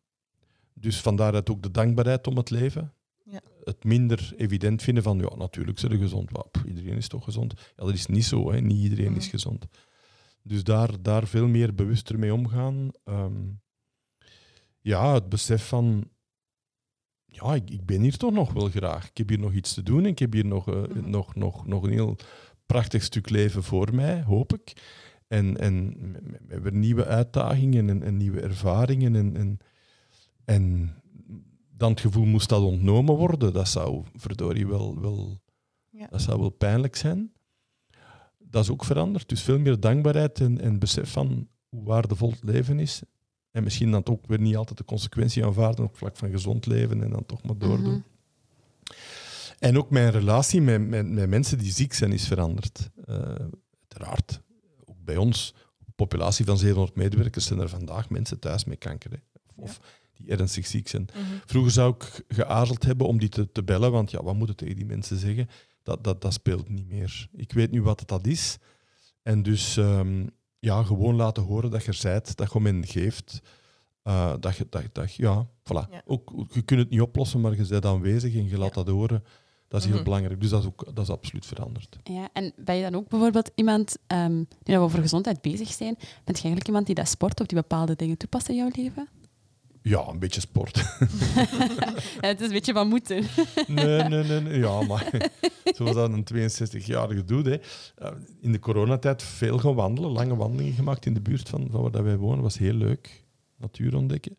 Dus 0.74 1.00
van 1.00 1.16
daaruit 1.16 1.50
ook 1.50 1.62
de 1.62 1.70
dankbaarheid 1.70 2.26
om 2.26 2.36
het 2.36 2.50
leven. 2.50 2.94
Ja. 3.24 3.40
Het 3.64 3.84
minder 3.84 4.32
evident 4.36 4.82
vinden 4.82 5.02
van, 5.02 5.18
ja, 5.18 5.36
natuurlijk 5.36 5.78
zijn 5.78 5.92
ze 5.92 5.98
gezond. 5.98 6.50
Pff, 6.50 6.64
iedereen 6.64 6.96
is 6.96 7.08
toch 7.08 7.24
gezond? 7.24 7.54
Ja, 7.76 7.84
dat 7.84 7.94
is 7.94 8.06
niet 8.06 8.24
zo. 8.24 8.52
Hè. 8.52 8.60
Niet 8.60 8.82
iedereen 8.82 9.16
is 9.16 9.22
Mhm. 9.22 9.30
gezond. 9.30 9.66
Dus 10.42 10.64
daar, 10.64 11.02
daar 11.02 11.26
veel 11.26 11.46
meer 11.48 11.74
bewuster 11.74 12.18
mee 12.18 12.34
omgaan. 12.34 12.90
Ehm, 13.04 13.48
ja, 14.80 15.14
het 15.14 15.28
besef 15.28 15.68
van, 15.68 16.08
ja, 17.24 17.54
ik, 17.54 17.70
ik 17.70 17.86
ben 17.86 18.00
hier 18.00 18.16
toch 18.16 18.32
nog 18.32 18.52
wel 18.52 18.68
graag. 18.68 19.08
Ik 19.08 19.16
heb 19.18 19.28
hier 19.28 19.38
nog 19.38 19.52
iets 19.52 19.74
te 19.74 19.82
doen. 19.82 20.06
Ik 20.06 20.18
heb 20.18 20.32
hier 20.32 20.46
nog, 20.46 20.68
eh, 20.68 20.82
Mhm. 20.82 21.10
nog, 21.10 21.34
nog, 21.34 21.66
nog 21.66 21.82
een 21.82 21.90
heel 21.92 22.16
prachtig 22.66 23.02
stuk 23.02 23.30
leven 23.30 23.62
voor 23.62 23.94
mij, 23.94 24.22
hoop 24.22 24.52
ik. 24.54 24.72
En, 25.28 25.56
en 25.58 25.96
met 26.46 26.62
weer 26.62 26.72
nieuwe 26.72 27.04
uitdagingen 27.06 27.88
en, 27.88 28.02
en 28.02 28.16
nieuwe 28.16 28.40
ervaringen. 28.40 29.14
En, 29.16 29.36
en, 29.36 29.58
en 30.44 30.94
dan 31.76 31.90
het 31.90 32.00
gevoel 32.00 32.24
moest 32.24 32.48
dat 32.48 32.62
ontnomen 32.62 33.14
worden, 33.16 33.52
dat 33.52 33.68
zou 33.68 34.04
verdorie 34.14 34.66
wel, 34.66 35.00
wel, 35.00 35.40
Ja. 35.88 36.06
dat 36.10 36.22
zou 36.22 36.40
wel 36.40 36.50
pijnlijk 36.50 36.96
zijn. 36.96 37.32
Dat 38.38 38.62
is 38.62 38.70
ook 38.70 38.84
veranderd. 38.84 39.28
Dus 39.28 39.42
veel 39.42 39.58
meer 39.58 39.80
dankbaarheid 39.80 40.40
en, 40.40 40.60
en 40.60 40.78
besef 40.78 41.12
van 41.12 41.48
hoe 41.68 41.84
waardevol 41.84 42.30
het 42.30 42.42
leven 42.44 42.78
is. 42.78 43.02
En 43.50 43.62
misschien 43.62 43.90
dan 43.90 44.06
ook 44.06 44.26
weer 44.26 44.40
niet 44.40 44.56
altijd 44.56 44.78
de 44.78 44.84
consequentie 44.84 45.44
aanvaarden 45.44 45.84
op 45.84 45.96
vlak 45.96 46.16
van 46.16 46.30
gezond 46.30 46.66
leven 46.66 47.02
en 47.02 47.10
dan 47.10 47.26
toch 47.26 47.42
maar 47.42 47.58
doordoen. 47.58 47.92
Mhm. 47.92 48.08
En 49.58 49.78
ook 49.78 49.90
mijn 49.90 50.10
relatie 50.10 50.60
met, 50.60 50.88
met, 50.88 51.08
met 51.08 51.28
mensen 51.28 51.58
die 51.58 51.72
ziek 51.72 51.92
zijn 51.92 52.12
is 52.12 52.26
veranderd. 52.26 52.90
Eh, 53.04 53.14
uiteraard, 53.80 54.40
ook 54.84 55.04
bij 55.04 55.16
ons, 55.16 55.54
een 55.86 55.92
populatie 55.96 56.44
van 56.44 56.58
700 56.58 56.96
medewerkers, 56.96 57.46
zijn 57.46 57.60
er 57.60 57.68
vandaag 57.68 58.10
mensen 58.10 58.38
thuis 58.38 58.64
met 58.64 58.78
kanker. 58.78 59.10
Hè. 59.10 59.16
Of, 59.32 59.52
of 59.54 59.80
die 60.14 60.30
ernstig 60.30 60.66
ziek 60.66 60.88
zijn. 60.88 61.08
Mhm. 61.12 61.22
Vroeger 61.46 61.72
zou 61.72 61.94
ik 61.94 62.24
geaarzeld 62.28 62.84
hebben 62.84 63.06
om 63.06 63.18
die 63.18 63.28
te, 63.28 63.52
te 63.52 63.62
bellen, 63.62 63.92
want 63.92 64.10
ja, 64.10 64.22
wat 64.22 64.34
moet 64.34 64.50
ik 64.50 64.56
tegen 64.56 64.76
die 64.76 64.86
mensen 64.86 65.16
zeggen? 65.16 65.48
Dat, 65.82 66.04
dat, 66.04 66.22
dat 66.22 66.32
speelt 66.32 66.68
niet 66.68 66.88
meer. 66.88 67.28
Ik 67.32 67.52
weet 67.52 67.70
nu 67.70 67.82
wat 67.82 68.02
dat 68.06 68.26
is. 68.26 68.58
En 69.22 69.42
dus 69.42 69.76
ehm, 69.76 70.26
ja, 70.60 70.82
gewoon 70.82 71.14
laten 71.14 71.42
horen 71.42 71.70
dat 71.70 71.82
je 71.82 71.88
er 71.88 71.94
zijt, 71.94 72.36
dat 72.36 72.48
je 72.52 72.54
om 72.58 72.66
hen 72.66 72.86
geeft. 72.86 73.40
eh, 74.02 74.34
dat 74.40 74.56
je, 74.56 74.66
dat, 74.70 74.82
dat, 74.92 75.14
ja, 75.14 75.46
voilà. 75.46 75.90
Ja. 75.90 76.02
Ook, 76.04 76.32
je 76.52 76.62
kunt 76.62 76.80
het 76.80 76.90
niet 76.90 77.00
oplossen, 77.00 77.40
maar 77.40 77.56
je 77.56 77.66
bent 77.66 77.84
aanwezig 77.84 78.34
en 78.34 78.48
je 78.48 78.58
laat 78.58 78.74
dat 78.74 78.88
horen. 78.88 79.24
Dat 79.68 79.80
is 79.80 79.86
heel 79.86 79.94
Mhm. 79.94 80.04
belangrijk. 80.04 80.40
Dus 80.40 80.50
dat 80.50 80.60
is, 80.60 80.66
ook, 80.66 80.84
dat 80.94 81.04
is 81.04 81.10
absoluut 81.10 81.46
veranderd. 81.46 81.96
Ja, 82.02 82.28
en 82.32 82.52
ben 82.56 82.74
je 82.76 82.82
dan 82.82 82.94
ook 82.94 83.08
bijvoorbeeld 83.08 83.50
iemand, 83.54 83.96
ehm 84.06 84.36
nu 84.36 84.46
dat 84.62 84.74
we 84.74 84.78
over 84.78 85.00
gezondheid 85.00 85.40
bezig 85.42 85.68
zijn, 85.72 85.94
bent 85.98 86.08
je 86.24 86.32
eigenlijk 86.32 86.66
iemand 86.66 86.86
die 86.86 86.94
dat 86.94 87.08
sport 87.08 87.40
of 87.40 87.46
die 87.46 87.58
bepaalde 87.58 87.96
dingen 87.96 88.16
toepast 88.16 88.48
in 88.48 88.56
jouw 88.56 88.70
leven? 88.72 89.08
Ja, 89.82 90.06
een 90.08 90.18
beetje 90.18 90.40
sport. 90.40 90.76
Ja, 92.20 92.28
het 92.28 92.40
is 92.40 92.46
een 92.46 92.52
beetje 92.52 92.72
van 92.72 92.88
moeten. 92.88 93.24
Nee, 93.66 94.02
nee, 94.02 94.24
nee. 94.24 94.40
nee. 94.40 94.58
Ja, 94.58 94.82
maar 94.82 95.30
zoals 95.76 95.94
dat 95.94 96.10
een 96.12 96.26
62-jarige 96.34 97.24
doet. 97.24 97.46
Hè. 97.46 97.56
Eh, 97.96 98.12
In 98.40 98.52
de 98.52 98.58
coronatijd 98.58 99.22
veel 99.22 99.58
gaan 99.58 99.74
wandelen, 99.74 100.10
lange 100.10 100.36
wandelingen 100.36 100.72
gemaakt 100.72 101.06
in 101.06 101.14
de 101.14 101.20
buurt 101.20 101.48
van, 101.48 101.68
van 101.70 101.82
waar 101.82 101.90
dat 101.90 102.02
wij 102.02 102.16
wonen. 102.16 102.42
was 102.42 102.58
heel 102.58 102.72
leuk, 102.72 103.24
natuur 103.56 103.96
ontdekken. 103.96 104.36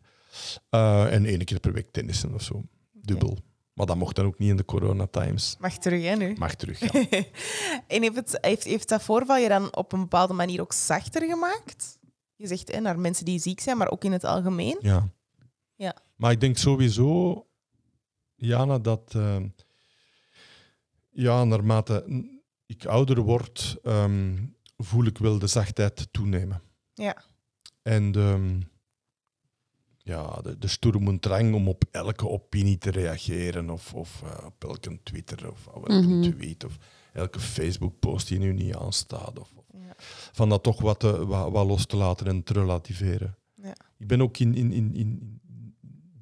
Eh, 0.70 1.12
en 1.14 1.24
één 1.24 1.44
keer 1.44 1.60
per 1.60 1.72
week 1.72 1.92
tennissen 1.92 2.34
of 2.34 2.42
zo, 2.42 2.62
dubbel. 2.92 3.38
Maar 3.72 3.86
dat 3.86 3.96
mocht 3.96 4.16
dan 4.16 4.26
ook 4.26 4.38
niet 4.38 4.50
in 4.50 4.56
de 4.56 4.64
coronatimes. 4.64 5.56
Mag 5.60 5.78
terug, 5.78 6.02
hè, 6.04 6.14
nu? 6.16 6.34
Mag 6.38 6.54
terug, 6.54 6.78
ja. 6.92 7.06
en 7.86 8.02
heeft, 8.02 8.16
het, 8.16 8.38
heeft, 8.40 8.64
heeft 8.64 8.88
dat 8.88 9.02
voorval 9.02 9.36
je 9.36 9.48
dan 9.48 9.76
op 9.76 9.92
een 9.92 10.00
bepaalde 10.00 10.32
manier 10.34 10.60
ook 10.60 10.72
zachter 10.72 11.22
gemaakt? 11.28 11.98
Je 12.36 12.46
zegt 12.46 12.72
hè, 12.72 12.80
naar 12.80 12.98
mensen 12.98 13.24
die 13.24 13.38
ziek 13.38 13.60
zijn, 13.60 13.76
maar 13.76 13.90
ook 13.90 14.04
in 14.04 14.12
het 14.12 14.24
algemeen. 14.24 14.76
Ja. 14.80 15.08
Ja. 15.82 15.96
Maar 16.16 16.30
ik 16.32 16.40
denk 16.40 16.56
sowieso, 16.56 17.46
Jana, 18.34 18.78
dat 18.78 19.12
eh, 19.14 19.36
ja, 21.10 21.44
naarmate 21.44 22.04
ik 22.66 22.84
ouder 22.86 23.20
word, 23.20 23.76
ehm, 23.82 24.36
voel 24.76 25.04
ik 25.04 25.18
wel 25.18 25.38
de 25.38 25.46
zachtheid 25.46 26.08
toenemen. 26.10 26.62
Ja. 26.94 27.22
En 27.82 28.12
de, 28.12 28.58
ja, 29.98 30.40
de, 30.42 30.58
de 30.58 30.66
stoere 30.68 31.18
drang 31.18 31.54
om 31.54 31.68
op 31.68 31.84
elke 31.90 32.28
opinie 32.28 32.78
te 32.78 32.90
reageren, 32.90 33.70
of, 33.70 33.94
of 33.94 34.22
eh, 34.22 34.44
op 34.46 34.64
elke 34.64 35.02
Twitter, 35.02 35.50
of 35.50 35.66
elke 35.66 35.92
Mhm. 35.92 36.22
tweet, 36.30 36.64
of 36.64 36.76
elke 37.12 37.40
Facebook-post 37.40 38.28
die 38.28 38.38
nu 38.38 38.52
niet 38.52 38.74
aanstaat. 38.74 39.38
Of, 39.38 39.52
of- 39.54 39.64
Ja. 39.72 39.94
Van 40.32 40.48
dat 40.48 40.62
toch 40.62 40.80
wat, 40.80 41.00
te, 41.00 41.26
wat, 41.26 41.50
wat 41.50 41.66
los 41.66 41.86
te 41.86 41.96
laten 41.96 42.26
en 42.26 42.42
te 42.42 42.52
relativeren. 42.52 43.36
Ja. 43.54 43.74
Ik 43.98 44.06
ben 44.06 44.20
ook 44.22 44.38
in, 44.38 44.54
in, 44.54 44.72
in, 44.72 44.94
in, 44.94 45.40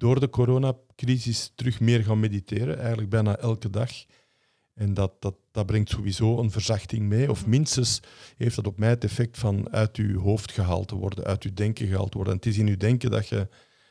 door 0.00 0.20
de 0.20 0.28
coronacrisis 0.30 1.52
terug 1.54 1.80
meer 1.80 2.02
gaan 2.04 2.20
mediteren, 2.20 2.78
eigenlijk 2.78 3.10
bijna 3.10 3.36
elke 3.36 3.70
dag. 3.70 3.90
En 4.74 4.94
dat, 4.94 5.12
dat, 5.22 5.34
dat 5.50 5.66
brengt 5.66 5.88
sowieso 5.90 6.38
een 6.38 6.50
verzachting 6.50 7.02
mee. 7.08 7.30
Of 7.30 7.46
minstens 7.46 8.00
heeft 8.36 8.56
dat 8.56 8.66
op 8.66 8.78
mij 8.78 8.88
het 8.88 9.04
effect 9.04 9.38
van 9.38 9.70
uit 9.72 9.96
uw 9.96 10.20
hoofd 10.20 10.52
gehaald 10.52 10.88
te 10.88 10.94
worden, 10.94 11.24
uit 11.24 11.42
uw 11.42 11.52
denken 11.54 11.86
gehaald 11.86 12.10
te 12.10 12.16
worden. 12.16 12.32
En 12.34 12.38
het 12.40 12.48
is 12.48 12.58
in 12.58 12.66
uw 12.66 12.76
denken 12.76 13.10
dat 13.10 13.28
je, 13.28 13.48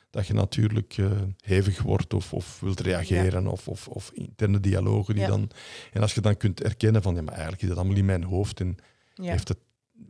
dat 0.10 0.28
je 0.28 0.34
natuurlijk 0.34 0.98
eh, 0.98 1.12
hevig 1.42 1.82
wordt 1.82 2.14
of, 2.14 2.34
of 2.34 2.60
wilt 2.60 2.80
reageren 2.80 3.48
of, 3.48 3.68
of, 3.68 3.88
of 3.88 4.12
interne 4.14 4.60
dialogen 4.60 5.14
die 5.14 5.24
Ja. 5.24 5.30
dan... 5.30 5.50
En 5.94 6.02
als 6.02 6.14
je 6.14 6.22
dan 6.22 6.38
kunt 6.38 6.64
erkennen 6.64 7.02
van, 7.02 7.16
ja, 7.16 7.22
maar 7.22 7.34
eigenlijk 7.34 7.62
is 7.62 7.68
dat 7.70 7.78
allemaal 7.78 7.98
in 7.98 8.06
mijn 8.06 8.24
hoofd 8.24 8.60
en 8.60 8.76
Ja. 9.14 9.32
heeft 9.32 9.48
het 9.48 9.60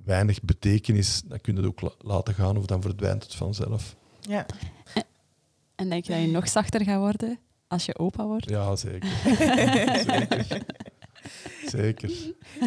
weinig 0.06 0.42
betekenis, 0.42 1.22
dan 1.26 1.42
kun 1.42 1.54
je 1.56 1.60
het 1.62 1.70
ook 1.70 1.82
la- 1.82 1.96
laten 2.16 2.34
gaan 2.34 2.58
of 2.58 2.66
dan 2.66 2.82
verdwijnt 2.82 3.24
het 3.24 3.36
vanzelf. 3.36 3.96
Ja. 4.22 4.46
En 4.94 5.04
denk 5.89 6.06
je 6.06 6.12
dat 6.13 6.22
je 6.22 6.28
nog 6.28 6.48
zachter 6.50 6.84
gaat 6.84 7.00
worden 7.00 7.39
als 7.68 7.86
je 7.86 7.98
opa 7.98 8.26
wordt? 8.26 8.50
Ja, 8.50 8.76
zeker. 8.76 9.10
zeker. 10.10 10.62
Zeker. 11.65 12.10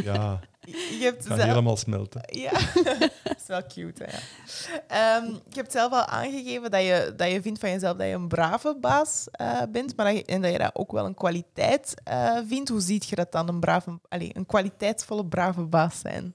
Ja, 0.05 0.41
Je 0.73 0.99
hebt 1.01 1.25
zelf- 1.25 1.43
helemaal 1.43 1.77
smelten. 1.77 2.23
Ja, 2.27 2.51
dat 2.85 3.37
is 3.41 3.47
wel 3.47 3.67
cute. 3.67 4.05
Hè? 4.05 4.11
ja. 4.13 5.21
Ehm, 5.21 5.31
je 5.33 5.55
hebt 5.55 5.73
zelf 5.73 5.93
al 5.93 6.05
aangegeven 6.05 6.71
dat 6.71 6.83
je, 6.83 7.13
dat 7.17 7.31
je 7.31 7.43
vindt 7.43 7.59
van 7.61 7.71
jezelf 7.71 7.97
dat 7.97 8.07
je 8.07 8.13
een 8.13 8.29
brave 8.29 8.77
baas 8.81 9.29
eh, 9.31 9.63
bent, 9.73 9.97
maar 9.97 10.07
dat 10.07 10.17
je, 10.17 10.25
en 10.25 10.43
dat 10.43 10.53
je 10.53 10.59
dat 10.59 10.75
ook 10.75 10.93
wel 10.93 11.05
een 11.07 11.15
kwaliteit 11.15 11.95
eh, 12.05 12.39
vindt. 12.47 12.69
Hoe 12.69 12.81
ziet 12.81 13.09
je 13.09 13.17
dat 13.17 13.33
dan, 13.33 13.49
een, 13.49 13.61
brave, 13.61 14.01
allez, 14.09 14.31
een 14.33 14.47
kwaliteitsvolle 14.47 15.27
brave 15.27 15.63
baas 15.67 15.99
zijn? 16.01 16.35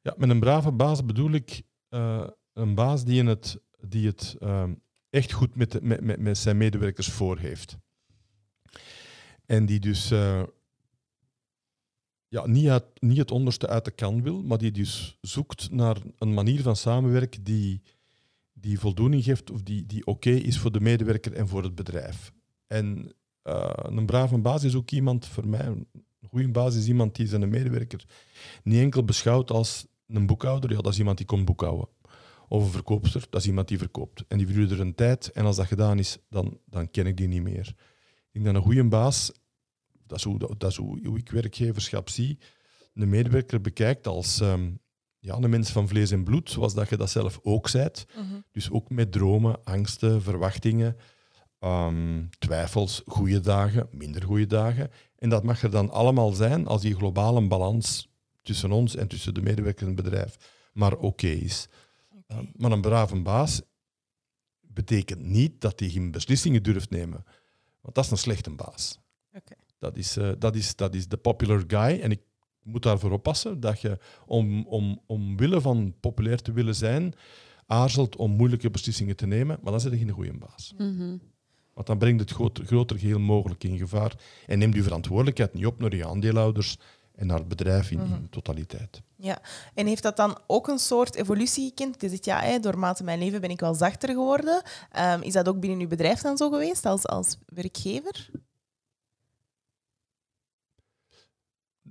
Ja, 0.00 0.14
met 0.16 0.30
een 0.30 0.40
brave 0.40 0.72
baas 0.72 1.04
bedoel 1.04 1.30
ik 1.32 1.62
eh, 1.88 2.26
een 2.52 2.74
baas 2.74 3.04
die, 3.04 3.18
in 3.18 3.26
het, 3.26 3.58
die 3.80 4.06
het 4.06 4.36
ehm, 4.38 4.72
echt 5.12 5.32
goed 5.32 5.54
met, 5.54 5.82
met, 5.82 6.18
met, 6.18 6.38
zijn 6.38 6.56
medewerkers 6.56 7.08
voor 7.08 7.38
heeft. 7.38 7.76
En 9.46 9.66
die 9.66 9.80
dus 9.80 10.10
eh, 10.10 10.42
ja, 12.28 12.46
niet, 12.46 12.82
niet 12.94 13.16
het 13.16 13.30
onderste 13.30 13.68
uit 13.68 13.84
de 13.84 13.90
kan 13.90 14.22
wil, 14.22 14.42
maar 14.42 14.58
die 14.58 14.70
dus 14.70 15.18
zoekt 15.20 15.70
naar 15.70 15.96
een 16.18 16.34
manier 16.34 16.62
van 16.62 16.76
samenwerken 16.76 17.42
die, 17.42 17.82
die 18.52 18.78
voldoening 18.78 19.24
geeft 19.24 19.50
of 19.50 19.62
die, 19.62 19.86
die 19.86 20.06
oké 20.06 20.30
is 20.30 20.58
voor 20.58 20.72
de 20.72 20.80
medewerker 20.80 21.32
en 21.32 21.48
voor 21.48 21.62
het 21.62 21.74
bedrijf. 21.74 22.32
En 22.66 23.14
eh, 23.42 23.70
een 23.74 24.06
brave 24.06 24.38
baas 24.38 24.64
is 24.64 24.74
ook 24.74 24.90
iemand, 24.90 25.26
voor 25.26 25.48
mij, 25.48 25.66
een 25.66 25.88
goede 26.28 26.48
baas 26.48 26.76
is 26.76 26.88
iemand 26.88 27.16
die 27.16 27.26
zijn 27.26 27.48
medewerker 27.48 28.04
niet 28.62 28.80
enkel 28.80 29.04
beschouwt 29.04 29.50
als 29.50 29.86
een 30.06 30.26
boekhouder, 30.26 30.70
ja, 30.70 30.80
dat 30.80 30.92
is 30.92 30.98
iemand 30.98 31.16
die 31.16 31.26
komt 31.26 31.44
boekhouden. 31.44 31.88
Of 32.52 32.64
een 32.64 32.70
verkoopster, 32.70 33.26
dat 33.30 33.40
is 33.40 33.46
iemand 33.46 33.68
die 33.68 33.78
verkoopt. 33.78 34.24
En 34.28 34.38
die 34.38 34.46
verduurt 34.46 34.70
er 34.70 34.80
een 34.80 34.94
tijd 34.94 35.30
en 35.30 35.44
als 35.44 35.56
dat 35.56 35.66
gedaan 35.66 35.98
is, 35.98 36.18
dan, 36.28 36.58
dan 36.66 36.90
ken 36.90 37.06
ik 37.06 37.16
die 37.16 37.28
niet 37.28 37.42
meer. 37.42 37.68
Ik 38.32 38.42
denk 38.42 38.44
dat 38.44 38.54
een 38.54 38.62
goede 38.62 38.84
baas, 38.84 39.32
dat 40.06 40.18
is 40.18 40.24
hoe, 40.24 40.38
dat 40.38 40.70
is 40.70 40.76
hoe, 40.76 41.06
hoe 41.06 41.18
ik 41.18 41.30
werkgeverschap 41.30 42.08
zie, 42.08 42.38
een 42.94 43.08
medewerker 43.08 43.60
bekijkt 43.60 44.06
als 44.06 44.40
ehm, 44.40 44.70
ja, 45.18 45.34
een 45.34 45.50
mens 45.50 45.70
van 45.70 45.88
vlees 45.88 46.10
en 46.10 46.24
bloed, 46.24 46.50
zoals 46.50 46.74
dat 46.74 46.88
je 46.88 46.96
dat 46.96 47.10
zelf 47.10 47.40
ook 47.42 47.68
zijt. 47.68 48.06
Dus 48.50 48.70
ook 48.70 48.90
met 48.90 49.12
dromen, 49.12 49.64
angsten, 49.64 50.22
verwachtingen, 50.22 50.96
ehm, 51.58 52.24
twijfels, 52.38 53.02
goede 53.06 53.40
dagen, 53.40 53.88
minder 53.90 54.22
goede 54.22 54.46
dagen. 54.46 54.90
En 55.18 55.28
dat 55.28 55.42
mag 55.42 55.62
er 55.62 55.70
dan 55.70 55.90
allemaal 55.90 56.32
zijn 56.32 56.66
als 56.66 56.82
die 56.82 56.94
globale 56.94 57.46
balans 57.46 58.08
tussen 58.42 58.72
ons 58.72 58.96
en 58.96 59.08
tussen 59.08 59.34
de 59.34 59.42
medewerker 59.42 59.86
en 59.86 59.94
het 59.94 60.04
bedrijf 60.04 60.60
maar 60.72 60.96
oké 60.96 61.26
is. 61.26 61.68
Maar 62.56 62.72
een 62.72 62.80
brave 62.80 63.22
baas 63.22 63.62
betekent 64.60 65.20
niet 65.20 65.60
dat 65.60 65.80
hij 65.80 65.88
geen 65.88 66.10
beslissingen 66.10 66.62
durft 66.62 66.90
nemen. 66.90 67.24
Want 67.80 67.94
dat 67.94 68.04
is 68.04 68.10
een 68.10 68.16
slechte 68.16 68.50
baas. 68.50 69.00
Dat, 69.78 69.96
is, 69.96 70.16
eh, 70.16 70.30
dat, 70.38 70.56
is, 70.56 70.76
dat 70.76 70.94
is 70.94 71.08
de 71.08 71.16
popular 71.16 71.64
guy. 71.66 72.00
En 72.00 72.10
ik 72.10 72.20
moet 72.62 72.82
daarvoor 72.82 73.10
oppassen 73.10 73.60
dat 73.60 73.80
je 73.80 73.98
om, 74.26 74.66
om, 74.66 75.00
omwille 75.06 75.60
van 75.60 75.94
populair 76.00 76.42
te 76.42 76.52
willen 76.52 76.74
zijn, 76.74 77.14
aarzelt 77.66 78.16
om 78.16 78.30
moeilijke 78.30 78.70
beslissingen 78.70 79.16
te 79.16 79.26
nemen. 79.26 79.58
Maar 79.62 79.72
dan 79.72 79.80
zit 79.80 79.92
je 79.92 79.98
geen 79.98 80.10
goede 80.10 80.38
baas. 80.38 80.74
Mhm. 80.78 81.16
Want 81.74 81.86
dan 81.86 81.98
brengt 81.98 82.20
het 82.20 82.30
groter, 82.30 82.64
groter 82.64 82.98
geheel 82.98 83.18
mogelijk 83.18 83.64
in 83.64 83.78
gevaar. 83.78 84.14
En 84.46 84.58
neemt 84.58 84.74
je 84.74 84.82
verantwoordelijkheid 84.82 85.54
niet 85.54 85.66
op 85.66 85.78
naar 85.78 85.96
je 85.96 86.06
aandeelhouders 86.06 86.76
en 87.14 87.26
naar 87.26 87.38
het 87.38 87.48
bedrijf 87.48 87.90
in, 87.90 88.00
in 88.00 88.26
totaliteit. 88.30 89.02
Ja, 89.16 89.38
en 89.74 89.86
heeft 89.86 90.02
dat 90.02 90.16
dan 90.16 90.38
ook 90.46 90.68
een 90.68 90.78
soort 90.78 91.14
evolutie 91.14 91.68
gekend? 91.68 92.00
Je 92.00 92.08
zegt, 92.08 92.24
ja, 92.24 92.40
hè, 92.40 92.58
doormate 92.58 93.04
mijn 93.04 93.18
leven 93.18 93.40
ben 93.40 93.50
ik 93.50 93.60
wel 93.60 93.74
zachter 93.74 94.08
geworden. 94.08 94.62
Ehm, 94.90 95.22
is 95.22 95.32
dat 95.32 95.48
ook 95.48 95.60
binnen 95.60 95.80
uw 95.80 95.88
bedrijf 95.88 96.20
dan 96.20 96.36
zo 96.36 96.50
geweest, 96.50 96.86
als, 96.86 97.06
als 97.06 97.38
werkgever? 97.46 98.30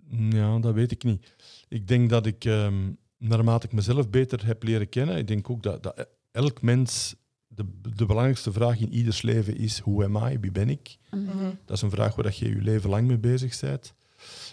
Ja, 0.10 0.60
dat 0.60 0.74
weet 0.74 0.92
ik 0.92 1.04
niet. 1.04 1.36
Ik 1.68 1.88
denk 1.88 2.10
dat 2.10 2.26
ik, 2.26 2.46
ehm, 2.46 2.92
naarmate 3.18 3.66
ik 3.66 3.74
mezelf 3.74 4.10
beter 4.10 4.46
heb 4.46 4.64
leren 4.64 4.90
kennen, 4.90 5.18
ik 5.18 5.28
denk 5.28 5.50
ook 5.50 5.64
dat, 5.64 5.84
dat 5.84 6.08
elk 6.32 6.62
mens, 6.62 7.16
de, 7.48 7.66
de 7.96 8.06
belangrijkste 8.06 8.52
vraag 8.52 8.80
in 8.80 8.94
ieders 8.94 9.22
leven 9.22 9.58
is, 9.58 9.80
hoe 9.80 10.04
am 10.04 10.16
I, 10.16 10.40
wie 10.40 10.52
ben 10.52 10.70
ik? 10.70 10.98
Mhm. 11.12 11.52
Dat 11.66 11.76
is 11.76 11.82
een 11.82 11.90
vraag 11.90 12.16
waar 12.16 12.26
dat 12.26 12.38
je 12.38 12.50
je 12.50 12.62
leven 12.62 12.90
lang 12.90 13.08
mee 13.08 13.18
bezig 13.18 13.60
bent. 13.60 13.94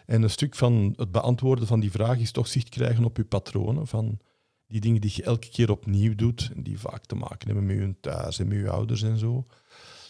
En 0.08 0.22
een 0.22 0.30
stuk 0.30 0.54
van 0.54 0.94
het 0.96 1.10
beantwoorden 1.10 1.66
van 1.66 1.80
die 1.80 1.90
vraag 1.90 2.18
is 2.18 2.32
toch 2.32 2.46
zicht 2.46 2.68
krijgen 2.68 3.04
op 3.04 3.16
je 3.16 3.24
patronen, 3.24 3.86
van 3.86 4.18
die 4.66 4.80
dingen 4.80 5.00
die 5.00 5.12
je 5.14 5.22
elke 5.22 5.48
keer 5.48 5.70
opnieuw 5.70 6.14
doet, 6.14 6.50
en 6.56 6.62
die 6.62 6.78
vaak 6.78 7.04
te 7.04 7.14
maken 7.14 7.46
hebben 7.46 7.66
met 7.66 7.76
je 7.76 7.94
thuis 8.00 8.38
en 8.38 8.48
met 8.48 8.58
je 8.58 8.70
ouders 8.70 9.02
en 9.02 9.18
zo. 9.18 9.46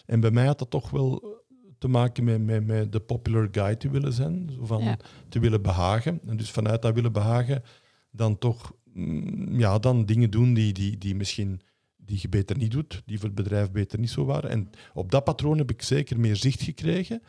En 0.05 0.19
bij 0.19 0.31
mij 0.31 0.45
had 0.45 0.59
dat 0.59 0.69
toch 0.69 0.89
wel 0.89 1.37
te 1.77 1.87
maken 1.87 2.23
met, 2.23 2.45
met, 2.45 2.65
met 2.65 2.91
de 2.91 2.99
popular 2.99 3.47
guy 3.51 3.75
te 3.75 3.89
willen 3.89 4.13
zijn, 4.13 4.49
zo 4.53 4.65
van 4.65 4.83
Ja. 4.83 4.97
te 5.29 5.39
willen 5.39 5.61
behagen. 5.61 6.19
En 6.27 6.37
dus 6.37 6.51
vanuit 6.51 6.81
dat 6.81 6.93
willen 6.93 7.11
behagen 7.11 7.63
dan 8.11 8.37
toch 8.37 8.73
mm, 8.83 9.59
ja, 9.59 9.79
dan 9.79 10.05
dingen 10.05 10.31
doen 10.31 10.53
die, 10.53 10.73
die, 10.73 10.97
die 10.97 11.15
misschien 11.15 11.61
die 11.95 12.19
je 12.21 12.29
beter 12.29 12.57
niet 12.57 12.71
doet, 12.71 13.01
die 13.05 13.17
voor 13.17 13.27
het 13.27 13.35
bedrijf 13.35 13.71
beter 13.71 13.99
niet 13.99 14.09
zo 14.09 14.25
waren. 14.25 14.49
En 14.49 14.69
op 14.93 15.11
dat 15.11 15.23
patroon 15.23 15.57
heb 15.57 15.69
ik 15.69 15.81
zeker 15.81 16.19
meer 16.19 16.35
zicht 16.35 16.61
gekregen. 16.61 17.21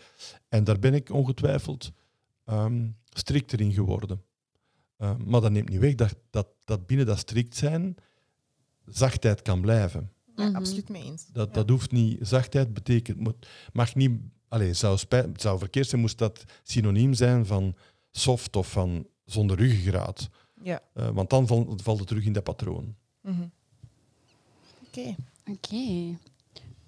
En 0.49 0.65
daar 0.65 0.79
ben 0.79 0.95
ik 0.95 1.11
ongetwijfeld 1.11 1.93
ehm, 2.51 2.89
strikter 3.09 3.61
in 3.61 3.73
geworden. 3.73 4.23
Uh, 4.99 5.17
maar 5.25 5.41
dat 5.41 5.51
neemt 5.51 5.69
niet 5.69 5.79
weg 5.81 5.95
dat, 5.95 6.17
dat, 6.31 6.47
dat 6.65 6.87
binnen 6.87 7.07
dat 7.07 7.19
strikt 7.19 7.57
zijn 7.57 7.95
zachtheid 8.87 9.43
kan 9.43 9.61
blijven. 9.61 10.13
Ja, 10.37 10.47
Mhm. 10.47 10.57
absoluut 10.57 10.89
mee 10.89 11.03
eens. 11.05 11.27
Dat, 11.33 11.47
Ja. 11.49 11.53
dat 11.55 11.69
hoeft 11.69 11.91
niet, 11.93 12.19
zachtheid 12.21 12.73
betekent, 12.75 13.19
moet, 13.19 13.49
mag 13.73 13.95
niet, 13.95 14.21
allez, 14.49 14.79
zou, 14.79 14.99
spij- 14.99 15.21
het 15.21 15.41
zou 15.41 15.59
verkeerd 15.59 15.87
zijn, 15.89 16.01
moest 16.01 16.19
dat 16.19 16.45
synoniem 16.63 17.15
zijn 17.15 17.47
van 17.47 17.75
soft 18.11 18.57
of 18.57 18.71
van 18.73 19.07
zonder 19.25 19.57
ruggengraat. 19.57 20.29
Ja. 20.63 20.81
Uh, 20.95 21.09
want 21.11 21.31
dan 21.31 21.47
val- 21.47 21.79
valt 21.83 21.99
het 21.99 22.09
terug 22.09 22.25
in 22.25 22.33
dat 22.33 22.43
patroon. 22.45 22.95
Mhm. 23.21 23.47
Oké. 24.87 25.15
Oké. 25.51 26.17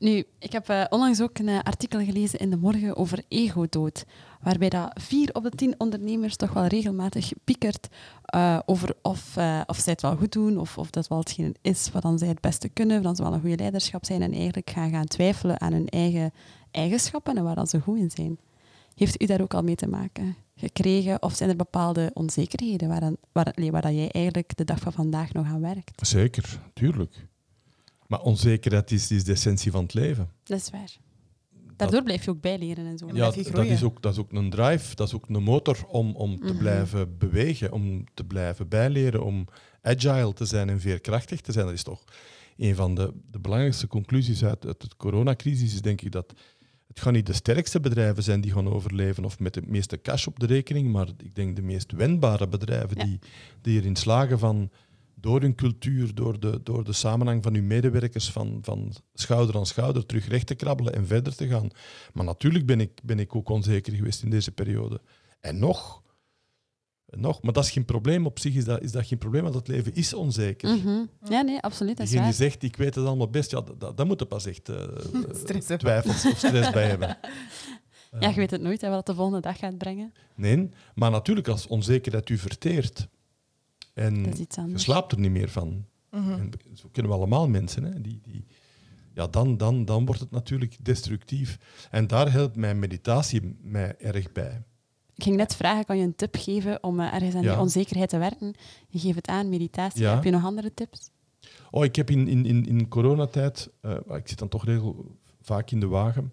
Nu, 0.03 0.24
ik 0.38 0.53
heb 0.53 0.68
eh, 0.68 0.84
onlangs 0.88 1.20
ook 1.20 1.38
een 1.38 1.48
eh, 1.48 1.59
artikel 1.59 2.05
gelezen 2.05 2.38
in 2.38 2.50
De 2.50 2.57
Morgen 2.57 2.96
over 2.96 3.24
ego-dood, 3.28 4.05
waarbij 4.40 4.68
dat 4.68 4.90
vier 5.00 5.34
op 5.34 5.42
de 5.42 5.50
tien 5.50 5.74
ondernemers 5.78 6.36
toch 6.36 6.53
wel 6.53 6.66
regelmatig 6.66 7.32
piekert 7.44 7.88
eh, 8.24 8.59
over 8.66 8.94
of, 9.03 9.36
of 9.66 9.76
zij 9.78 9.92
het 9.92 10.03
wel 10.03 10.16
goed 10.16 10.32
doen, 10.32 10.59
of, 10.59 10.78
of 10.78 10.90
dat 10.90 11.09
wel 11.09 11.18
hetgeen 11.18 11.55
is 11.61 11.90
wat 11.92 12.03
dan 12.03 12.18
zij 12.18 12.28
het 12.28 12.40
beste 12.40 12.68
kunnen, 12.68 12.96
of 12.96 13.03
dan 13.03 13.16
ze 13.16 13.22
wel 13.22 13.32
een 13.32 13.40
goede 13.40 13.57
leiderschap 13.57 14.05
zijn 14.05 14.22
en 14.22 14.32
eigenlijk 14.32 14.70
gaan, 14.70 14.90
gaan 14.90 15.07
twijfelen 15.07 15.61
aan 15.61 15.72
hun 15.72 15.88
eigen 15.88 16.32
eigenschappen 16.70 17.36
en 17.36 17.44
waar 17.44 17.55
dan 17.55 17.66
ze 17.66 17.80
goed 17.80 17.98
in 17.98 18.11
zijn. 18.11 18.38
Heeft 18.94 19.22
u 19.22 19.26
daar 19.26 19.40
ook 19.40 19.55
al 19.55 19.62
mee 19.62 19.76
te 19.76 19.88
maken 19.88 20.36
gekregen, 20.55 21.22
of 21.22 21.34
zijn 21.34 21.50
er 21.50 21.57
bepaalde 21.57 22.11
onzekerheden 22.14 22.88
waar, 22.88 23.12
waar, 23.32 23.55
waar 23.70 23.82
dat 23.82 23.94
jij 23.94 24.11
eigenlijk 24.11 24.57
de 24.57 24.64
dag 24.64 24.78
van 24.78 24.92
vandaag 24.92 25.32
nog 25.32 25.46
aan 25.46 25.61
werkt? 25.61 26.07
Zeker, 26.07 26.61
tuurlijk. 26.74 27.30
Maar 28.07 28.20
onzekerheid 28.20 28.90
is, 28.90 29.11
is 29.11 29.24
de 29.24 29.32
essentie 29.32 29.70
van 29.70 29.82
het 29.82 29.94
leven. 29.94 30.30
Dat 30.44 30.59
is 30.61 30.70
waar. 30.70 30.96
Daardoor 31.76 32.03
blijf 32.03 32.24
je 32.24 32.30
ook 32.30 32.40
bijleren 32.40 32.86
en 32.86 32.98
zo. 32.98 33.07
Ja, 33.07 33.12
Ja, 33.14 33.30
blijf 33.30 33.46
je 33.46 33.53
dat 33.53 33.64
is, 33.66 33.82
ook, 33.82 34.03
dat 34.03 34.12
is 34.12 34.18
ook 34.18 34.32
een 34.32 34.50
drive, 34.50 34.94
dat 34.94 35.07
is 35.07 35.14
ook 35.14 35.28
een 35.28 35.42
motor 35.42 35.84
om, 35.88 36.14
om 36.16 36.36
te 36.38 36.44
Mhm. 36.53 36.57
blijven 36.59 37.18
bewegen, 37.18 37.72
om 37.72 38.05
te 38.14 38.24
blijven 38.24 38.68
bijleren, 38.68 39.24
om 39.24 39.46
agile 39.82 40.32
te 40.32 40.44
zijn 40.44 40.68
en 40.68 40.80
veerkrachtig 40.80 41.40
te 41.40 41.53
zijn. 41.53 41.64
Dat 41.66 41.74
is 41.74 41.82
toch 41.82 42.05
een 42.57 42.74
van 42.74 42.94
de, 42.94 43.12
de 43.30 43.38
belangrijkste 43.38 43.86
conclusies 43.86 44.44
uit, 44.44 44.66
uit 44.66 44.80
de 44.80 44.88
coronacrisis, 44.96 45.74
is 45.74 45.80
denk 45.82 46.00
ik 46.00 46.12
dat 46.12 46.32
het 46.88 47.00
gaan 47.00 47.12
niet 47.12 47.26
de 47.26 47.32
sterkste 47.32 47.80
bedrijven 47.80 48.22
zijn 48.22 48.40
die 48.40 48.53
gaan 48.53 48.68
overleven 48.68 49.24
of 49.24 49.38
met 49.38 49.55
de 49.55 49.62
meeste 49.66 50.00
cash 50.00 50.26
op 50.26 50.38
de 50.40 50.46
rekening, 50.46 50.92
maar 50.92 51.09
ik 51.18 51.34
denk 51.34 51.57
de 51.57 51.62
meest 51.62 51.92
wendbare 51.92 52.48
bedrijven 52.48 52.96
Ja. 52.98 53.05
die, 53.05 53.18
die 53.62 53.80
erin 53.80 53.96
slagen 53.96 54.38
van 54.38 54.70
door 55.23 55.41
hun 55.41 55.55
cultuur, 55.55 56.14
door 56.14 56.41
de, 56.41 56.61
door 56.62 56.85
de 56.85 56.93
samenhang 56.93 57.43
van 57.43 57.55
hun 57.55 57.66
medewerkers, 57.66 58.31
van, 58.31 58.59
van 58.62 58.93
schouder 59.14 59.57
aan 59.57 59.66
schouder 59.66 60.07
terug 60.07 60.29
recht 60.29 60.47
te 60.47 60.55
krabbelen 60.55 60.95
en 60.95 61.07
verder 61.07 61.35
te 61.35 61.47
gaan. 61.47 61.68
Maar 62.12 62.25
natuurlijk 62.25 62.66
ben 62.66 62.81
ik, 62.81 63.01
ben 63.03 63.18
ik 63.18 63.35
ook 63.35 63.49
onzeker 63.49 63.93
geweest 63.93 64.23
in 64.23 64.31
deze 64.31 64.53
periode. 64.53 65.01
En 65.41 65.59
nog, 65.59 66.03
en 67.07 67.20
nog, 67.20 67.43
maar 67.43 67.53
dat 67.53 67.64
is 67.64 67.70
geen 67.70 67.85
probleem. 67.85 68.27
Op 68.27 68.39
zich 68.39 68.55
is 68.55 68.64
dat, 68.64 68.83
is 68.83 68.93
dat 68.93 69.07
geen 69.07 69.18
probleem, 69.18 69.43
want 69.43 69.55
het 69.55 69.68
leven 69.68 69.95
is 69.95 70.14
onzeker. 70.14 70.77
Mhm. 70.77 71.05
Ja, 71.29 71.43
nee, 71.43 71.61
absoluut. 71.61 71.97
Dat 71.97 72.07
is 72.07 72.12
Diegene 72.12 72.31
die 72.31 72.41
zegt, 72.41 72.62
ik 72.62 72.77
weet 72.77 72.95
het 72.95 73.07
allemaal 73.07 73.31
best, 73.31 73.51
ja, 73.51 73.61
dat, 73.79 73.97
dat, 73.97 74.07
moet 74.07 74.20
er 74.20 74.27
pas 74.27 74.47
echt 74.47 74.68
eh, 74.68 75.77
twijfels 75.79 76.27
of 76.27 76.37
stress 76.37 76.70
bij 76.70 76.89
hebben. 76.89 77.18
Ja, 78.20 78.29
je 78.29 78.35
weet 78.35 78.51
het 78.51 78.61
nooit 78.61 78.81
hè, 78.81 78.89
wat 78.89 79.07
de 79.07 79.14
volgende 79.14 79.41
dag 79.41 79.59
gaat 79.59 79.79
brengen. 79.79 80.12
Nee, 80.35 80.68
maar 80.95 81.11
natuurlijk 81.11 81.49
als 81.49 81.66
onzekerheid 81.66 82.29
u 82.29 82.39
verteert 82.39 83.09
en 83.93 84.22
Dat 84.22 84.32
is 84.32 84.40
iets 84.40 84.57
je 84.57 84.78
slaapt 84.78 85.12
er 85.12 85.18
niet 85.18 85.30
meer 85.30 85.49
van. 85.49 85.84
Mhm. 86.11 86.30
En 86.30 86.51
zo 86.74 86.88
kunnen 86.93 87.12
we 87.12 87.18
allemaal 87.18 87.49
mensen, 87.49 87.84
hè, 87.84 88.01
die, 88.01 88.20
die, 88.22 88.45
ja, 89.14 89.26
dan, 89.26 89.57
dan, 89.57 89.84
dan 89.84 90.05
wordt 90.05 90.20
het 90.20 90.30
natuurlijk 90.30 90.76
destructief. 90.82 91.59
En 91.90 92.07
daar 92.07 92.32
helpt 92.32 92.57
mijn 92.57 92.78
meditatie 92.78 93.57
mij 93.62 93.95
erg 93.99 94.32
bij. 94.32 94.62
Ik 95.14 95.22
ging 95.22 95.36
net 95.36 95.57
vragen, 95.57 95.84
kan 95.84 95.99
je 95.99 96.05
een 96.05 96.14
tip 96.14 96.36
geven 96.38 96.82
om 96.82 97.01
eh, 97.01 97.14
ergens 97.14 97.34
aan 97.34 97.43
Ja. 97.43 97.53
die 97.53 97.61
onzekerheid 97.61 98.09
te 98.09 98.18
werken? 98.18 98.55
Je 98.88 98.99
geeft 98.99 99.16
het 99.16 99.26
aan, 99.26 99.49
meditatie. 99.49 100.03
Ja. 100.03 100.14
Heb 100.14 100.24
je 100.24 100.30
nog 100.30 100.45
andere 100.45 100.74
tips? 100.74 101.11
Oh, 101.70 101.84
ik 101.84 101.97
heb 101.97 102.11
in, 102.11 102.28
in, 102.28 102.47
in, 102.47 102.66
in 102.66 102.88
coronatijd, 102.88 103.70
eh, 103.80 103.97
ik 104.09 104.28
zit 104.28 104.38
dan 104.38 104.49
toch 104.49 104.64
regel, 104.64 105.16
vaak 105.40 105.70
in 105.70 105.80
de 105.80 105.86
wagen, 105.86 106.32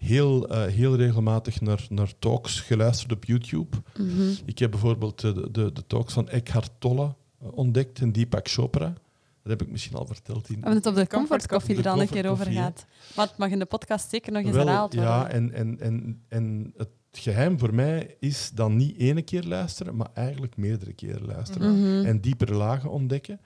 heel, 0.00 0.48
eh, 0.48 0.72
heel 0.72 0.96
regelmatig 0.96 1.60
naar, 1.60 1.86
naar 1.88 2.12
talks 2.18 2.60
geluisterd 2.60 3.12
op 3.12 3.24
YouTube. 3.24 3.76
Mhm. 3.98 4.32
Ik 4.44 4.58
heb 4.58 4.70
bijvoorbeeld 4.70 5.24
eh, 5.24 5.34
de, 5.34 5.50
de, 5.50 5.72
de 5.72 5.86
talks 5.86 6.12
van 6.12 6.28
Eckhart 6.28 6.70
Tolle 6.78 7.14
eh, 7.40 7.48
ontdekt 7.52 8.00
en 8.00 8.12
Deepak 8.12 8.48
Chopra. 8.48 8.94
Dat 9.42 9.58
heb 9.58 9.62
ik 9.62 9.70
misschien 9.70 9.96
al 9.96 10.06
verteld. 10.06 10.48
In, 10.48 10.54
We 10.54 10.60
hebben 10.60 10.76
het 10.76 10.86
op 10.86 10.94
de 10.94 11.06
Comfort 11.06 11.18
comfort 11.18 11.46
coffee 11.46 11.76
De 11.76 11.82
er 11.82 11.88
al 11.88 12.00
een 12.00 12.08
keer 12.08 12.30
over 12.30 12.46
gehad. 12.46 12.86
Maar 13.16 13.26
het 13.26 13.36
mag 13.38 13.50
in 13.50 13.58
de 13.58 13.64
podcast 13.64 14.10
zeker 14.10 14.32
nog 14.32 14.42
eens 14.42 14.54
Wel, 14.56 14.66
herhaald 14.66 14.94
worden. 14.94 15.12
Ja, 15.12 15.28
en, 15.28 15.52
en, 15.52 15.80
en, 15.80 16.22
en 16.28 16.72
het 16.76 16.88
geheim 17.12 17.58
voor 17.58 17.74
mij 17.74 18.16
is 18.18 18.50
dan 18.54 18.76
niet 18.76 18.96
ene 18.96 19.22
keer 19.22 19.42
luisteren, 19.42 19.96
maar 19.96 20.10
eigenlijk 20.14 20.56
meerdere 20.56 20.92
keren 20.92 21.26
luisteren. 21.26 21.80
Mhm. 21.80 22.06
En 22.06 22.20
diepere 22.20 22.54
lagen 22.54 22.90
ontdekken. 22.90 23.40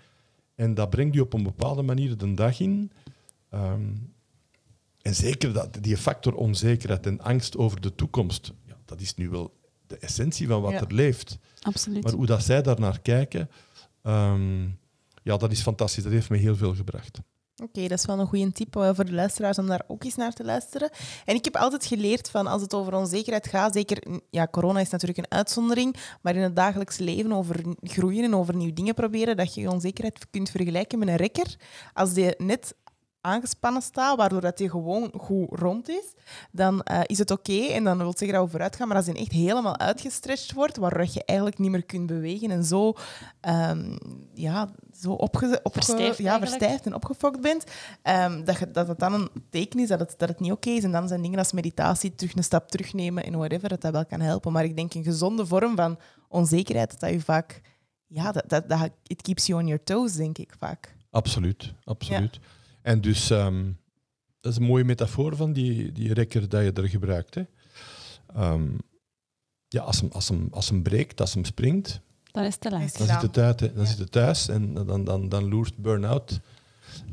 En 0.54 0.74
dat 0.74 0.90
brengt 0.90 1.16
u 1.16 1.20
op 1.20 1.32
een 1.32 1.42
bepaalde 1.42 1.82
manier 1.82 2.16
de 2.16 2.34
dag 2.34 2.60
in. 2.60 2.90
Ehm, 3.50 3.80
en 5.04 5.14
zeker 5.14 5.52
dat, 5.52 5.68
die 5.80 5.96
factor 5.96 6.34
onzekerheid 6.34 7.06
en 7.06 7.20
angst 7.20 7.56
over 7.56 7.80
de 7.80 7.94
toekomst, 7.94 8.52
ja, 8.66 8.76
dat 8.84 9.00
is 9.00 9.14
nu 9.14 9.28
wel 9.28 9.54
de 9.86 9.98
essentie 9.98 10.46
van 10.48 10.62
wat 10.62 10.72
Ja. 10.72 10.80
er 10.80 10.94
leeft. 10.94 11.38
Absoluut. 11.60 12.02
Maar 12.02 12.12
hoe 12.12 12.26
dat 12.26 12.42
zij 12.42 12.62
daar 12.62 12.80
naar 12.80 13.00
kijken, 13.00 13.50
ehm, 14.02 14.62
ja, 15.22 15.36
dat 15.36 15.52
is 15.52 15.60
fantastisch. 15.62 16.02
Dat 16.02 16.12
heeft 16.12 16.30
me 16.30 16.36
heel 16.36 16.56
veel 16.56 16.74
gebracht. 16.74 17.18
Oké, 17.62 17.80
dat 17.88 17.98
is 17.98 18.04
wel 18.06 18.18
een 18.18 18.26
goede 18.26 18.52
tip 18.52 18.76
eh, 18.76 18.90
voor 18.94 19.04
de 19.04 19.12
luisteraars 19.12 19.58
om 19.58 19.66
daar 19.66 19.84
ook 19.86 20.04
eens 20.04 20.14
naar 20.14 20.32
te 20.32 20.44
luisteren. 20.44 20.90
En 21.24 21.34
ik 21.34 21.44
heb 21.44 21.56
altijd 21.56 21.86
geleerd 21.86 22.30
van 22.30 22.46
als 22.46 22.62
het 22.62 22.74
over 22.74 22.94
onzekerheid 22.94 23.46
gaat, 23.48 23.72
zeker, 23.72 24.20
ja, 24.30 24.46
corona 24.50 24.80
is 24.80 24.90
natuurlijk 24.90 25.18
een 25.18 25.36
uitzondering, 25.36 25.96
maar 26.22 26.36
in 26.36 26.42
het 26.42 26.56
dagelijks 26.56 26.98
leven 26.98 27.32
over 27.32 27.64
groeien 27.82 28.24
en 28.24 28.34
over 28.34 28.56
nieuwe 28.56 28.72
dingen 28.72 28.94
proberen, 28.94 29.36
dat 29.36 29.54
je 29.54 29.60
je 29.60 29.70
onzekerheid 29.70 30.26
kunt 30.30 30.50
vergelijken 30.50 30.98
met 30.98 31.08
een 31.08 31.16
rekker. 31.16 31.56
Als 31.92 32.12
die 32.12 32.34
net 32.38 32.74
aangespannen 33.24 33.82
staat, 33.82 34.16
waardoor 34.16 34.40
dat 34.40 34.56
die 34.56 34.70
gewoon 34.70 35.12
goed 35.16 35.48
rond 35.50 35.88
is, 35.88 36.14
dan 36.52 36.82
eh, 36.82 37.00
is 37.06 37.18
het 37.18 37.30
oké 37.30 37.52
en 37.66 37.84
dan 37.84 37.98
wil 37.98 38.12
zeggen 38.16 38.32
dat 38.36 38.44
we 38.44 38.50
vooruit 38.50 38.76
gaan. 38.76 38.88
Maar 38.88 38.96
als 38.96 39.06
die 39.06 39.14
echt 39.14 39.32
helemaal 39.32 39.78
uitgestretched 39.78 40.52
wordt, 40.52 40.76
waardoor 40.76 41.06
je 41.12 41.24
eigenlijk 41.24 41.58
niet 41.58 41.70
meer 41.70 41.84
kunt 41.84 42.06
bewegen 42.06 42.50
en 42.50 42.64
zo, 42.64 42.92
ehm, 43.40 43.96
ja, 44.34 44.68
zo 45.00 45.12
opge, 45.12 45.60
opge- 45.62 45.82
Verstijfd 45.82 46.18
ja, 46.18 46.38
verstijfd 46.38 46.86
en 46.86 46.94
opgefokt 46.94 47.40
bent, 47.40 47.64
ehm, 48.02 48.44
dat, 48.44 48.58
je, 48.58 48.70
dat 48.70 48.88
het 48.88 48.98
dan 48.98 49.12
een 49.14 49.28
teken 49.50 49.80
is 49.80 49.88
dat 49.88 50.00
het, 50.00 50.14
dat 50.16 50.28
het 50.28 50.40
niet 50.40 50.52
oké 50.52 50.70
is. 50.70 50.84
En 50.84 50.92
dan 50.92 51.08
zijn 51.08 51.22
dingen 51.22 51.38
als 51.38 51.52
meditatie, 51.52 52.14
terug 52.14 52.34
een 52.36 52.44
stap 52.44 52.68
terugnemen 52.70 53.24
en 53.24 53.36
whatever, 53.38 53.68
dat 53.68 53.80
dat 53.80 53.92
wel 53.92 54.06
kan 54.06 54.20
helpen. 54.20 54.52
Maar 54.52 54.64
ik 54.64 54.76
denk 54.76 54.94
een 54.94 55.04
gezonde 55.04 55.46
vorm 55.46 55.76
van 55.76 55.98
onzekerheid, 56.28 56.90
dat 56.90 57.00
dat 57.00 57.10
je 57.10 57.20
vaak... 57.20 57.60
Ja, 58.06 58.32
dat, 58.32 58.44
dat, 58.48 58.68
dat, 58.68 58.90
it 59.06 59.22
keeps 59.22 59.46
you 59.46 59.60
on 59.60 59.66
your 59.66 59.82
toes, 59.84 60.12
denk 60.12 60.38
ik 60.38 60.54
vaak. 60.58 60.94
Absoluut, 61.10 61.72
absoluut. 61.84 62.38
En 62.84 63.00
dus, 63.00 63.30
ehm, 63.30 63.64
dat 64.40 64.52
is 64.52 64.58
een 64.58 64.64
mooie 64.64 64.84
metafoor 64.84 65.36
van 65.36 65.52
die, 65.52 65.92
die 65.92 66.12
rekker 66.14 66.48
dat 66.48 66.62
je 66.64 66.72
er 66.72 66.88
gebruikt. 66.88 67.34
Hè. 67.34 67.42
Ehm, 68.34 68.68
ja, 69.68 69.82
als 69.82 70.00
hem, 70.00 70.10
als, 70.12 70.28
hem, 70.28 70.48
als 70.50 70.68
hem 70.68 70.82
breekt, 70.82 71.20
als 71.20 71.34
hem 71.34 71.44
springt, 71.44 72.00
Dan 72.32 72.44
is 72.44 72.52
het 72.52 72.60
te 72.60 72.70
laat. 72.70 72.82
Is 72.82 72.92
dan 72.92 73.06
zit 73.06 73.20
het, 73.22 73.38
uit, 73.38 73.60
hè. 73.60 73.72
dan 73.72 73.82
Ja. 73.84 73.88
zit 73.90 73.98
het 73.98 74.12
thuis 74.12 74.48
en 74.48 74.74
dan, 74.74 75.04
dan, 75.04 75.28
dan 75.28 75.48
loert 75.48 75.76
burn-out 75.76 76.40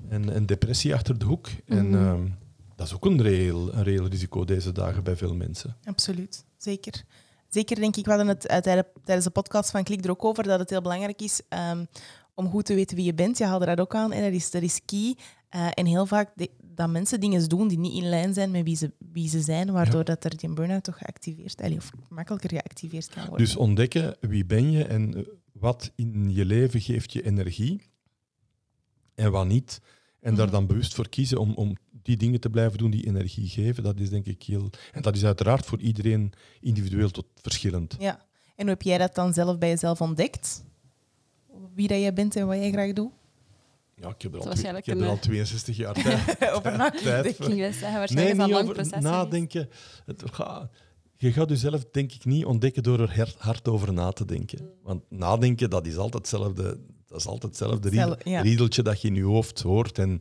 en, 0.10 0.30
en 0.34 0.46
depressie 0.46 0.94
achter 0.94 1.18
de 1.18 1.26
hoek. 1.26 1.48
En 1.66 1.90
Mhm. 1.90 2.06
ehm, 2.08 2.28
dat 2.76 2.88
is 2.88 2.94
ook 2.94 3.06
een 3.06 3.22
reëel, 3.22 3.74
een 3.74 3.84
reëel 3.84 4.08
risico 4.08 4.46
deze 4.46 4.72
dagen 4.72 5.04
bij 5.04 5.16
veel 5.16 5.36
mensen. 5.36 5.76
Absoluut, 5.84 6.46
zeker. 6.58 7.04
Zeker 7.50 7.76
denk 7.76 7.96
ik, 7.96 8.04
we 8.06 8.10
hadden 8.10 8.28
het 8.30 8.46
eh, 8.46 8.58
tijden- 8.58 8.88
tijdens 9.04 9.26
de 9.28 9.32
podcast 9.34 9.72
van 9.72 9.84
Klik 9.84 10.04
er 10.04 10.10
ook 10.12 10.26
over, 10.26 10.44
dat 10.44 10.60
het 10.60 10.70
heel 10.70 10.82
belangrijk 10.82 11.22
is 11.22 11.42
ehm, 11.50 11.86
om 12.34 12.50
goed 12.50 12.66
te 12.66 12.74
weten 12.74 12.96
wie 12.96 13.06
je 13.06 13.14
bent. 13.14 13.38
Je 13.38 13.46
haalde 13.46 13.66
dat 13.66 13.80
ook 13.80 13.96
aan 13.96 14.12
en 14.12 14.22
dat 14.24 14.32
is, 14.32 14.52
dat 14.52 14.62
is 14.62 14.80
key. 14.86 15.16
Eh, 15.52 15.68
en 15.74 15.86
heel 15.86 16.06
vaak 16.06 16.32
de- 16.36 16.50
dat 16.64 16.90
mensen 16.90 17.20
dingen 17.20 17.50
doen 17.50 17.68
die 17.68 17.80
niet 17.80 17.94
in 18.04 18.10
lijn 18.10 18.34
zijn 18.34 18.52
met 18.52 18.64
wie 18.64 18.76
ze, 18.76 18.92
wie 19.12 19.30
ze 19.30 19.42
zijn, 19.42 19.72
waardoor 19.72 20.04
dat 20.04 20.24
er 20.24 20.38
die 20.38 20.54
burn-out 20.54 20.84
toch 20.84 20.98
geactiveerd, 20.98 21.62
allee, 21.62 21.78
of 21.78 21.92
makkelijker 22.10 22.50
geactiveerd 22.50 23.08
kan 23.10 23.22
worden. 23.28 23.46
Dus 23.46 23.56
ontdekken 23.56 24.16
wie 24.20 24.46
ben 24.46 24.72
je 24.72 24.84
en 24.84 25.16
eh, 25.16 25.22
wat 25.52 25.92
in 25.96 26.34
je 26.34 26.46
leven 26.46 26.82
geeft 26.82 27.14
je 27.14 27.26
energie 27.26 27.82
en 29.16 29.32
wat 29.32 29.46
niet. 29.48 29.82
En 30.20 30.36
daar 30.36 30.46
Mhm. 30.46 30.56
dan 30.56 30.68
bewust 30.68 30.94
voor 30.94 31.10
kiezen 31.10 31.38
om, 31.38 31.54
om 31.54 31.76
die 31.92 32.18
dingen 32.18 32.40
te 32.40 32.50
blijven 32.50 32.78
doen 32.78 32.92
die 32.92 33.06
energie 33.08 33.48
geven. 33.48 33.84
Dat 33.84 34.00
is 34.00 34.10
denk 34.10 34.26
ik 34.26 34.44
heel... 34.44 34.70
En 34.92 35.02
dat 35.02 35.16
is 35.16 35.26
uiteraard 35.26 35.66
voor 35.66 35.80
iedereen 35.80 36.34
individueel 36.60 37.10
tot 37.10 37.26
verschillend. 37.36 37.96
Ja. 38.00 38.16
En 38.56 38.62
hoe 38.68 38.70
heb 38.70 38.82
jij 38.82 38.98
dat 38.98 39.16
dan 39.16 39.34
zelf 39.34 39.58
bij 39.58 39.70
jezelf 39.70 40.02
ontdekt? 40.02 40.64
Wie 41.76 41.88
dat 41.88 42.00
jij 42.00 42.14
bent 42.14 42.36
en 42.36 42.48
wat 42.48 42.56
jij 42.58 42.72
graag 42.72 42.94
doet? 42.94 43.12
Ja, 44.02 44.10
ik 44.10 44.22
heb 44.22 44.32
er 44.34 44.40
al, 44.40 44.40
twee- 44.40 44.44
waarschijnlijk 44.54 44.86
ik 44.88 44.94
heb 44.94 45.02
er 45.04 45.10
al 45.10 45.20
62 45.20 45.78
jaar 45.78 45.94
tijd. 46.04 46.52
Over 46.54 46.78
nadenken. 46.78 47.04
zeggen, 47.74 47.82
Nee, 47.92 47.98
waarschijnlijk 48.00 48.32
is 48.32 48.38
dat 48.38 48.50
lang 48.50 48.74
proces 48.74 48.92
nadenken. 49.04 49.70
Het 50.06 50.24
gaat- 50.32 50.70
je 51.18 51.32
gaat 51.32 51.50
jezelf 51.50 51.84
denk 51.92 52.12
ik 52.12 52.26
niet 52.26 52.46
ontdekken 52.46 52.84
door 52.84 53.00
er 53.00 53.34
hard 53.38 53.68
over 53.68 53.94
na 53.94 54.12
te 54.12 54.26
denken. 54.26 54.70
Want 54.84 55.04
nadenken, 55.10 55.70
dat 55.70 55.86
is 55.88 55.96
altijd 55.98 56.14
hetzelfde, 56.32 56.64
dat 57.08 57.20
is 57.20 57.26
altijd 57.26 57.44
hetzelfde 57.58 57.90
riedeltje 58.42 58.82
dat 58.84 59.02
je 59.02 59.08
in 59.08 59.16
je 59.16 59.24
hoofd 59.24 59.62
hoort. 59.62 59.98
En, 60.00 60.20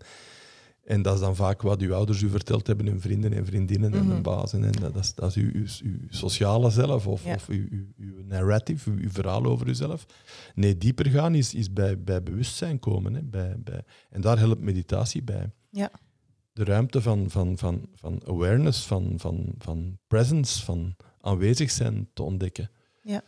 en 0.90 1.02
dat 1.02 1.14
is 1.14 1.20
dan 1.20 1.36
vaak 1.36 1.62
wat 1.62 1.80
uw 1.80 1.94
ouders 1.94 2.20
u 2.22 2.28
verteld 2.28 2.66
hebben, 2.66 2.86
hun 2.86 3.00
vrienden 3.00 3.32
en 3.32 3.46
vriendinnen 3.46 3.92
en 3.94 4.06
hun 4.06 4.22
bazen. 4.22 4.64
En 4.64 4.72
dat 4.72 4.96
is, 4.96 5.14
dat 5.14 5.28
is 5.28 5.34
uw, 5.36 5.50
uw, 5.52 5.66
uw 5.82 5.98
sociale 6.08 6.70
zelf 6.70 7.06
of, 7.06 7.24
Ja. 7.24 7.34
of 7.34 7.48
uw, 7.48 7.66
uw, 7.96 8.24
narrative, 8.26 8.90
uw, 8.90 8.96
uw 8.98 9.10
verhaal 9.10 9.44
over 9.44 9.68
uzelf. 9.68 10.06
Nee, 10.54 10.76
dieper 10.78 11.06
gaan 11.06 11.34
is, 11.34 11.54
is 11.54 11.72
bij, 11.72 12.02
bij 12.02 12.22
bewustzijn 12.22 12.78
komen. 12.78 13.14
Hè, 13.14 13.22
bij, 13.22 13.56
bij, 13.58 13.82
en 14.10 14.20
daar 14.20 14.38
helpt 14.38 14.60
meditatie 14.60 15.22
bij 15.22 15.50
Ja. 15.70 15.90
de 16.52 16.64
ruimte 16.64 17.00
van, 17.02 17.30
van, 17.30 17.58
van, 17.58 17.86
van 17.94 18.20
awareness, 18.26 18.86
van, 18.86 19.12
van, 19.16 19.54
van 19.58 19.98
presence, 20.06 20.64
van 20.64 20.96
aanwezig 21.20 21.70
zijn 21.70 22.08
te 22.12 22.22
ontdekken. 22.22 22.70
Ja. 23.02 23.22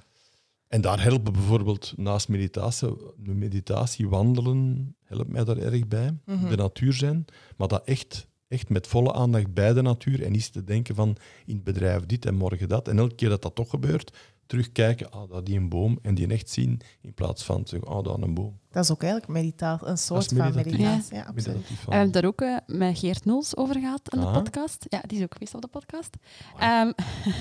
En 0.73 0.81
daar 0.81 1.03
helpen 1.03 1.33
bijvoorbeeld 1.33 1.93
naast 1.97 2.29
meditatie, 2.29 2.89
meditatie 3.17 4.09
wandelen, 4.09 4.95
helpt 5.05 5.29
mij 5.29 5.45
daar 5.45 5.57
erg 5.57 5.89
bij. 5.89 6.17
Mhm. 6.27 6.49
De 6.49 6.57
natuur 6.57 6.93
zijn, 6.93 7.25
maar 7.57 7.69
dat 7.69 7.85
echt, 7.85 8.29
echt 8.49 8.69
met 8.69 8.87
volle 8.87 9.13
aandacht 9.13 9.55
bij 9.55 9.73
de 9.73 9.83
natuur 9.83 10.23
en 10.23 10.33
niet 10.33 10.53
te 10.53 10.65
denken 10.65 10.95
van 10.95 11.17
in 11.47 11.55
het 11.55 11.65
bedrijf 11.65 12.07
dit 12.07 12.27
en 12.27 12.35
morgen 12.35 12.69
dat. 12.69 12.89
En 12.89 12.99
elke 12.99 13.15
keer 13.15 13.29
dat 13.29 13.43
dat 13.43 13.55
toch 13.55 13.71
gebeurt, 13.71 14.17
terugkijken, 14.53 15.11
ah, 15.11 15.31
dat 15.31 15.47
die 15.47 15.57
een 15.59 15.69
boom 15.69 15.99
en 16.03 16.15
die 16.15 16.27
echt 16.27 16.51
zien 16.51 16.81
in 17.01 17.15
plaats 17.15 17.43
van 17.45 17.63
te 17.63 17.69
zeggen, 17.69 17.89
ah, 17.89 18.05
dat 18.05 18.23
een 18.23 18.35
boom. 18.35 18.59
Dat 18.71 18.85
is 18.85 18.91
ook 18.91 19.03
eigenlijk 19.03 19.33
meditatie, 19.33 19.87
een 19.87 19.99
soort 19.99 20.31
is 20.33 20.39
van 20.39 20.55
meditatie. 20.55 21.15
Ja, 21.17 21.23
absoluut. 21.23 21.67
Van- 21.67 21.77
We 21.87 21.95
hebben 21.95 22.13
daar 22.13 22.25
ook 22.25 22.41
eh, 22.41 22.57
met 22.67 22.99
Geert 22.99 23.25
Noels 23.25 23.57
over 23.57 23.75
gehad 23.81 24.01
in 24.15 24.21
de 24.21 24.27
Ah. 24.27 24.33
podcast. 24.33 24.87
Ja, 24.89 25.01
die 25.07 25.19
is 25.19 25.25
ook 25.25 25.33
geweest 25.33 25.55
op 25.55 25.61
de 25.61 25.69
podcast. 25.69 26.17
Ehm, 26.59 26.93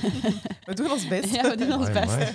We 0.68 0.74
doen 0.74 0.91
ons 0.91 1.07
best. 1.07 1.34
ja, 1.36 1.49
we 1.49 1.55
doen 1.57 1.74
ons 1.74 1.91
best. 1.91 2.18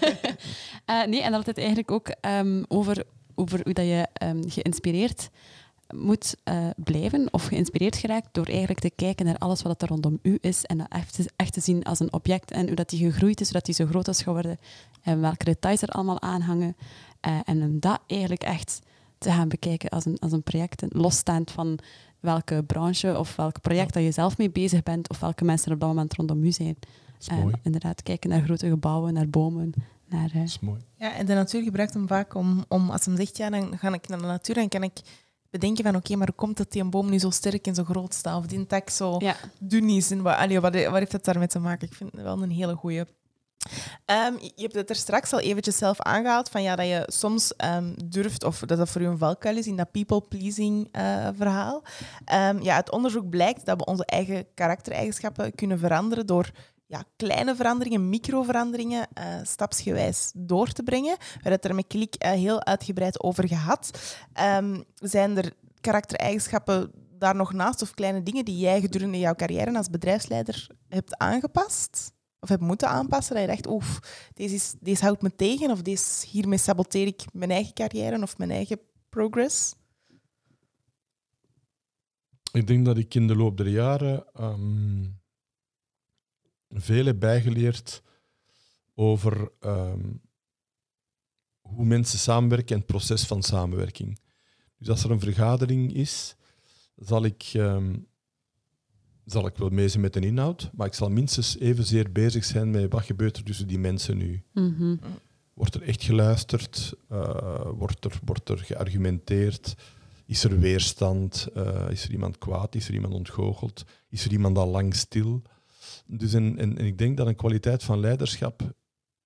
Eh, 0.84 1.04
nee, 1.06 1.20
en 1.22 1.26
dat 1.30 1.36
had 1.38 1.46
het 1.46 1.58
eigenlijk 1.58 1.90
ook 1.90 2.08
ehm, 2.08 2.62
over, 2.68 3.04
over 3.34 3.60
hoe 3.64 3.72
dat 3.72 3.84
je 3.84 4.06
ehm, 4.12 4.42
geïnspireerd 4.48 5.30
moet 5.94 6.36
eh, 6.44 6.66
blijven 6.76 7.28
of 7.32 7.44
geïnspireerd 7.46 7.96
geraakt 7.96 8.28
door 8.32 8.46
eigenlijk 8.46 8.80
te 8.80 8.90
kijken 8.96 9.26
naar 9.26 9.38
alles 9.38 9.62
wat 9.62 9.82
er 9.82 9.88
rondom 9.88 10.18
u 10.22 10.38
is 10.40 10.64
en 10.64 10.78
dat 10.78 10.86
echt, 10.90 11.14
te- 11.14 11.30
echt 11.36 11.52
te 11.52 11.60
zien 11.60 11.82
als 11.84 12.00
een 12.00 12.12
object 12.12 12.50
en 12.50 12.66
hoe 12.66 12.74
dat 12.76 12.88
die 12.88 13.10
gegroeid 13.10 13.40
is, 13.40 13.46
hoe 13.46 13.56
dat 13.56 13.64
die 13.64 13.74
zo 13.74 13.86
groot 13.86 14.08
is 14.08 14.22
geworden 14.22 14.58
en 15.02 15.20
welke 15.20 15.44
details 15.44 15.82
er 15.82 15.88
allemaal 15.88 16.20
aan 16.20 16.40
hangen. 16.40 16.76
Eh, 17.20 17.38
en 17.44 17.62
om 17.62 17.80
dat 17.80 18.00
eigenlijk 18.06 18.42
echt 18.42 18.80
te 19.18 19.30
gaan 19.30 19.48
bekijken 19.48 19.90
als 19.90 20.04
een, 20.04 20.18
als 20.18 20.32
een 20.32 20.42
project, 20.42 20.84
losstaand 20.88 21.50
van 21.50 21.78
welke 22.20 22.62
branche 22.66 23.18
of 23.18 23.36
welk 23.36 23.60
project 23.60 23.92
dat 23.94 24.02
je 24.02 24.10
zelf 24.10 24.38
mee 24.38 24.50
bezig 24.50 24.82
bent 24.82 25.08
of 25.10 25.20
welke 25.20 25.44
mensen 25.44 25.66
er 25.68 25.74
op 25.74 25.80
dat 25.80 25.88
moment 25.88 26.14
rondom 26.14 26.44
u 26.44 26.52
zijn. 26.52 26.76
Dat 26.80 26.88
is 27.20 27.28
En 27.28 27.38
mooi. 27.40 27.54
inderdaad, 27.62 28.02
kijken 28.02 28.30
naar 28.30 28.42
grote 28.42 28.68
gebouwen, 28.68 29.12
naar 29.12 29.28
bomen, 29.28 29.72
naar... 30.08 30.28
eh, 30.28 30.34
Dat 30.34 30.42
is 30.42 30.58
mooi. 30.60 30.80
Ja, 30.94 31.14
en 31.14 31.26
de 31.26 31.34
natuur 31.34 31.62
gebruikt 31.62 31.94
hem 31.94 32.06
vaak 32.06 32.34
om, 32.34 32.64
om 32.68 32.90
als 32.90 33.04
hem 33.04 33.16
zegt, 33.16 33.36
ja, 33.36 33.50
dan 33.50 33.78
ga 33.78 33.92
ik 33.94 34.08
naar 34.08 34.18
de 34.18 34.24
natuur 34.26 34.56
en 34.56 34.68
kan 34.68 34.82
ik 34.82 34.92
bedenken 35.50 35.84
van, 35.84 35.96
oké, 35.96 36.16
maar 36.16 36.26
hoe 36.26 36.36
komt 36.36 36.58
het 36.58 36.72
die 36.72 36.82
een 36.82 36.90
boom 36.90 37.10
nu 37.10 37.18
zo 37.18 37.30
sterk 37.30 37.66
en 37.66 37.74
zo 37.74 37.84
groot 37.84 38.14
staat? 38.14 38.38
Of 38.38 38.46
die 38.46 38.66
tak 38.66 38.90
zo 38.90 39.16
ja. 39.18 39.36
dun 39.60 39.88
is? 39.88 40.10
En 40.10 40.22
wat, 40.22 40.36
allee, 40.36 40.60
wat, 40.60 40.84
wat 40.84 40.98
heeft 40.98 41.10
dat 41.10 41.24
daarmee 41.24 41.48
te 41.48 41.58
maken? 41.58 41.88
Ik 41.88 41.94
vind 41.94 42.12
het 42.12 42.22
wel 42.22 42.42
een 42.42 42.50
hele 42.50 42.74
goeie. 42.74 43.04
Ehm, 44.04 44.32
je 44.38 44.62
hebt 44.62 44.74
het 44.74 44.90
er 44.90 44.96
straks 44.96 45.32
al 45.32 45.40
eventjes 45.40 45.76
zelf 45.76 46.00
aangehaald, 46.00 46.48
van 46.48 46.62
ja, 46.62 46.76
dat 46.76 46.86
je 46.86 47.02
soms 47.06 47.56
ehm, 47.56 47.92
durft, 48.04 48.44
of 48.44 48.58
dat 48.58 48.78
dat 48.78 48.88
voor 48.88 49.00
je 49.00 49.06
een 49.06 49.18
valkuil 49.18 49.56
is 49.56 49.66
in 49.66 49.76
dat 49.76 49.90
people-pleasing 49.90 50.88
eh, 50.92 51.28
verhaal. 51.36 51.82
Ehm, 52.24 52.62
ja, 52.62 52.76
het 52.76 52.90
onderzoek 52.90 53.28
blijkt 53.28 53.66
dat 53.66 53.76
we 53.76 53.84
onze 53.84 54.04
eigen 54.04 54.46
karaktereigenschappen 54.54 55.54
kunnen 55.54 55.78
veranderen 55.78 56.26
door 56.26 56.50
ja, 56.86 57.04
kleine 57.16 57.56
veranderingen, 57.56 58.08
microveranderingen, 58.08 59.08
eh 59.12 59.24
stapsgewijs 59.42 60.32
door 60.34 60.72
te 60.72 60.82
brengen. 60.82 61.16
We 61.18 61.32
hebben 61.32 61.52
het 61.52 61.64
er 61.64 61.74
met 61.74 61.86
Klik 61.86 62.14
eh, 62.14 62.30
heel 62.30 62.64
uitgebreid 62.64 63.22
over 63.22 63.48
gehad. 63.48 64.16
Ehm, 64.32 64.82
zijn 64.94 65.36
er 65.36 65.52
karaktereigenschappen 65.80 66.90
daar 67.18 67.36
nog 67.36 67.52
naast 67.52 67.82
of 67.82 67.94
kleine 67.94 68.22
dingen 68.22 68.44
die 68.44 68.58
jij 68.58 68.80
gedurende 68.80 69.18
jouw 69.18 69.34
carrière 69.34 69.76
als 69.76 69.90
bedrijfsleider 69.90 70.66
hebt 70.88 71.16
aangepast? 71.16 72.14
Of 72.40 72.48
hebt 72.48 72.62
moeten 72.62 72.88
aanpassen? 72.88 73.34
Dat 73.34 73.44
je 73.44 73.50
dacht, 73.50 73.66
oef, 73.66 73.98
deze, 74.34 74.54
is, 74.54 74.74
deze 74.80 75.04
houdt 75.04 75.22
me 75.22 75.34
tegen 75.34 75.70
of 75.70 75.82
deze, 75.82 76.26
hiermee 76.26 76.58
saboteer 76.58 77.06
ik 77.06 77.24
mijn 77.32 77.50
eigen 77.50 77.74
carrière 77.74 78.22
of 78.22 78.38
mijn 78.38 78.50
eigen 78.50 78.80
progress? 79.08 79.74
Ik 82.52 82.66
denk 82.66 82.84
dat 82.84 82.98
ik 82.98 83.14
in 83.14 83.26
de 83.26 83.36
loop 83.36 83.56
der 83.56 83.68
jaren 83.68 84.24
ehm, 84.34 85.04
veel 86.70 87.04
heb 87.04 87.20
bijgeleerd 87.20 88.02
over 88.94 89.50
ehm, 89.60 90.12
hoe 91.60 91.84
mensen 91.84 92.18
samenwerken 92.18 92.74
en 92.74 92.76
het 92.76 92.86
proces 92.86 93.24
van 93.24 93.42
samenwerking. 93.42 94.18
Dus 94.78 94.88
als 94.88 95.04
er 95.04 95.10
een 95.10 95.20
vergadering 95.20 95.94
is, 95.94 96.36
zal 96.96 97.24
ik, 97.24 97.50
ehm, 97.52 97.94
zal 99.24 99.46
ik 99.46 99.56
wel 99.56 99.68
mee 99.68 99.88
zijn 99.88 100.02
met 100.02 100.16
een 100.16 100.24
inhoud, 100.24 100.70
maar 100.72 100.86
ik 100.86 100.94
zal 100.94 101.10
minstens 101.10 101.58
evenzeer 101.58 102.12
bezig 102.12 102.44
zijn 102.44 102.70
met 102.70 102.92
wat 102.92 103.04
gebeurt 103.04 103.36
er 103.36 103.44
tussen 103.44 103.66
die 103.66 103.78
mensen 103.78 104.16
nu. 104.16 104.42
Mhm. 104.52 104.96
Wordt 105.54 105.74
er 105.74 105.82
echt 105.82 106.02
geluisterd? 106.02 106.94
Eh, 107.08 107.70
wordt, 107.74 108.04
er, 108.04 108.18
wordt 108.24 108.48
er 108.48 108.58
geargumenteerd? 108.58 109.74
Is 110.26 110.44
er 110.44 110.58
weerstand? 110.58 111.48
Eh, 111.54 111.90
is 111.90 112.04
er 112.04 112.10
iemand 112.10 112.38
kwaad? 112.38 112.74
Is 112.74 112.88
er 112.88 112.94
iemand 112.94 113.14
ontgoocheld? 113.14 113.84
Is 114.08 114.24
er 114.24 114.32
iemand 114.32 114.58
al 114.58 114.68
lang 114.68 114.94
stil? 114.94 115.42
Dus 116.06 116.32
en, 116.34 116.58
en, 116.58 116.78
en 116.78 116.84
ik 116.84 116.98
denk 116.98 117.16
dat 117.16 117.26
een 117.26 117.36
kwaliteit 117.36 117.82
van 117.84 118.00
leiderschap 118.00 118.74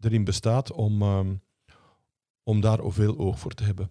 erin 0.01 0.25
bestaat 0.25 0.73
om, 0.73 1.03
ehm, 1.03 1.35
om 2.43 2.61
daar 2.61 2.79
veel 2.83 3.19
oog 3.19 3.39
voor 3.39 3.53
te 3.55 3.65
hebben. 3.65 3.91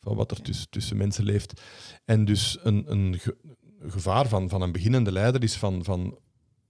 Van 0.00 0.16
wat 0.16 0.30
er 0.30 0.42
tussen, 0.42 0.70
tussen 0.70 0.96
mensen 0.96 1.24
leeft. 1.24 1.60
En 2.04 2.24
dus 2.24 2.58
een, 2.62 2.90
een 2.90 3.18
ge- 3.18 3.36
gevaar 3.80 4.28
van, 4.28 4.48
van 4.48 4.62
een 4.62 4.72
beginnende 4.72 5.12
leider 5.12 5.42
is 5.42 5.56
van, 5.56 5.84
van 5.84 6.18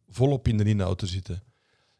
volop 0.08 0.48
in 0.48 0.56
de 0.56 0.64
inhoud 0.64 0.98
te 0.98 1.06
zitten. 1.06 1.42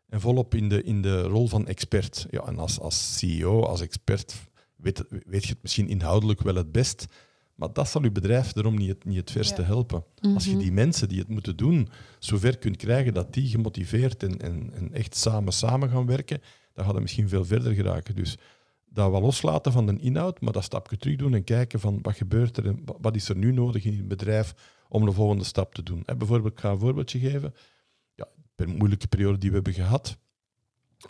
En 0.08 0.20
volop 0.20 0.54
in 0.54 0.68
de, 0.68 0.82
in 0.82 1.02
de 1.02 1.22
rol 1.22 1.48
van 1.48 1.66
expert. 1.66 2.26
Ja, 2.30 2.40
en 2.46 2.58
als, 2.58 2.80
als 2.80 3.18
CEO, 3.18 3.62
als 3.62 3.80
expert, 3.80 4.34
weet, 4.76 5.04
weet 5.08 5.44
je 5.44 5.52
het 5.52 5.62
misschien 5.62 5.88
inhoudelijk 5.88 6.42
wel 6.42 6.54
het 6.54 6.72
best. 6.72 7.06
Maar 7.56 7.72
dat 7.72 7.88
zal 7.88 8.02
je 8.02 8.10
bedrijf 8.10 8.56
erom 8.56 8.76
niet 8.76 8.88
het, 8.88 9.04
niet 9.04 9.16
het 9.16 9.30
verste 9.30 9.60
Ja. 9.60 9.66
helpen. 9.66 10.04
Als 10.34 10.44
je 10.44 10.50
Mhm. 10.50 10.58
die 10.60 10.72
mensen 10.72 11.08
die 11.08 11.18
het 11.18 11.28
moeten 11.28 11.56
doen, 11.56 11.88
zover 12.18 12.58
kunt 12.58 12.76
krijgen 12.76 13.14
dat 13.14 13.32
die 13.34 13.48
gemotiveerd 13.48 14.22
en, 14.22 14.40
en, 14.40 14.70
en 14.74 14.92
echt 14.92 15.16
samen 15.16 15.52
samen 15.52 15.90
gaan 15.90 16.06
werken, 16.06 16.40
dan 16.72 16.84
gaat 16.84 16.92
het 16.94 17.02
misschien 17.02 17.28
veel 17.28 17.44
verder 17.44 17.72
geraken. 17.74 18.14
Dus 18.14 18.36
dat 18.84 19.10
wel 19.10 19.20
loslaten 19.20 19.72
van 19.72 19.86
de 19.86 19.98
inhoud, 19.98 20.40
maar 20.40 20.52
dat 20.52 20.64
stapje 20.64 20.96
terug 20.96 21.16
doen 21.16 21.34
en 21.34 21.44
kijken 21.44 21.80
van 21.80 21.98
wat 22.02 22.16
gebeurt 22.16 22.56
er 22.56 22.66
en 22.66 22.80
wa- 22.84 22.96
wat 23.00 23.14
is 23.16 23.28
er 23.28 23.36
nu 23.36 23.52
nodig 23.52 23.84
in 23.84 23.96
het 23.96 24.08
bedrijf 24.08 24.54
om 24.88 25.04
de 25.04 25.12
volgende 25.12 25.44
stap 25.44 25.74
te 25.74 25.82
doen. 25.82 26.02
Hè, 26.06 26.16
bijvoorbeeld, 26.16 26.52
ik 26.52 26.60
ga 26.60 26.70
een 26.70 26.78
voorbeeldje 26.78 27.18
geven. 27.18 27.54
Ja, 28.14 28.28
per 28.54 28.68
moeilijke 28.68 29.06
periode 29.08 29.38
die 29.38 29.48
we 29.48 29.54
hebben 29.54 29.72
gehad, 29.74 30.16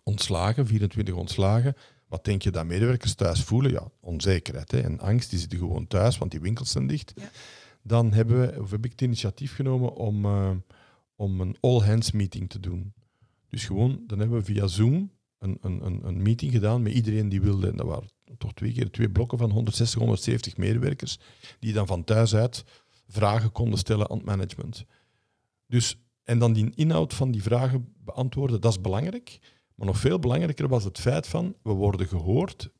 ontslagen, 0.03 0.66
24 0.66 1.14
ontslagen. 1.14 1.74
Wat 2.09 2.25
denk 2.25 2.43
je 2.43 2.51
dat 2.51 2.67
medewerkers 2.67 3.15
thuis 3.15 3.43
voelen? 3.43 3.71
Ja, 3.71 3.91
onzekerheid 4.01 4.71
hè, 4.71 4.81
en 4.81 5.01
angst. 5.01 5.31
Die 5.31 5.39
zitten 5.39 5.59
gewoon 5.59 5.87
thuis, 5.87 6.19
want 6.19 6.31
die 6.31 6.41
winkels 6.41 6.71
zijn 6.71 6.87
dicht. 6.87 7.13
Ja. 7.17 7.31
Dan 7.83 8.13
hebben 8.13 8.41
we, 8.41 8.61
of 8.61 8.71
heb 8.71 8.85
ik 8.85 8.91
het 8.91 9.01
initiatief 9.01 9.55
genomen 9.55 9.95
om, 9.95 10.25
eh, 10.25 10.51
om 11.17 11.41
een 11.41 11.57
all-hands 11.61 12.13
meeting 12.13 12.51
te 12.51 12.61
doen. 12.61 12.93
Dus 13.49 13.65
gewoon, 13.65 14.05
dan 14.07 14.19
hebben 14.19 14.39
we 14.39 14.45
via 14.45 14.67
Zoom 14.67 15.11
een, 15.39 15.59
een, 15.61 15.87
een, 15.87 16.07
een 16.07 16.23
meeting 16.23 16.53
gedaan 16.53 16.83
met 16.83 16.93
iedereen 16.93 17.29
die 17.29 17.41
wilde. 17.41 17.69
En 17.69 17.77
dat 17.77 17.87
waren 17.87 18.09
toch 18.39 18.55
twee 18.55 18.73
keer 18.73 18.91
twee 18.91 19.11
blokken 19.11 19.39
van 19.39 19.51
160, 19.51 19.99
170 19.99 20.57
medewerkers, 20.57 21.19
die 21.59 21.73
dan 21.73 21.87
van 21.87 22.05
thuis 22.05 22.35
uit 22.35 22.65
vragen 23.09 23.53
konden 23.53 23.79
stellen 23.79 24.11
aan 24.11 24.17
het 24.17 24.27
management. 24.27 24.85
Dus, 25.67 25.99
en 26.23 26.39
dan 26.39 26.53
die 26.53 26.73
inhoud 26.75 27.15
van 27.15 27.31
die 27.31 27.43
vragen 27.43 27.95
beantwoorden, 28.05 28.61
dat 28.61 28.73
is 28.73 28.81
belangrijk. 28.81 29.39
Maar 29.77 29.87
nog 29.87 29.99
veel 29.99 30.18
belangrijker 30.18 30.68
was 30.68 30.85
het 30.85 31.01
feit 31.01 31.27
van, 31.27 31.55
we 31.62 31.72
worden 31.72 32.07
gehoord, 32.09 32.70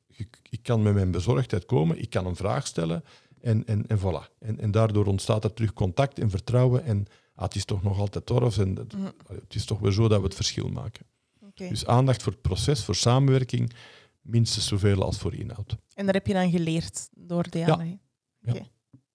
ik, 0.51 0.59
kan 0.63 0.83
met 0.83 0.95
mijn 0.95 1.11
bezorgdheid 1.11 1.65
komen, 1.65 1.99
ik 2.01 2.11
kan 2.11 2.27
een 2.27 2.37
vraag 2.37 2.67
stellen 2.67 3.05
en, 3.41 3.67
en, 3.67 3.87
en 3.87 3.99
voilà. 3.99 4.39
En, 4.39 4.61
en 4.61 4.71
daardoor 4.71 5.07
ontstaat 5.07 5.45
er 5.45 5.53
terug 5.53 5.73
contact 5.73 6.19
en 6.19 6.31
vertrouwen 6.31 6.85
en 6.85 7.07
ah, 7.35 7.45
het 7.45 7.55
is 7.55 7.65
toch 7.65 7.83
nog 7.83 7.99
altijd 7.99 8.27
torf 8.27 8.59
en 8.59 8.77
het, 8.77 8.93
Mhm. 8.93 9.11
het 9.27 9.55
is 9.55 9.65
toch 9.65 9.79
weer 9.79 9.93
zo 9.93 10.09
dat 10.09 10.19
we 10.19 10.25
het 10.25 10.35
verschil 10.35 10.69
maken. 10.69 11.07
Dus 11.55 11.87
aandacht 11.87 12.23
voor 12.23 12.33
het 12.33 12.41
proces, 12.43 12.85
voor 12.85 12.95
samenwerking, 12.95 13.73
minstens 14.21 14.67
zoveel 14.67 15.03
als 15.03 15.19
voor 15.19 15.35
inhoud. 15.35 15.77
En 15.95 16.05
daar 16.05 16.15
heb 16.15 16.27
je 16.27 16.33
dan 16.33 16.51
geleerd 16.51 17.09
door 17.13 17.51
de 17.51 17.59
jaren. 17.59 18.01
Ja. 18.41 18.53
Oké, 18.53 18.69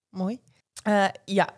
mooi. 0.10 0.40
Eh, 0.84 1.08
ja, 1.26 1.50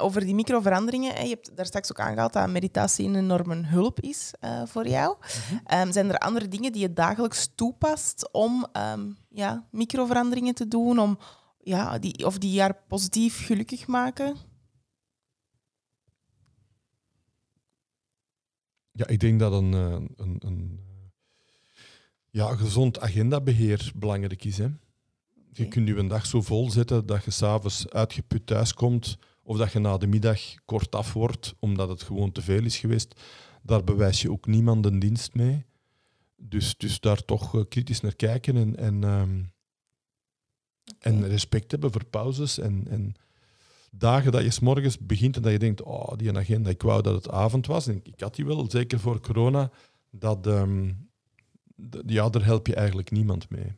over 0.00 0.20
die 0.20 0.34
microveranderingen. 0.34 1.22
Je 1.22 1.28
hebt 1.28 1.56
daar 1.56 1.66
straks 1.66 1.90
ook 1.90 2.00
aangehaald 2.00 2.32
dat 2.32 2.48
meditatie 2.48 3.08
een 3.08 3.16
enorme 3.16 3.66
hulp 3.66 4.00
is 4.00 4.34
eh, 4.40 4.62
voor 4.66 4.88
jou. 4.88 5.16
Ehm, 5.64 5.92
zijn 5.92 6.08
er 6.08 6.18
andere 6.18 6.48
dingen 6.48 6.72
die 6.72 6.80
je 6.80 6.92
dagelijks 6.92 7.50
toepast 7.54 8.32
om 8.32 8.66
ehm, 8.72 9.10
ja, 9.28 9.66
microveranderingen 9.70 10.54
te 10.54 10.68
doen, 10.68 10.98
om 10.98 11.18
ja, 11.58 11.98
die, 11.98 12.26
of 12.26 12.38
die 12.38 12.50
jaar 12.50 12.74
positief 12.88 13.46
gelukkig 13.46 13.86
maken? 13.86 14.36
Ja, 18.92 19.06
ik 19.06 19.20
denk 19.20 19.40
dat 19.40 19.52
een, 19.52 19.74
eh, 19.74 20.24
een, 20.26 20.36
een 20.38 20.80
ja, 22.30 22.56
gezond 22.56 23.00
agendabeheer 23.00 23.92
belangrijk 23.94 24.44
is. 24.44 24.58
Hè. 24.58 24.68
Je 25.54 25.68
kunt 25.68 25.88
je 25.88 25.96
een 25.96 26.08
dag 26.08 26.26
zo 26.26 26.42
vol 26.42 26.70
zetten 26.70 27.06
dat 27.06 27.24
je 27.24 27.30
s'avonds 27.30 27.88
uitgeput 27.90 28.46
thuiskomt 28.46 29.18
of 29.42 29.56
dat 29.56 29.72
je 29.72 29.78
na 29.78 29.96
de 29.96 30.06
middag 30.06 30.40
kort 30.64 30.94
af 30.94 31.12
wordt 31.12 31.54
omdat 31.58 31.88
het 31.88 32.02
gewoon 32.02 32.32
te 32.32 32.42
veel 32.42 32.64
is 32.64 32.78
geweest. 32.78 33.20
Daar 33.62 33.84
bewijs 33.84 34.22
je 34.22 34.30
ook 34.30 34.46
niemand 34.46 34.86
een 34.86 34.98
dienst 34.98 35.34
mee. 35.34 35.64
Dus, 36.36 36.76
dus 36.76 37.00
daar 37.00 37.24
toch 37.24 37.54
eh, 37.54 37.62
kritisch 37.68 38.00
naar 38.00 38.16
kijken 38.16 38.56
en, 38.56 38.76
en, 38.76 39.04
ehm, 39.04 39.42
en 40.98 41.28
respect 41.28 41.70
hebben 41.70 41.92
voor 41.92 42.04
pauzes. 42.04 42.58
En, 42.58 42.86
en 42.88 43.14
dagen 43.90 44.32
dat 44.32 44.42
je 44.42 44.50
's 44.50 44.60
morgens 44.60 44.98
begint 44.98 45.36
en 45.36 45.42
dat 45.42 45.52
je 45.52 45.58
denkt, 45.58 45.82
oh, 45.82 46.12
die 46.16 46.36
agenda, 46.36 46.70
ik 46.70 46.82
wou 46.82 47.02
dat 47.02 47.14
het 47.14 47.30
avond 47.30 47.66
was. 47.66 47.86
En 47.86 48.00
ik, 48.02 48.20
had 48.20 48.34
die 48.34 48.44
wel, 48.44 48.70
zeker 48.70 49.00
voor 49.00 49.20
corona. 49.20 49.70
Dat, 50.10 50.46
ehm, 50.46 50.92
ja, 52.06 52.28
daar 52.28 52.44
help 52.44 52.66
je 52.66 52.74
eigenlijk 52.74 53.10
niemand 53.10 53.50
mee. 53.50 53.72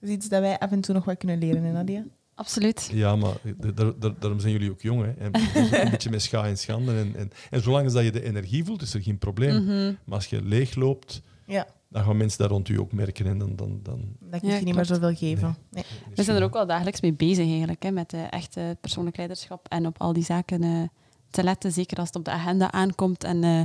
Dat 0.00 0.08
is 0.08 0.14
iets 0.14 0.28
dat 0.28 0.40
wij 0.40 0.58
af 0.58 0.70
en 0.70 0.80
toe 0.80 0.94
nog 0.94 1.04
wat 1.04 1.16
kunnen 1.18 1.38
leren, 1.38 1.62
hè, 1.64 1.72
Nadia? 1.72 2.04
Absoluut. 2.34 2.90
Ja, 2.92 3.16
maar 3.16 3.34
d- 3.34 3.76
daar- 3.76 3.98
daar- 3.98 4.18
daarom 4.18 4.40
zijn 4.40 4.52
jullie 4.52 4.70
ook 4.70 4.80
jong. 4.82 5.02
Hè? 5.04 5.10
En 5.12 5.32
dus 5.32 5.70
een 5.70 5.90
beetje 5.90 6.10
met 6.10 6.22
scha 6.22 6.46
en 6.46 6.58
schande. 6.58 6.98
En, 6.98 7.12
en, 7.16 7.30
en 7.50 7.62
zolang 7.62 7.84
als 7.84 7.92
dat 7.92 8.04
je 8.04 8.10
de 8.12 8.22
energie 8.22 8.64
voelt, 8.64 8.82
is 8.82 8.94
er 8.94 9.02
geen 9.02 9.18
probleem. 9.18 9.64
Mhm. 9.64 9.94
Maar 10.04 10.14
als 10.14 10.26
je 10.26 10.42
leeg 10.42 10.74
loopt, 10.74 11.22
Ja, 11.46 11.66
dan 11.88 12.04
gaan 12.04 12.16
mensen 12.16 12.38
daar 12.38 12.48
rond 12.48 12.68
u 12.68 12.78
ook 12.78 12.92
merken. 12.92 13.26
En 13.26 13.38
dan, 13.38 13.56
dan, 13.56 13.80
dan, 13.82 14.00
dan 14.20 14.40
kun 14.40 14.48
Ja, 14.48 14.56
je 14.56 14.64
niet 14.64 14.74
meer 14.74 14.84
zoveel 14.84 15.14
geven. 15.14 15.56
Nee. 15.70 15.84
We 16.14 16.22
zijn 16.22 16.36
er 16.36 16.42
ook 16.42 16.52
wel 16.52 16.66
dagelijks 16.66 17.00
mee 17.00 17.12
bezig 17.12 17.46
eigenlijk, 17.48 17.82
hè, 17.82 17.90
met 17.90 18.12
uh, 18.12 18.32
echte 18.32 18.76
persoonlijk 18.80 19.16
leiderschap 19.16 19.66
en 19.68 19.86
op 19.86 20.00
al 20.00 20.12
die 20.12 20.24
zaken 20.24 20.62
eh, 20.62 20.82
te 21.30 21.42
letten, 21.42 21.72
zeker 21.72 21.96
als 21.98 22.06
het 22.08 22.16
op 22.16 22.24
de 22.24 22.30
agenda 22.30 22.72
aankomt 22.72 23.24
en 23.24 23.44
eh, 23.44 23.60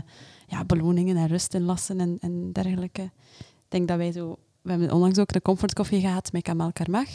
ja, 0.48 0.66
beloningen 0.66 1.18
en 1.18 1.28
rust 1.28 1.54
inlassen 1.54 2.00
en, 2.00 2.18
en 2.22 2.52
dergelijke. 2.52 3.02
Ik 3.40 3.68
denk 3.68 3.88
dat 3.88 3.98
wij 3.98 4.12
zo... 4.12 4.38
We 4.62 4.70
hebben 4.70 4.92
onlangs 4.92 5.20
ook 5.20 5.32
de 5.32 5.42
comfortkoffie 5.42 6.02
gehad 6.02 6.32
met 6.32 6.42
Kamal 6.42 6.72
Karmach, 6.72 7.10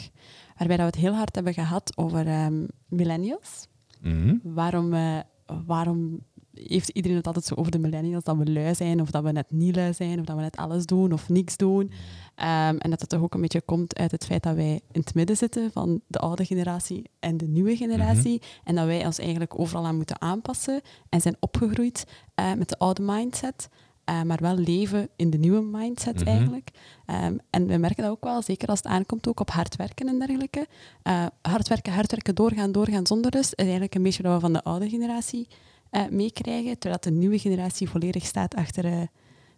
waarbij 0.57 0.77
dat 0.77 0.85
we 0.85 0.91
het 0.91 1.05
heel 1.05 1.15
hard 1.15 1.35
hebben 1.35 1.53
gehad 1.53 1.97
over 1.97 2.27
ehm, 2.27 2.65
millennials. 2.87 3.67
Mhm. 4.01 4.35
Waarom, 4.43 4.93
eh, 4.93 5.19
waarom 5.65 6.19
heeft 6.53 6.89
iedereen 6.89 7.17
het 7.17 7.27
altijd 7.27 7.45
zo 7.45 7.55
over 7.55 7.71
de 7.71 7.79
millennials, 7.79 8.23
dat 8.23 8.37
we 8.37 8.51
lui 8.51 8.75
zijn, 8.75 9.01
of 9.01 9.11
dat 9.11 9.23
we 9.23 9.31
net 9.31 9.51
niet 9.51 9.75
lui 9.75 9.93
zijn, 9.93 10.19
of 10.19 10.25
dat 10.25 10.35
we 10.35 10.41
net 10.41 10.55
alles 10.55 10.85
doen 10.85 11.11
of 11.13 11.29
niks 11.29 11.57
doen. 11.57 11.91
Ehm, 12.35 12.77
en 12.77 12.89
dat 12.89 12.99
het 12.99 13.09
toch 13.09 13.21
ook 13.21 13.33
een 13.33 13.41
beetje 13.41 13.61
komt 13.61 13.97
uit 13.97 14.11
het 14.11 14.25
feit 14.25 14.43
dat 14.43 14.55
wij 14.55 14.81
in 14.91 15.01
het 15.01 15.13
midden 15.13 15.37
zitten 15.37 15.71
van 15.71 16.01
de 16.07 16.19
oude 16.19 16.45
generatie 16.45 17.09
en 17.19 17.37
de 17.37 17.47
nieuwe 17.47 17.75
generatie. 17.75 18.41
En 18.63 18.75
dat 18.75 18.85
wij 18.85 19.05
ons 19.05 19.19
eigenlijk 19.19 19.59
overal 19.59 19.85
aan 19.85 19.95
moeten 19.95 20.21
aanpassen 20.21 20.81
en 21.09 21.21
zijn 21.21 21.37
opgegroeid 21.39 22.05
eh, 22.35 22.53
met 22.53 22.69
de 22.69 22.77
oude 22.77 23.01
mindset. 23.01 23.69
Eh, 24.07 24.21
maar 24.21 24.37
wel 24.41 24.55
leven 24.57 25.09
in 25.15 25.29
de 25.29 25.37
nieuwe 25.37 25.61
mindset 25.61 26.15
Mhm. 26.19 26.27
eigenlijk. 26.27 26.69
Ehm, 27.05 27.37
en 27.49 27.67
we 27.67 27.77
merken 27.77 28.03
dat 28.03 28.11
ook 28.11 28.23
wel, 28.23 28.41
zeker 28.41 28.67
als 28.67 28.79
het 28.79 28.87
aankomt 28.87 29.27
ook 29.27 29.39
op 29.39 29.49
hard 29.49 29.75
werken 29.75 30.07
en 30.07 30.19
dergelijke. 30.19 30.67
Eh, 31.03 31.25
hard 31.41 31.67
werken, 31.67 31.93
hard 31.93 32.11
werken, 32.11 32.35
doorgaan, 32.35 32.71
doorgaan 32.71 33.07
zonder 33.07 33.31
rust 33.31 33.51
is 33.55 33.63
eigenlijk 33.63 33.95
een 33.95 34.03
beetje 34.03 34.23
wat 34.23 34.33
we 34.33 34.39
van 34.39 34.53
de 34.53 34.63
oude 34.63 34.89
generatie 34.89 35.47
eh, 35.89 36.07
meekrijgen, 36.09 36.77
terwijl 36.79 37.01
de 37.01 37.11
nieuwe 37.11 37.39
generatie 37.39 37.89
volledig 37.89 38.25
staat 38.25 38.55
achter 38.55 39.07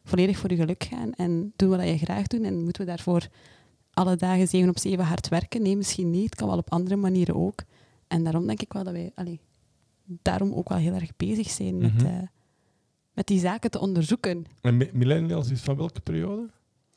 volledig 0.03 0.37
voor 0.37 0.49
je 0.49 0.55
geluk 0.55 0.83
gaan 0.83 1.13
en 1.13 1.53
doen 1.55 1.69
wat 1.69 1.83
je 1.87 1.97
graag 1.97 2.27
doet. 2.27 2.41
En 2.41 2.63
moeten 2.63 2.81
we 2.81 2.87
daarvoor 2.87 3.27
alle 3.93 4.15
dagen 4.15 4.47
7 4.47 4.69
op 4.69 4.77
7 4.79 5.05
hard 5.05 5.27
werken? 5.27 5.61
Nee, 5.61 5.77
misschien 5.77 6.09
niet. 6.11 6.23
Het 6.25 6.35
kan 6.35 6.47
wel 6.47 6.57
op 6.57 6.71
andere 6.71 6.95
manieren 6.95 7.35
ook. 7.35 7.63
En 8.07 8.23
daarom 8.23 8.47
denk 8.47 8.61
ik 8.61 8.73
wel 8.73 8.83
dat 8.83 8.93
wij 8.93 9.11
allee, 9.15 9.39
daarom 10.05 10.53
ook 10.53 10.69
wel 10.69 10.77
heel 10.77 10.93
erg 10.93 11.15
bezig 11.17 11.49
zijn 11.49 11.77
met, 11.77 11.93
Mhm. 11.93 12.21
Met 13.19 13.27
die 13.27 13.39
zaken 13.39 13.71
te 13.71 13.79
onderzoeken. 13.79 14.45
En 14.61 14.77
mi- 14.77 14.89
millennials 14.93 15.49
is 15.49 15.61
van 15.61 15.77
welke 15.77 15.99
periode? 16.01 16.49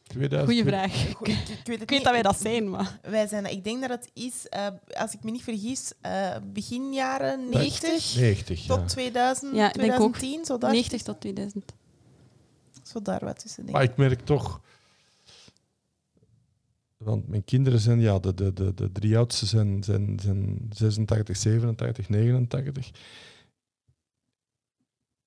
2000? 0.03 0.51
Goeie 0.51 0.64
vraag. 0.73 1.12
Goed, 1.12 1.29
ik, 1.29 1.35
ik 1.35 1.49
weet 1.49 1.49
het 1.49 1.66
Ik 1.66 1.79
weet 1.79 1.91
niet. 1.91 2.03
dat 2.05 2.12
wij 2.12 2.23
dat 2.23 2.41
zijn, 2.41 2.70
maar... 2.70 2.99
Wij 3.03 3.27
zijn, 3.27 3.45
ik 3.45 3.64
denk 3.64 3.81
dat 3.81 3.91
het 3.91 4.11
is, 4.14 4.49
eh, 4.49 4.66
als 4.97 5.12
ik 5.14 5.23
me 5.23 5.31
niet 5.31 5.43
vergis, 5.43 5.93
eh, 6.01 6.37
begin 6.53 6.93
jaren 6.93 7.49
90 7.49 8.16
90, 8.16 8.66
ja. 8.66 8.77
tot 8.77 8.89
2000, 8.89 9.55
Ja, 9.57 9.68
ik 9.68 9.75
denk 9.75 9.93
ook 10.01 10.14
2010, 10.16 10.45
zo 10.45 10.59
daar, 10.59 10.70
90 10.73 11.03
tot 11.03 11.20
2000. 11.20 11.73
zo 12.83 13.03
daar 13.03 13.25
wat 13.25 13.39
tussen. 13.39 13.62
Denk 13.62 13.77
Maar 13.77 13.85
ik. 13.85 13.91
ik 13.91 13.97
merk 13.97 14.20
toch... 14.20 14.61
Want 16.97 17.29
mijn 17.29 17.45
kinderen 17.45 17.79
zijn, 17.81 18.01
ja, 18.01 18.18
de, 18.18 18.35
de, 18.35 18.53
de, 18.53 18.75
de 18.75 18.93
drie 18.93 19.16
oudste 19.16 19.47
zijn, 19.47 19.83
zijn, 19.85 20.18
zijn 20.23 20.68
86, 20.73 21.37
87, 21.37 22.09
89. 22.09 22.91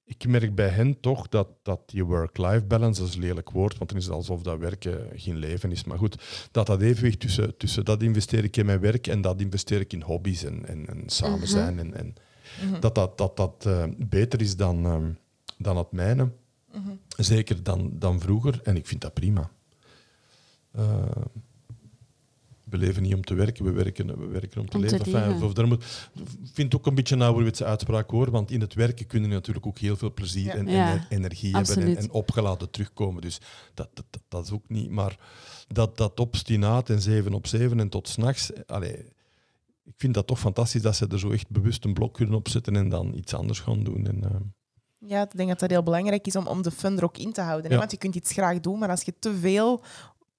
Ik 0.07 0.27
merk 0.27 0.55
bij 0.55 0.67
hen 0.67 0.99
toch 0.99 1.29
dat, 1.29 1.47
dat 1.63 1.79
die 1.89 2.03
work-life 2.03 2.63
balance, 2.65 2.99
dat 2.99 3.09
is 3.09 3.15
een 3.15 3.21
lelijk 3.21 3.49
woord, 3.49 3.77
want 3.77 3.89
dan 3.89 3.99
is 3.99 4.05
het 4.05 4.13
alsof 4.13 4.41
dat 4.41 4.59
werken 4.59 5.09
geen 5.15 5.37
leven 5.37 5.71
is. 5.71 5.83
Maar 5.83 5.97
goed, 5.97 6.47
dat 6.51 6.65
dat 6.67 6.81
evenwicht 6.81 7.19
tussen, 7.19 7.57
tussen 7.57 7.85
dat 7.85 8.01
investeer 8.03 8.43
ik 8.43 8.57
in 8.57 8.65
mijn 8.65 8.79
werk 8.79 9.07
en 9.07 9.21
dat 9.21 9.41
investeer 9.41 9.79
ik 9.79 9.93
in 9.93 10.01
hobby's 10.01 10.43
en, 10.43 10.65
en, 10.67 10.87
en 10.87 11.03
samen 11.09 11.37
Mhm. 11.39 11.47
zijn. 11.47 11.79
En, 11.79 11.93
en 11.93 12.13
Mhm, 12.63 12.79
dat 12.79 12.95
dat, 12.95 13.17
dat, 13.17 13.37
dat 13.37 13.65
eh, 13.65 13.83
beter 13.97 14.41
is 14.41 14.55
dan, 14.55 14.85
ehm, 14.85 15.11
dan 15.57 15.77
het 15.77 15.91
mijne. 15.91 16.31
mhm. 16.73 16.91
Zeker 17.17 17.63
dan, 17.63 17.91
dan 17.93 18.19
vroeger. 18.19 18.59
En 18.63 18.75
ik 18.75 18.87
vind 18.87 19.01
dat 19.01 19.13
prima. 19.13 19.51
Eh, 20.71 21.05
we 22.77 22.85
leven 22.85 23.01
niet 23.01 23.13
om 23.13 23.23
te 23.23 23.33
werken, 23.33 23.65
we 23.65 23.71
werken, 23.71 24.19
we 24.19 24.27
werken 24.27 24.61
om 24.61 24.69
te 24.69 24.77
Om 24.77 24.83
te 24.83 24.89
leven. 24.89 25.05
Enfin, 25.05 25.31
leven. 25.31 25.47
of 25.47 25.53
daar 25.53 25.67
moet, 25.67 25.83
ik 26.13 26.51
vind 26.53 26.71
het 26.71 26.75
ook 26.81 26.87
een 26.87 26.95
beetje 26.95 27.15
een 27.15 27.21
ouderwetse 27.21 27.65
uitspraak 27.65 28.09
hoor, 28.09 28.31
want 28.31 28.51
in 28.51 28.61
het 28.61 28.73
werken 28.73 29.07
kun 29.07 29.21
je 29.21 29.27
natuurlijk 29.27 29.65
ook 29.65 29.77
heel 29.77 29.97
veel 29.97 30.13
plezier 30.13 30.45
Ja. 30.45 30.53
en, 30.53 30.67
Ja, 30.67 30.91
en 30.93 31.05
energie 31.09 31.55
hebben 31.55 31.97
en, 31.97 32.11
opgeladen 32.11 32.69
terugkomen. 32.69 33.21
Dus 33.21 33.39
dat, 33.73 33.89
dat, 33.93 34.05
dat, 34.09 34.21
dat 34.27 34.45
is 34.45 34.51
ook 34.51 34.69
niet. 34.69 34.89
Maar 34.89 35.17
dat, 35.67 35.97
dat 35.97 36.19
obstinaat 36.19 36.89
en 36.89 37.01
zeven 37.01 37.33
op 37.33 37.47
zeven 37.47 37.79
en 37.79 37.89
tot 37.89 38.07
s'nachts. 38.07 38.51
Ik 39.85 39.93
vind 39.97 40.13
dat 40.13 40.27
toch 40.27 40.39
fantastisch 40.39 40.81
dat 40.81 40.95
ze 40.95 41.07
er 41.07 41.19
zo 41.19 41.31
echt 41.31 41.49
bewust 41.49 41.85
een 41.85 41.93
blok 41.93 42.13
kunnen 42.13 42.35
opzetten 42.35 42.75
en 42.75 42.89
dan 42.89 43.13
iets 43.13 43.33
anders 43.33 43.59
gaan 43.59 43.83
doen. 43.83 44.07
En, 44.07 44.23
eh, 44.23 44.35
Ja, 45.07 45.21
ik 45.21 45.37
denk 45.37 45.49
dat 45.49 45.59
dat 45.59 45.69
heel 45.69 45.83
belangrijk 45.83 46.27
is 46.27 46.35
om, 46.35 46.47
om 46.47 46.61
de 46.61 46.71
fun 46.71 46.97
er 46.97 47.03
ook 47.03 47.17
in 47.17 47.31
te 47.31 47.41
houden. 47.41 47.71
Ja. 47.71 47.77
Want 47.77 47.91
je 47.91 47.97
kunt 47.97 48.15
iets 48.15 48.31
graag 48.31 48.59
doen, 48.59 48.79
maar 48.79 48.89
als 48.89 49.01
je 49.01 49.13
te 49.19 49.35
veel 49.35 49.83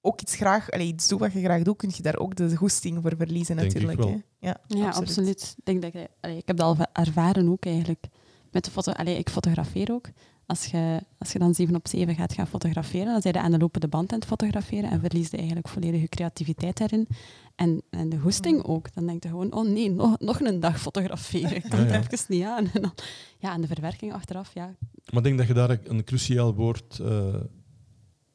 ook 0.01 0.21
iets, 0.21 0.35
graag, 0.35 0.71
allee, 0.71 0.87
iets 0.87 1.07
doet 1.07 1.19
wat 1.19 1.33
je 1.33 1.39
graag 1.39 1.61
doet, 1.61 1.77
kun 1.77 1.91
je 1.95 2.01
daar 2.01 2.17
ook 2.17 2.35
de 2.35 2.55
goesting 2.55 2.97
voor 3.01 3.13
verliezen 3.17 3.55
Denk 3.55 3.67
ik 3.67 3.73
natuurlijk. 3.73 3.99
wel. 3.99 4.23
Hè. 4.39 4.47
Ja, 4.47 4.57
Ja, 4.67 4.89
absoluut. 4.89 5.55
Ik, 5.57 5.65
denk 5.65 5.81
dat 5.81 5.93
ik, 5.93 6.07
allee, 6.21 6.37
ik 6.37 6.47
heb 6.47 6.57
dat 6.57 6.77
al 6.77 6.85
ervaren 6.93 7.49
ook 7.49 7.65
eigenlijk. 7.65 8.05
Met 8.51 8.65
de 8.65 8.71
foto, 8.71 8.91
allee, 8.91 9.17
ik 9.17 9.29
fotografeer 9.29 9.91
ook. 9.91 10.09
Als 10.45 10.65
je, 10.65 11.01
als 11.17 11.31
je 11.31 11.39
dan 11.39 11.53
7 11.53 11.75
op 11.75 11.87
7 11.87 12.15
gaat 12.15 12.33
gaan 12.33 12.47
fotograferen, 12.47 13.05
dan 13.05 13.21
zijn 13.21 13.33
je 13.33 13.39
aan 13.39 13.51
de 13.51 13.57
lopende 13.57 13.87
band 13.87 14.11
aan 14.11 14.19
het 14.19 14.27
fotograferen 14.27 14.89
en 14.89 14.99
verlies 14.99 15.29
je 15.29 15.37
eigenlijk 15.37 15.67
volledig 15.67 16.01
je 16.01 16.07
creativiteit 16.07 16.77
daarin. 16.77 17.07
En, 17.55 17.81
en 17.89 18.09
de 18.09 18.17
goesting 18.17 18.63
ook. 18.63 18.93
Dan 18.93 19.05
denk 19.05 19.23
je 19.23 19.29
gewoon, 19.29 19.53
oh 19.53 19.67
nee, 19.67 19.91
nog, 19.91 20.19
nog 20.19 20.39
een 20.39 20.59
dag 20.59 20.79
fotograferen. 20.79 21.55
Ik 21.55 21.63
kan 21.69 21.79
Ja, 21.79 21.85
het 21.85 21.93
ja. 21.93 22.11
even 22.11 22.25
niet 22.27 22.43
aan. 22.43 22.69
En, 22.73 22.81
dan, 22.81 22.93
ja, 23.39 23.53
en 23.53 23.61
de 23.61 23.67
verwerking 23.67 24.13
achteraf, 24.13 24.53
ja. 24.53 24.75
Maar 25.05 25.17
ik 25.17 25.23
denk 25.23 25.37
dat 25.37 25.47
je 25.47 25.53
daar 25.53 25.79
een 25.83 26.03
cruciaal 26.03 26.53
woord 26.53 26.99
eh, 26.99 27.35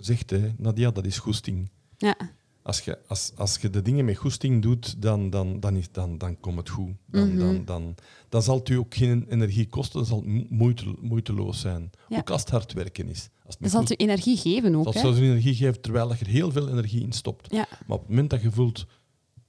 zegt, 0.04 0.30
hè. 0.30 0.50
Nadia, 0.56 0.90
dat 0.90 1.06
is 1.06 1.18
goesting. 1.18 1.70
ja. 1.96 2.16
Als 2.64 2.80
je, 2.80 2.98
als, 3.08 3.32
als 3.36 3.56
je 3.56 3.70
de 3.70 3.82
dingen 3.82 4.04
met 4.04 4.16
goesting 4.16 4.62
doet, 4.62 5.02
dan, 5.02 5.30
dan, 5.30 5.60
dan, 5.60 5.76
is, 5.76 5.90
dan, 5.92 6.18
dan 6.18 6.40
komt 6.40 6.56
het 6.58 6.68
goed. 6.68 6.92
Dan, 7.06 7.28
Mhm. 7.28 7.38
dan, 7.38 7.64
dan, 7.64 7.94
dan 8.28 8.42
zal 8.42 8.58
het 8.58 8.68
u 8.68 8.74
ook 8.76 8.94
geen 8.94 9.26
energie 9.28 9.66
kosten, 9.66 9.98
dan 9.98 10.06
zal 10.06 10.16
het 10.18 10.26
mo- 10.26 10.46
moeite, 10.48 10.94
moeiteloos 11.00 11.60
zijn. 11.60 11.90
Ja. 12.08 12.18
Ook 12.18 12.30
als 12.30 12.40
het 12.40 12.50
hard 12.50 12.72
werken 12.72 13.08
is. 13.08 13.28
Als 13.46 13.56
het 13.60 13.70
zal 13.70 13.82
je 13.86 13.94
energie 13.96 14.36
geven 14.36 14.74
ook. 14.74 14.84
dat 14.84 14.94
zal 14.94 15.14
je 15.14 15.22
energie 15.22 15.54
geven 15.54 15.80
terwijl 15.80 16.08
je 16.12 16.18
er 16.18 16.26
heel 16.26 16.50
veel 16.52 16.68
energie 16.68 17.02
in 17.02 17.12
stopt. 17.12 17.52
Ja. 17.52 17.66
Maar 17.86 17.96
op 17.96 18.00
het 18.00 18.08
moment 18.08 18.30
dat 18.30 18.42
je 18.42 18.50
voelt, 18.50 18.86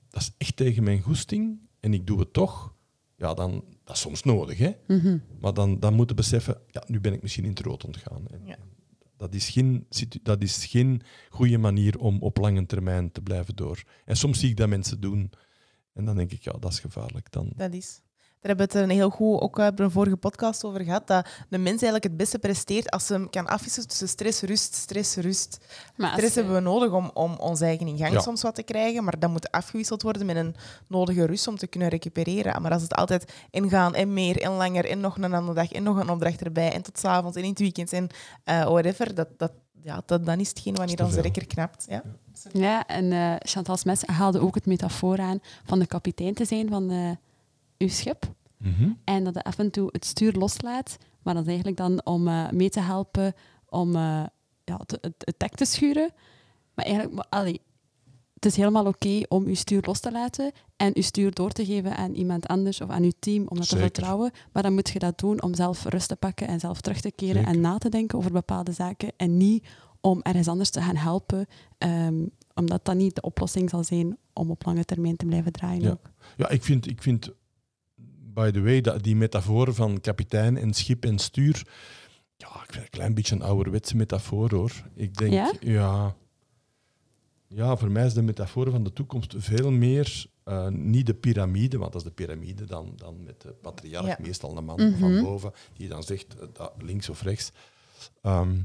dat 0.09 0.21
is 0.21 0.31
echt 0.37 0.55
tegen 0.55 0.83
mijn 0.83 1.01
goesting 1.01 1.59
en 1.79 1.93
ik 1.93 2.07
doe 2.07 2.19
het 2.19 2.33
toch, 2.33 2.73
ja, 3.17 3.33
dan, 3.33 3.63
dat 3.83 3.95
is 3.95 4.01
soms 4.01 4.23
nodig. 4.23 4.57
Hè? 4.57 4.71
Mhm. 4.87 5.17
Maar 5.39 5.53
dan, 5.53 5.79
dan 5.79 5.93
moet 5.93 6.09
je 6.09 6.15
beseffen, 6.15 6.57
ja, 6.71 6.83
nu 6.87 6.99
ben 6.99 7.13
ik 7.13 7.21
misschien 7.21 7.43
in 7.43 7.49
het 7.49 7.59
rood 7.59 7.85
ontgaan. 7.85 8.27
En 8.31 8.41
Ja. 8.45 8.57
Dat, 9.23 9.33
is 9.33 9.49
geen, 9.49 9.87
dat 10.21 10.41
is 10.41 10.65
geen 10.65 11.01
goede 11.29 11.57
manier 11.57 11.99
om 11.99 12.21
op 12.21 12.37
lange 12.37 12.65
termijn 12.65 13.11
te 13.11 13.21
blijven 13.21 13.55
door. 13.55 13.83
En 14.05 14.17
soms 14.17 14.39
zie 14.39 14.49
ik 14.49 14.57
dat 14.57 14.69
mensen 14.69 15.01
doen. 15.01 15.31
En 15.93 16.05
dan 16.05 16.15
denk 16.15 16.31
ik, 16.31 16.43
ja, 16.43 16.51
dat 16.51 16.71
is 16.71 16.79
gevaarlijk. 16.79 17.31
Dan, 17.31 17.51
Dat 17.55 17.73
is. 17.73 18.01
Daar 18.43 18.55
hebben 18.55 18.73
we 18.73 18.79
het 18.79 18.89
een 18.89 18.95
heel 18.95 19.09
goed 19.09 19.41
ook 19.41 19.59
eh, 19.59 19.67
bij 19.75 19.85
een 19.85 19.91
vorige 19.91 20.15
podcast 20.17 20.63
over 20.63 20.81
gehad. 20.83 21.07
Dat 21.07 21.25
de 21.49 21.57
mens 21.57 21.69
eigenlijk 21.81 22.03
het 22.03 22.17
beste 22.17 22.39
presteert 22.39 22.89
als 22.91 23.05
ze 23.05 23.13
hem 23.13 23.29
kan 23.29 23.47
afwisselen 23.47 23.87
tussen 23.87 24.07
stress, 24.07 24.41
rust, 24.41 24.73
stress, 24.75 25.15
rust. 25.15 25.57
Maar 25.95 26.11
Stress 26.11 26.33
je- 26.33 26.39
hebben 26.39 26.57
we 26.57 26.61
nodig 26.69 26.91
om, 26.91 27.11
om 27.13 27.35
ons 27.39 27.61
eigen 27.61 27.87
in 27.87 27.97
gang 27.97 28.13
Ja. 28.13 28.19
soms 28.19 28.41
wat 28.41 28.55
te 28.55 28.63
krijgen, 28.63 29.03
maar 29.03 29.19
dat 29.19 29.29
moet 29.29 29.51
afgewisseld 29.51 30.01
worden 30.01 30.25
met 30.25 30.35
een 30.35 30.55
nodige 30.87 31.25
rust 31.25 31.47
om 31.47 31.57
te 31.57 31.67
kunnen 31.67 31.89
recupereren. 31.89 32.61
Maar 32.61 32.71
als 32.71 32.81
het 32.81 32.93
altijd 32.95 33.33
ingaan 33.49 33.95
en 33.95 34.13
meer 34.13 34.41
en 34.41 34.51
langer 34.51 34.85
en 34.89 34.99
nog 34.99 35.17
een 35.17 35.33
andere 35.33 35.53
dag 35.53 35.71
en 35.71 35.83
nog 35.83 35.97
een 35.99 36.09
opdracht 36.09 36.41
erbij 36.41 36.71
en 36.73 36.81
tot 36.81 36.99
's 36.99 37.03
avonds 37.05 37.37
en 37.37 37.43
in 37.43 37.49
het 37.49 37.59
weekend 37.59 37.93
en 37.93 38.07
eh, 38.43 38.63
whatever, 38.63 39.15
dat, 39.15 39.27
dat, 39.37 39.51
ja, 39.83 40.01
dat, 40.05 40.25
dan 40.25 40.39
is 40.39 40.49
hetgeen 40.49 40.75
wanneer 40.75 41.03
onze 41.03 41.21
rekker 41.21 41.47
knapt. 41.47 41.85
Ja. 41.89 42.01
Ja, 42.51 42.85
en 42.87 43.11
eh 43.11 43.33
Chantal 43.39 43.77
Smes 43.77 44.05
haalde 44.05 44.39
ook 44.39 44.55
het 44.55 44.65
metafoor 44.65 45.19
aan 45.19 45.39
van 45.65 45.79
de 45.79 45.85
kapitein 45.85 46.33
te 46.33 46.45
zijn 46.45 46.69
van 46.69 46.89
eh, 46.91 47.09
uw 47.83 47.89
schip. 47.89 48.33
Mhm. 48.57 48.91
En 49.03 49.23
dat 49.23 49.33
je 49.33 49.43
af 49.43 49.59
en 49.59 49.71
toe 49.71 49.89
het 49.91 50.05
stuur 50.05 50.31
loslaat, 50.31 50.97
maar 51.21 51.33
dat 51.33 51.43
is 51.43 51.49
eigenlijk 51.49 51.77
dan 51.77 52.05
om 52.05 52.27
eh, 52.27 52.49
mee 52.49 52.69
te 52.69 52.79
helpen 52.79 53.33
om 53.69 53.95
eh, 53.95 54.23
ja, 54.63 54.77
het, 54.77 54.91
het, 55.01 55.13
het 55.17 55.35
dek 55.37 55.55
te 55.55 55.65
schuren. 55.65 56.11
Maar 56.73 56.85
eigenlijk, 56.85 57.15
maar, 57.15 57.25
allee, 57.29 57.61
het 58.33 58.45
is 58.45 58.55
helemaal 58.55 58.85
oké 58.85 59.21
om 59.27 59.45
uw 59.45 59.55
stuur 59.55 59.81
los 59.85 59.99
te 59.99 60.11
laten 60.11 60.51
en 60.75 60.91
uw 60.95 61.01
stuur 61.01 61.33
door 61.33 61.51
te 61.51 61.65
geven 61.65 61.95
aan 61.95 62.13
iemand 62.13 62.47
anders 62.47 62.81
of 62.81 62.89
aan 62.89 63.03
uw 63.03 63.11
team 63.19 63.47
om 63.47 63.57
dat 63.57 63.69
te 63.69 63.77
vertrouwen. 63.77 64.31
Maar 64.51 64.63
dan 64.63 64.73
moet 64.73 64.89
je 64.89 64.99
dat 64.99 65.19
doen 65.19 65.41
om 65.41 65.55
zelf 65.55 65.83
rust 65.85 66.07
te 66.07 66.15
pakken 66.15 66.47
en 66.47 66.59
zelf 66.59 66.81
terug 66.81 67.01
te 67.01 67.11
keren 67.11 67.35
Zeker. 67.35 67.53
en 67.53 67.61
na 67.61 67.77
te 67.77 67.89
denken 67.89 68.17
over 68.17 68.31
bepaalde 68.31 68.71
zaken. 68.71 69.11
En 69.17 69.37
niet 69.37 69.67
om 70.01 70.21
ergens 70.21 70.47
anders 70.47 70.69
te 70.69 70.81
gaan 70.81 70.95
helpen, 70.95 71.45
ehm, 71.77 72.25
omdat 72.53 72.85
dat 72.85 72.95
niet 72.95 73.15
de 73.15 73.21
oplossing 73.21 73.69
zal 73.69 73.83
zijn 73.83 74.17
om 74.33 74.51
op 74.51 74.65
lange 74.65 74.85
termijn 74.85 75.15
te 75.15 75.25
blijven 75.25 75.51
draaien. 75.51 75.81
Ja. 75.81 75.89
Ook. 75.89 76.11
Ja, 76.37 76.49
ik 76.49 76.63
vind, 76.63 76.89
ik 76.89 77.01
vind, 77.01 77.31
by 78.33 78.51
the 78.51 78.61
way, 78.61 78.81
dat 78.81 79.03
die 79.03 79.15
metafoor 79.15 79.73
van 79.73 79.99
kapitein 80.01 80.57
en 80.57 80.73
schip 80.73 81.05
en 81.05 81.19
stuur, 81.19 81.67
ja, 82.37 82.47
ik 82.47 82.53
vind 82.71 82.73
het 82.73 82.83
een 82.83 82.89
klein 82.89 83.13
beetje 83.13 83.35
een 83.35 83.41
ouderwetse 83.41 83.95
metafoor 83.95 84.53
hoor. 84.55 84.71
Ik 84.95 85.15
denk, 85.17 85.33
Ja? 85.33 85.53
ja, 85.59 86.15
ja, 87.47 87.75
voor 87.77 87.91
mij 87.91 88.05
is 88.05 88.13
de 88.13 88.21
metafoor 88.21 88.71
van 88.71 88.83
de 88.83 88.93
toekomst 88.93 89.33
veel 89.37 89.71
meer 89.71 90.25
eh, 90.43 90.67
niet 90.67 91.05
de 91.05 91.13
piramide, 91.13 91.77
want 91.77 91.91
dat 91.93 92.01
is 92.01 92.07
de 92.07 92.13
piramide 92.13 92.65
dan, 92.65 92.93
dan 92.95 93.23
met 93.23 93.41
de 93.41 93.49
patriarch, 93.61 94.07
Ja. 94.07 94.17
meestal 94.21 94.57
een 94.57 94.65
man 94.65 94.81
Mhm. 94.89 94.99
van 94.99 95.21
boven, 95.21 95.51
die 95.77 95.87
dan 95.87 96.03
zegt 96.03 96.35
dat 96.53 96.73
links 96.77 97.09
of 97.09 97.21
rechts. 97.21 97.51
Ehm, 98.21 98.55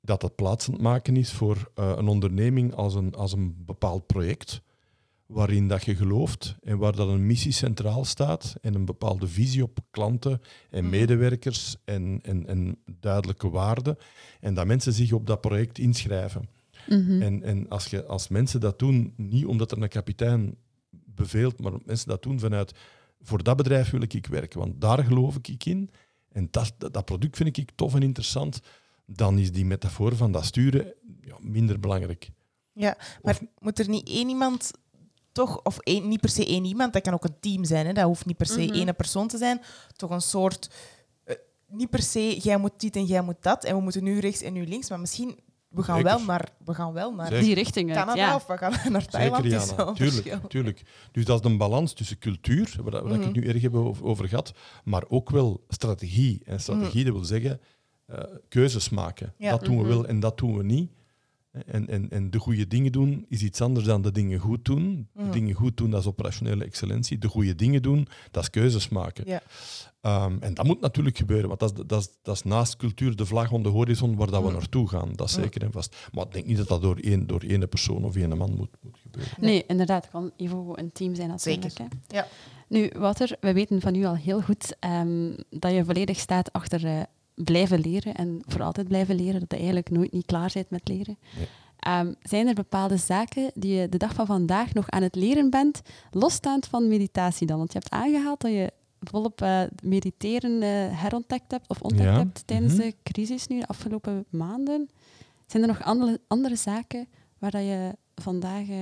dat 0.00 0.20
dat 0.20 0.34
plaatsend 0.34 0.80
maken 0.80 1.16
is 1.16 1.32
voor 1.32 1.70
eh, 1.74 1.92
een 1.96 2.08
onderneming 2.08 2.74
als 2.74 2.94
een, 2.94 3.14
als 3.14 3.32
een 3.32 3.62
bepaald 3.66 4.06
project 4.06 4.62
waarin 5.30 5.68
dat 5.68 5.84
je 5.84 5.96
gelooft 5.96 6.56
en 6.62 6.78
waar 6.78 6.96
dat 6.96 7.08
een 7.08 7.26
missie 7.26 7.52
centraal 7.52 8.04
staat 8.04 8.54
en 8.62 8.74
een 8.74 8.84
bepaalde 8.84 9.28
visie 9.28 9.62
op 9.62 9.78
klanten 9.90 10.40
en 10.70 10.82
Mhm. 10.82 10.90
medewerkers 10.90 11.76
en, 11.84 12.18
en, 12.22 12.46
en 12.46 12.76
duidelijke 13.00 13.50
waarden 13.50 13.96
en 14.40 14.54
dat 14.54 14.66
mensen 14.66 14.92
zich 14.92 15.12
op 15.12 15.26
dat 15.26 15.40
project 15.40 15.78
inschrijven. 15.78 16.48
Mhm. 16.88 17.22
En, 17.22 17.42
en 17.42 17.68
als, 17.68 17.86
je, 17.86 18.04
als 18.06 18.28
mensen 18.28 18.60
dat 18.60 18.78
doen, 18.78 19.12
niet 19.16 19.44
omdat 19.46 19.70
er 19.72 19.82
een 19.82 19.88
kapitein 19.88 20.54
beveelt, 20.90 21.60
maar 21.60 21.72
mensen 21.84 22.08
dat 22.08 22.22
doen 22.22 22.38
vanuit 22.40 22.74
voor 23.20 23.42
dat 23.42 23.56
bedrijf 23.56 23.90
wil 23.90 24.02
ik 24.02 24.26
werken, 24.26 24.58
want 24.58 24.80
daar 24.80 25.04
geloof 25.04 25.36
ik 25.42 25.64
in 25.64 25.90
en 26.32 26.48
dat, 26.50 26.72
dat, 26.78 26.92
dat 26.94 27.04
product 27.04 27.36
vind 27.36 27.56
ik 27.56 27.70
tof 27.74 27.94
en 27.94 28.02
interessant, 28.02 28.60
dan 29.06 29.38
is 29.38 29.52
die 29.52 29.64
metafoor 29.64 30.16
van 30.16 30.32
dat 30.32 30.44
sturen 30.44 30.92
ja, 31.20 31.36
minder 31.40 31.80
belangrijk. 31.80 32.30
Ja, 32.72 32.96
maar 33.22 33.34
Of- 33.40 33.46
moet 33.58 33.78
er 33.78 33.88
niet 33.88 34.08
één 34.08 34.28
iemand 34.28 34.70
toch, 35.32 35.62
of 35.62 35.78
één, 35.78 36.08
niet 36.08 36.20
per 36.20 36.30
se 36.30 36.46
één 36.46 36.64
iemand, 36.64 36.92
dat 36.92 37.02
kan 37.02 37.12
ook 37.12 37.24
een 37.24 37.40
team 37.40 37.64
zijn, 37.64 37.86
hè? 37.86 37.92
dat 37.92 38.04
hoeft 38.04 38.26
niet 38.26 38.36
per 38.36 38.46
se 38.46 38.60
Mhm. 38.60 38.72
één 38.74 38.96
persoon 38.96 39.28
te 39.28 39.38
zijn, 39.38 39.60
toch 39.96 40.10
een 40.10 40.20
soort, 40.20 40.70
eh, 41.24 41.34
niet 41.68 41.90
per 41.90 42.02
se 42.02 42.38
jij 42.38 42.56
moet 42.56 42.72
dit 42.80 42.96
en 42.96 43.04
jij 43.04 43.22
moet 43.22 43.36
dat, 43.42 43.64
en 43.64 43.76
we 43.76 43.82
moeten 43.82 44.04
nu 44.04 44.18
rechts 44.18 44.42
en 44.42 44.52
nu 44.52 44.66
links, 44.66 44.88
maar 44.88 45.00
misschien, 45.00 45.38
we 45.68 45.82
gaan 45.82 45.96
Zeker. 45.96 46.16
wel 46.16 46.24
naar, 46.24 46.48
we 46.64 46.74
gaan 46.74 46.92
wel 46.92 47.14
naar 47.14 47.26
Zeker. 47.26 47.44
Die 47.44 47.54
richting 47.54 47.88
uit, 47.88 47.98
Canada 47.98 48.26
ja. 48.26 48.34
of 48.34 48.46
we 48.46 48.56
gaan 48.56 48.92
naar 48.92 49.06
Thailand. 49.06 49.44
Zeker, 49.44 49.76
Jana. 49.76 49.92
Tuurlijk, 49.92 50.48
tuurlijk. 50.48 50.82
Dus 51.12 51.24
dat 51.24 51.44
is 51.44 51.50
een 51.50 51.58
balans 51.58 51.92
tussen 51.92 52.18
cultuur, 52.18 52.76
waar, 52.82 53.02
waar 53.04 53.14
ik 53.14 53.24
het 53.24 53.32
nu 53.32 53.46
erg 53.46 53.62
heb 53.62 53.74
over, 53.74 54.04
over 54.04 54.28
gehad, 54.28 54.52
maar 54.84 55.04
ook 55.08 55.30
wel 55.30 55.64
strategie. 55.68 56.40
En 56.44 56.60
strategie, 56.60 57.04
dat 57.04 57.12
wil 57.14 57.24
zeggen 57.24 57.60
eh, 58.06 58.18
keuzes 58.48 58.88
maken. 58.88 59.34
Ja. 59.38 59.50
Dat 59.50 59.64
doen 59.64 59.76
we 59.76 59.82
Mhm. 59.82 59.90
wel 59.92 60.06
en 60.06 60.20
dat 60.20 60.38
doen 60.38 60.56
we 60.56 60.62
niet. 60.64 60.90
En, 61.66 61.88
en, 61.88 62.10
en 62.10 62.30
de 62.30 62.38
goede 62.38 62.66
dingen 62.66 62.92
doen 62.92 63.24
is 63.28 63.42
iets 63.42 63.60
anders 63.60 63.86
dan 63.86 64.02
de 64.02 64.12
dingen 64.12 64.38
goed 64.38 64.64
doen. 64.64 65.08
De 65.14 65.22
Mhm. 65.22 65.30
dingen 65.32 65.54
goed 65.54 65.76
doen, 65.76 65.90
dat 65.90 66.00
is 66.00 66.06
operationele 66.06 66.64
excellentie. 66.64 67.18
De 67.18 67.28
goede 67.28 67.54
dingen 67.54 67.82
doen, 67.82 68.06
dat 68.30 68.42
is 68.42 68.50
keuzes 68.50 68.88
maken. 68.88 69.24
Ja. 69.26 69.42
Ehm, 70.00 70.36
en 70.40 70.54
dat 70.54 70.66
moet 70.66 70.80
natuurlijk 70.80 71.16
gebeuren, 71.16 71.48
want 71.48 71.60
dat 71.60 71.72
is, 71.78 71.84
dat, 71.86 72.00
is, 72.00 72.08
dat 72.22 72.34
is 72.34 72.42
naast 72.42 72.76
cultuur 72.76 73.16
de 73.16 73.26
vlag 73.26 73.52
om 73.52 73.62
de 73.62 73.68
horizon 73.68 74.16
waar 74.16 74.30
dat 74.30 74.40
we 74.40 74.46
Mhm. 74.48 74.56
naartoe 74.56 74.88
gaan. 74.88 75.12
Dat 75.14 75.28
is 75.28 75.34
Mhm. 75.34 75.42
zeker 75.42 75.62
en 75.62 75.72
vast. 75.72 75.96
Maar 76.12 76.24
ik 76.24 76.32
denk 76.32 76.46
niet 76.46 76.56
dat 76.56 76.68
dat 76.68 76.82
door 76.82 76.96
één, 76.96 77.26
door 77.26 77.42
één 77.42 77.68
persoon 77.68 78.04
of 78.04 78.16
één 78.16 78.36
man 78.36 78.54
moet, 78.56 78.70
moet 78.82 78.98
gebeuren. 79.02 79.32
Nee, 79.40 79.64
inderdaad. 79.66 80.02
Het 80.02 80.12
kan 80.12 80.30
even 80.36 80.78
een 80.78 80.92
team 80.92 81.14
zijn 81.14 81.28
natuurlijk. 81.28 81.70
Zeker. 81.76 81.84
Hè. 82.06 82.16
Ja. 82.16 82.26
Nu, 82.68 82.90
Wouter, 82.96 83.36
we 83.40 83.52
weten 83.52 83.80
van 83.80 83.94
u 83.94 84.04
al 84.04 84.16
heel 84.16 84.40
goed 84.42 84.76
ehm, 84.80 85.32
dat 85.50 85.72
je 85.72 85.84
volledig 85.84 86.18
staat 86.18 86.52
achter 86.52 86.84
eh, 86.86 87.00
blijven 87.44 87.80
leren 87.80 88.14
en 88.14 88.42
voor 88.46 88.62
altijd 88.62 88.88
blijven 88.88 89.14
leren, 89.14 89.40
dat 89.40 89.50
je 89.50 89.56
eigenlijk 89.56 89.90
nooit 89.90 90.12
niet 90.12 90.26
klaar 90.26 90.50
bent 90.54 90.70
met 90.70 90.88
leren. 90.88 91.18
Nee. 91.36 91.46
Ehm, 91.78 92.12
zijn 92.22 92.46
er 92.48 92.54
bepaalde 92.54 92.96
zaken 92.96 93.50
die 93.54 93.74
je 93.74 93.88
de 93.88 93.96
dag 93.98 94.14
van 94.14 94.26
vandaag 94.26 94.72
nog 94.74 94.90
aan 94.90 95.02
het 95.02 95.14
leren 95.14 95.50
bent, 95.50 95.80
losstaand 96.10 96.66
van 96.66 96.88
meditatie 96.88 97.46
dan? 97.46 97.58
Want 97.58 97.72
je 97.72 97.78
hebt 97.78 97.92
aangehaald 97.92 98.40
dat 98.40 98.50
je 98.50 98.72
volop 99.00 99.40
eh, 99.42 99.62
mediteren 99.82 100.62
eh, 100.62 100.68
herontdekt 101.00 101.50
hebt 101.50 101.68
of 101.68 101.80
ontdekt 101.82 102.08
Ja. 102.10 102.16
hebt 102.16 102.46
tijdens 102.46 102.72
Mhm. 102.74 102.82
de 102.82 102.94
crisis 103.02 103.46
nu, 103.46 103.58
de 103.60 103.66
afgelopen 103.66 104.24
maanden. 104.30 104.88
Zijn 105.46 105.62
er 105.62 105.68
nog 105.68 105.82
andere, 105.82 106.20
andere 106.26 106.56
zaken 106.56 107.06
waar 107.38 107.50
dat 107.50 107.62
je 107.62 107.96
vandaag 108.14 108.68
eh, 108.68 108.76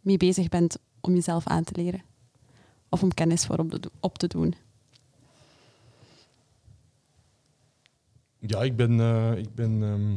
mee 0.00 0.16
bezig 0.16 0.48
bent 0.48 0.76
om 1.00 1.14
jezelf 1.14 1.46
aan 1.46 1.64
te 1.64 1.72
leren? 1.82 2.02
Of 2.88 3.02
om 3.02 3.14
kennis 3.14 3.44
voor 3.46 3.66
op 4.00 4.18
te 4.18 4.26
doen? 4.26 4.54
Ja, 8.46 8.62
ik 8.62 8.76
ben, 8.76 9.00
eh, 9.00 9.36
ik, 9.36 9.54
ben, 9.54 9.82
ehm, 9.82 10.16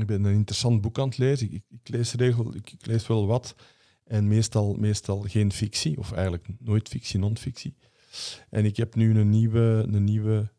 ik 0.00 0.06
ben 0.06 0.24
een 0.24 0.34
interessant 0.34 0.80
boek 0.80 0.98
aan 0.98 1.08
het 1.08 1.18
lezen. 1.18 1.52
Ik, 1.52 1.62
ik 1.68 1.88
lees 1.88 2.12
regel, 2.12 2.54
ik, 2.54 2.74
lees 2.80 3.06
wel 3.06 3.26
wat. 3.26 3.54
En 4.04 4.28
meestal, 4.28 4.74
meestal 4.74 5.20
geen 5.20 5.52
fictie, 5.52 5.98
of 5.98 6.12
eigenlijk 6.12 6.48
nooit 6.58 6.88
fictie, 6.88 7.18
non-fictie. 7.18 7.74
En 8.50 8.64
ik 8.64 8.76
heb 8.76 8.94
nu 8.94 9.18
een 9.18 9.28
nieuwe, 9.28 9.86
een 9.92 10.04
nieuwe 10.04 10.52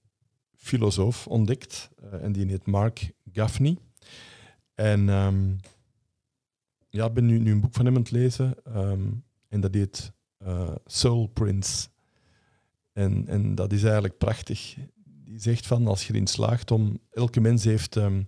filosoof 0.56 1.28
ontdekt. 1.28 1.90
eh, 1.96 2.24
en 2.24 2.32
die 2.32 2.46
heet 2.46 2.66
Mark 2.66 3.12
Gaffney. 3.32 3.78
En 4.74 5.10
ehm, 5.10 5.56
ja, 6.90 7.06
ik 7.06 7.14
ben 7.14 7.26
nu, 7.26 7.40
nu 7.40 7.52
een 7.52 7.62
boek 7.62 7.74
van 7.74 7.86
hem 7.86 7.96
aan 7.96 8.02
het 8.02 8.12
lezen. 8.12 8.64
ehm, 8.64 9.12
en 9.48 9.60
dat 9.62 9.74
heet 9.74 10.12
eh, 10.38 10.76
Soul 10.86 11.28
Prince. 11.28 11.88
En, 12.94 13.28
en 13.28 13.56
dat 13.56 13.74
is 13.74 13.84
eigenlijk 13.84 14.18
prachtig 14.18 14.76
die 15.26 15.40
zegt 15.40 15.68
van 15.68 15.88
als 15.88 16.08
je 16.08 16.14
erin 16.14 16.28
slaagt 16.28 16.72
om. 16.72 17.00
Elke 17.12 17.40
mens 17.40 17.64
heeft, 17.64 17.96
ehm, 17.96 18.24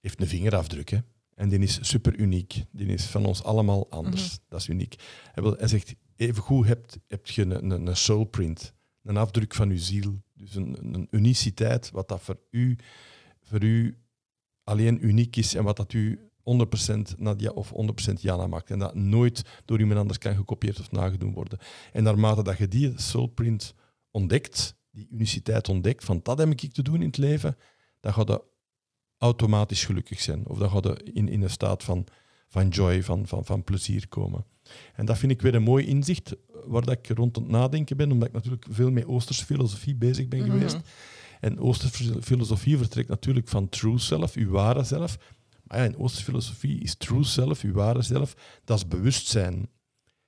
heeft 0.00 0.20
een 0.20 0.26
vingerafdruk. 0.26 0.88
Hè? 0.88 0.98
En 1.34 1.48
die 1.48 1.58
is 1.58 1.78
super 1.80 2.18
uniek. 2.18 2.64
Die 2.70 2.86
is 2.86 3.04
van 3.04 3.26
ons 3.26 3.42
allemaal 3.42 3.90
anders. 3.90 4.22
Mhm. 4.22 4.38
Dat 4.48 4.60
is 4.60 4.68
uniek. 4.68 4.94
Hij, 5.32 5.42
wil, 5.42 5.56
hij 5.56 5.68
zegt, 5.68 5.94
even 6.16 6.42
goed 6.42 6.66
hebt, 6.66 6.98
heb 7.08 7.26
je 7.26 7.42
een, 7.42 7.70
een, 7.70 7.86
een 7.86 7.96
soulprint. 7.96 8.74
Een 9.02 9.16
afdruk 9.16 9.54
van 9.54 9.68
je 9.68 9.78
ziel. 9.78 10.22
Dus 10.34 10.54
een, 10.54 10.94
een 10.94 11.08
uniciteit, 11.10 11.90
wat 11.90 12.08
dat 12.08 12.20
voor 12.20 12.40
u, 12.50 12.76
voor 13.42 13.62
u 13.62 13.96
alleen 14.64 15.06
uniek 15.06 15.36
is 15.36 15.54
en 15.54 15.64
wat 15.64 15.76
dat 15.76 15.92
u 15.92 16.30
100% 16.40 17.18
Nadia 17.18 17.50
of 17.50 17.72
100% 18.10 18.12
Jana 18.20 18.46
maakt. 18.46 18.70
En 18.70 18.78
dat 18.78 18.94
nooit 18.94 19.44
door 19.64 19.78
iemand 19.78 19.98
anders 19.98 20.18
kan 20.18 20.34
gekopieerd 20.34 20.80
of 20.80 20.90
nagedoen 20.90 21.32
worden. 21.32 21.58
En 21.92 22.02
naarmate 22.02 22.42
dat 22.42 22.58
je 22.58 22.68
die 22.68 22.92
soulprint 22.96 23.74
ontdekt, 24.10 24.74
die 24.90 25.08
uniciteit 25.10 25.68
ontdekt, 25.68 26.04
van 26.04 26.20
dat 26.22 26.38
heb 26.38 26.48
ik 26.50 26.72
te 26.72 26.82
doen 26.82 27.00
in 27.00 27.06
het 27.06 27.16
leven, 27.16 27.56
dan 28.00 28.12
gaat 28.12 28.28
je 28.28 28.42
automatisch 29.18 29.84
gelukkig 29.84 30.20
zijn. 30.20 30.46
Of 30.46 30.58
dan 30.58 30.70
gaat 30.70 31.02
in, 31.02 31.28
in 31.28 31.42
een 31.42 31.50
staat 31.50 31.84
van, 31.84 32.06
van 32.48 32.68
joy, 32.68 33.02
van, 33.02 33.26
van, 33.26 33.44
van 33.44 33.64
plezier 33.64 34.08
komen. 34.08 34.44
En 34.94 35.06
dat 35.06 35.18
vind 35.18 35.32
ik 35.32 35.42
weer 35.42 35.54
een 35.54 35.62
mooi 35.62 35.86
inzicht 35.86 36.36
waar 36.64 36.84
dat 36.84 36.94
ik 36.98 37.08
rond 37.16 37.36
het 37.36 37.48
nadenken 37.48 37.96
ben, 37.96 38.12
omdat 38.12 38.28
ik 38.28 38.34
natuurlijk 38.34 38.66
veel 38.70 38.90
met 38.90 39.06
Oosterse 39.06 39.44
filosofie 39.44 39.94
bezig 39.94 40.28
ben 40.28 40.40
Mhm. 40.40 40.50
geweest. 40.50 40.78
En 41.40 41.58
Oosterse 41.58 42.22
filosofie 42.22 42.76
vertrekt 42.78 43.08
natuurlijk 43.08 43.48
van 43.48 43.68
true 43.68 43.98
self, 43.98 44.34
uw 44.34 44.50
ware 44.50 44.84
zelf. 44.84 45.18
Maar 45.62 45.78
ja, 45.78 45.84
in 45.84 45.96
Oosterse 45.98 46.24
filosofie 46.24 46.80
is 46.80 46.94
true 46.94 47.24
self, 47.24 47.62
uw 47.62 47.72
ware 47.72 48.02
zelf, 48.02 48.34
dat 48.64 48.76
is 48.76 48.88
bewustzijn. 48.88 49.68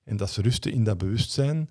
En 0.05 0.17
dat 0.17 0.29
is 0.29 0.37
rusten 0.37 0.73
in 0.73 0.85
dat 0.85 0.99
bewustzijn. 0.99 1.71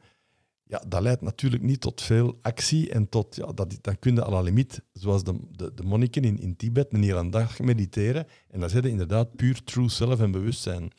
Ja, 0.71 0.81
dat 0.87 1.01
leidt 1.01 1.21
natuurlijk 1.21 1.63
niet 1.63 1.81
tot 1.81 2.01
veel 2.01 2.37
actie 2.41 2.89
en 2.91 3.09
tot, 3.09 3.35
ja, 3.35 3.45
dat, 3.45 3.77
dan 3.81 3.99
kun 3.99 4.15
je 4.15 4.25
à 4.25 4.29
la 4.29 4.41
limiet, 4.41 4.81
zoals 4.93 5.23
de, 5.23 5.33
de, 5.51 5.71
de 5.73 5.83
monniken 5.83 6.23
in, 6.23 6.39
in 6.39 6.55
Tibet, 6.55 6.93
een 6.93 7.03
hele 7.03 7.29
dag 7.29 7.59
mediteren. 7.59 8.27
En 8.49 8.59
dan 8.59 8.69
zit 8.69 8.83
je 8.83 8.89
inderdaad 8.89 9.35
puur 9.35 9.63
true 9.63 9.89
self 9.89 10.19
en 10.19 10.31
bewustzijn. 10.31 10.91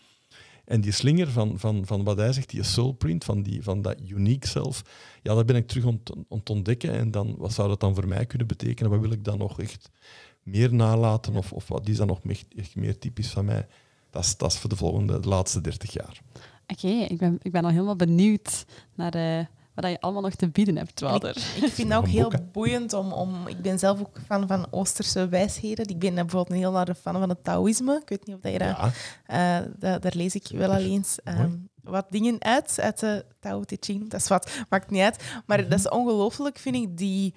En 0.65 0.81
die 0.81 0.93
slinger 0.93 1.31
van, 1.31 1.59
van, 1.59 1.87
van 1.87 2.05
wat 2.05 2.17
hij 2.17 2.33
zegt, 2.33 2.51
die 2.51 2.63
soulprint, 2.63 3.25
van, 3.25 3.43
die, 3.43 3.63
van 3.63 3.83
dat 3.83 3.97
unique 4.09 4.49
self, 4.49 4.83
ja, 5.23 5.35
dat 5.35 5.47
ben 5.47 5.57
ik 5.57 5.67
terug 5.67 5.87
aan 5.87 6.01
het- 6.05 6.17
aan 6.29 6.41
ontdekken. 6.51 6.91
En 6.93 7.11
dan, 7.11 7.35
wat 7.39 7.53
zou 7.53 7.69
dat 7.69 7.81
dan 7.81 7.95
voor 7.95 8.09
mij 8.09 8.27
kunnen 8.27 8.47
betekenen? 8.47 8.91
Wat 8.91 9.01
wil 9.01 9.13
ik 9.13 9.25
dan 9.25 9.39
nog 9.39 9.61
echt 9.61 9.91
meer 10.43 10.75
nalaten? 10.75 11.35
Of, 11.37 11.53
of 11.53 11.69
wat 11.69 11.89
is 11.89 11.97
dan 11.97 12.07
nog 12.07 12.21
echt, 12.57 12.77
meer 12.77 12.99
typisch 12.99 13.31
van 13.31 13.45
mij? 13.45 13.67
Dat 14.11 14.25
is, 14.25 14.37
dat 14.37 14.53
is 14.53 14.59
voor 14.59 14.71
de 14.71 14.77
volgende, 14.77 15.21
de 15.21 15.29
laatste 15.29 15.61
30 15.61 15.93
jaar. 15.93 16.21
Oké, 16.67 16.89
ik, 16.89 17.19
ben, 17.19 17.39
ik 17.43 17.53
ben 17.53 17.65
al 17.65 17.71
helemaal 17.71 17.97
benieuwd 17.97 18.65
naar 18.95 19.15
eh, 19.15 19.47
wat 19.75 19.87
je 19.91 20.01
allemaal 20.01 20.23
nog 20.23 20.35
te 20.35 20.49
bieden 20.49 20.77
hebt, 20.77 21.01
Wouter. 21.01 21.37
Ik 21.63 21.73
vind 21.73 21.89
dat 21.91 21.99
ook 21.99 22.07
heel 22.09 22.33
boeiend 22.53 22.93
om, 22.93 23.13
om... 23.13 23.47
Ik 23.47 23.61
ben 23.63 23.79
zelf 23.79 24.01
ook 24.01 24.17
fan 24.27 24.47
van 24.47 24.67
Oosterse 24.71 25.29
wijsheden. 25.29 25.89
Ik 25.89 25.99
ben 25.99 26.15
bijvoorbeeld 26.15 26.51
een 26.51 26.57
heel 26.57 26.75
harde 26.75 26.95
fan 26.95 27.19
van 27.19 27.29
het 27.29 27.45
Taoïsme. 27.45 28.01
Ik 28.03 28.09
weet 28.09 28.27
niet 28.27 28.37
of 28.37 28.41
dat 28.43 28.53
je. 28.53 28.59
Ja, 28.59 28.91
eh, 29.27 29.67
da- 29.79 29.99
daar 29.99 30.13
lees 30.15 30.35
ik 30.35 30.47
wel 30.53 30.71
al 30.73 30.79
eens 30.81 31.19
ehm, 31.25 31.57
wat 31.83 32.07
dingen 32.11 32.37
uit, 32.43 32.81
uit 32.81 32.99
de 33.01 33.25
Tao 33.41 33.63
Te 33.65 33.77
Ching. 33.81 34.11
Dat 34.11 34.21
is 34.21 34.29
wat, 34.29 34.51
maakt 34.69 34.91
niet 34.91 35.03
uit. 35.03 35.23
Maar 35.47 35.61
Mhm. 35.61 35.69
dat 35.69 35.79
is 35.79 35.89
ongelooflijk, 35.89 36.59
vind 36.59 36.77
ik, 36.77 36.97
die 36.99 37.35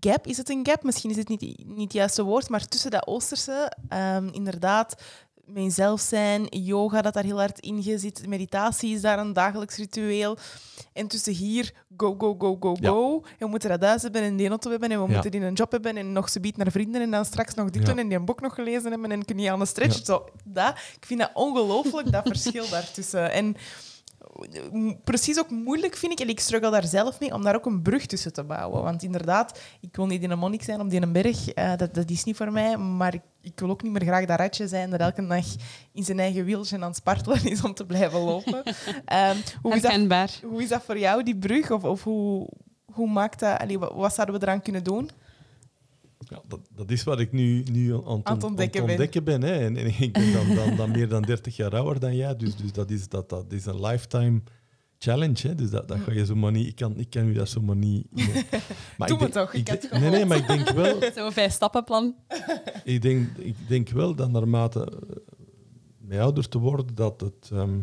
gap. 0.00 0.26
Is 0.26 0.36
het 0.36 0.48
een 0.50 0.66
gap? 0.66 0.82
Misschien 0.82 1.10
is 1.10 1.16
het 1.16 1.28
niet, 1.28 1.40
niet 1.66 1.78
het 1.82 1.92
juiste 1.92 2.22
woord, 2.22 2.48
maar 2.48 2.66
tussen 2.68 2.90
dat 2.90 3.06
Oosterse, 3.06 3.72
ehm, 3.88 4.28
inderdaad, 4.32 5.02
mijn 5.46 5.70
zelf 5.70 6.00
zijn, 6.00 6.46
yoga 6.50 7.02
dat 7.02 7.14
daar 7.14 7.24
heel 7.24 7.38
hard 7.38 7.58
in 7.60 7.82
zit, 7.98 8.26
meditatie 8.26 8.94
is 8.94 9.00
daar 9.00 9.18
een 9.18 9.32
dagelijks 9.32 9.76
ritueel. 9.76 10.36
En 10.92 11.06
tussen 11.06 11.32
hier, 11.32 11.72
go, 11.96 12.14
go, 12.18 12.34
go, 12.38 12.56
go, 12.60 12.76
Ja. 12.80 12.88
go. 12.88 13.16
En 13.24 13.30
we 13.38 13.46
moeten 13.46 13.68
dat 13.70 13.80
thuis 13.80 14.02
hebben 14.02 14.22
en 14.22 14.36
die 14.36 14.48
auto 14.48 14.70
hebben 14.70 14.90
en 14.90 15.00
we 15.02 15.06
Ja. 15.06 15.12
moeten 15.12 15.30
die 15.30 15.40
een 15.40 15.52
job 15.54 15.70
hebben 15.72 15.96
en 15.96 16.12
nog 16.12 16.28
zoiets 16.28 16.56
naar 16.58 16.70
vrienden 16.70 17.00
en 17.02 17.10
dan 17.10 17.24
straks 17.24 17.54
nog 17.54 17.70
dit 17.70 17.82
Ja. 17.82 17.88
doen 17.88 17.98
en 17.98 18.08
die 18.08 18.18
een 18.18 18.24
boek 18.24 18.40
nog 18.40 18.54
gelezen 18.54 18.90
hebben 18.90 19.10
en 19.12 19.24
kun 19.24 19.38
je 19.38 19.50
aan 19.52 19.58
de 19.58 19.66
stretch. 19.66 20.04
Zo, 20.04 20.24
dat, 20.44 20.70
ik 20.96 21.06
vind 21.06 21.20
dat 21.20 21.30
ongelooflijk, 21.34 22.12
dat 22.12 22.26
verschil 22.26 22.68
daartussen. 22.76 23.32
En 23.32 23.56
precies 25.04 25.38
ook 25.38 25.50
moeilijk 25.50 25.96
vind 25.96 26.12
ik, 26.12 26.20
en 26.20 26.28
ik 26.28 26.40
struggle 26.40 26.70
daar 26.70 26.86
zelf 26.86 27.20
mee, 27.20 27.34
om 27.34 27.42
daar 27.42 27.54
ook 27.54 27.66
een 27.66 27.82
brug 27.82 28.06
tussen 28.06 28.32
te 28.32 28.44
bouwen. 28.44 28.82
Want 28.82 29.02
inderdaad, 29.02 29.60
ik 29.80 29.96
wil 29.96 30.06
niet 30.06 30.22
in 30.22 30.30
een 30.30 30.38
monnik 30.38 30.62
zijn 30.62 30.80
op 30.80 30.90
die 30.90 31.02
een 31.02 31.12
berg, 31.12 31.48
eh, 31.48 31.76
dat, 31.76 31.94
dat 31.94 32.10
is 32.10 32.24
niet 32.24 32.36
voor 32.36 32.52
mij, 32.52 32.76
maar 32.76 33.14
ik, 33.14 33.22
ik 33.40 33.60
wil 33.60 33.70
ook 33.70 33.82
niet 33.82 33.92
meer 33.92 34.02
graag 34.02 34.24
dat 34.24 34.38
ratje 34.38 34.68
zijn 34.68 34.90
dat 34.90 35.00
elke 35.00 35.26
dag 35.26 35.44
in 35.92 36.04
zijn 36.04 36.18
eigen 36.18 36.44
wieltje 36.44 36.76
aan 36.76 36.82
het 36.82 36.96
spartelen 36.96 37.44
is 37.44 37.62
om 37.62 37.74
te 37.74 37.86
blijven 37.86 38.20
lopen. 38.20 38.62
Ehm, 39.04 39.36
hoe, 39.62 39.74
is 39.74 39.82
dat, 39.82 40.40
hoe 40.42 40.62
is 40.62 40.68
dat 40.68 40.82
voor 40.82 40.98
jou, 40.98 41.22
die 41.22 41.36
brug? 41.36 41.70
Of, 41.70 41.84
of 41.84 42.02
hoe, 42.02 42.48
hoe 42.92 43.08
maakt 43.08 43.40
dat... 43.40 43.58
allee, 43.58 43.78
wat, 43.78 43.92
wat 43.94 44.14
zouden 44.14 44.40
we 44.40 44.46
eraan 44.46 44.62
kunnen 44.62 44.84
doen? 44.84 45.10
Ja, 46.34 46.42
dat, 46.48 46.60
dat 46.74 46.90
is 46.90 47.02
wat 47.04 47.20
ik 47.20 47.32
nu, 47.32 47.62
nu 47.62 47.92
aan, 47.94 47.98
het 48.16 48.24
Aan 48.24 48.34
het 48.34 48.44
on- 48.44 48.50
ontdekken 48.50 48.80
aan 48.80 48.86
ben. 48.86 48.96
het 48.96 49.04
ontdekken 49.04 49.24
ben. 49.24 49.42
hè. 49.42 49.52
En, 49.64 49.76
en 49.76 49.86
ik 50.02 50.12
ben 50.12 50.32
dan, 50.32 50.54
dan, 50.54 50.76
dan 50.76 50.90
meer 50.90 51.08
dan 51.08 51.22
30 51.22 51.56
jaar 51.56 51.76
ouder 51.76 52.00
dan 52.00 52.16
jij, 52.16 52.36
dus, 52.36 52.56
dus 52.56 52.72
dat, 52.72 52.90
is, 52.90 53.08
dat, 53.08 53.28
dat 53.28 53.52
is 53.52 53.66
een 53.66 53.80
lifetime 53.80 54.42
challenge. 54.98 55.48
Hè. 55.48 55.54
Dus 55.54 55.70
dat, 55.70 55.88
dat 55.88 55.98
ga 55.98 56.12
je 56.12 56.26
zomaar 56.26 56.52
niet... 56.52 56.66
Ik 56.66 56.74
kan, 56.76 56.96
ik 56.98 57.10
kan 57.10 57.26
u 57.26 57.32
dat 57.32 57.48
zomaar 57.48 57.76
niet... 57.76 58.06
Maar 58.98 59.08
Doe 59.08 59.18
ik 59.26 59.32
toch, 59.32 59.52
ik 59.52 59.68
heb 59.68 59.82
het 59.82 60.00
nee, 60.00 60.10
nee, 60.10 60.24
maar 60.24 60.36
ik 60.36 60.46
denk 60.46 60.68
wel... 60.70 60.98
Zo'n 61.14 61.32
vijf-stappenplan. 61.32 62.14
Ik 62.84 63.02
denk, 63.02 63.36
ik 63.38 63.56
denk 63.68 63.88
wel 63.88 64.14
dat 64.14 64.30
naarmate 64.30 64.84
eh, 64.84 65.16
mij 65.98 66.22
ouder 66.22 66.48
te 66.48 66.58
worden, 66.58 66.94
dat 66.94 67.20
het, 67.20 67.50
ehm, 67.52 67.78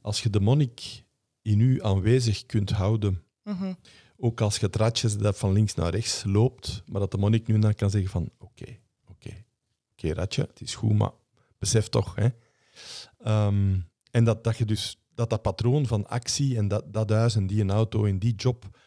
als 0.00 0.22
je 0.22 0.30
de 0.30 0.40
monnik 0.40 1.04
in 1.42 1.60
u 1.60 1.82
aanwezig 1.82 2.46
kunt 2.46 2.70
houden, 2.70 3.22
Mhm. 3.44 3.72
Ook 4.16 4.40
als 4.40 4.56
je 4.58 4.66
het 4.66 4.76
ratje 4.76 5.16
dat 5.16 5.38
van 5.38 5.52
links 5.52 5.74
naar 5.74 5.90
rechts 5.90 6.24
loopt, 6.24 6.82
maar 6.86 7.00
dat 7.00 7.10
de 7.10 7.18
monnik 7.18 7.46
nu 7.46 7.58
dan 7.58 7.74
kan 7.74 7.90
zeggen 7.90 8.10
van 8.10 8.30
oké, 8.38 8.78
oké, 9.06 9.44
oké 9.92 10.12
ratje, 10.12 10.42
het 10.42 10.60
is 10.60 10.74
goed, 10.74 10.92
maar 10.98 11.12
besef 11.58 11.88
toch. 11.88 12.14
Hè? 12.14 12.28
Ehm, 13.18 13.78
en 14.10 14.24
dat, 14.24 14.44
dat 14.44 14.56
je 14.56 14.64
dus 14.64 14.98
dat 15.14 15.30
dat 15.30 15.42
patroon 15.42 15.86
van 15.86 16.06
actie 16.06 16.56
en 16.56 16.68
dat, 16.68 16.92
dat 16.92 17.10
huis 17.10 17.36
en 17.36 17.46
die 17.46 17.60
een 17.60 17.70
auto 17.70 18.04
en 18.04 18.18
die 18.18 18.34
job, 18.34 18.78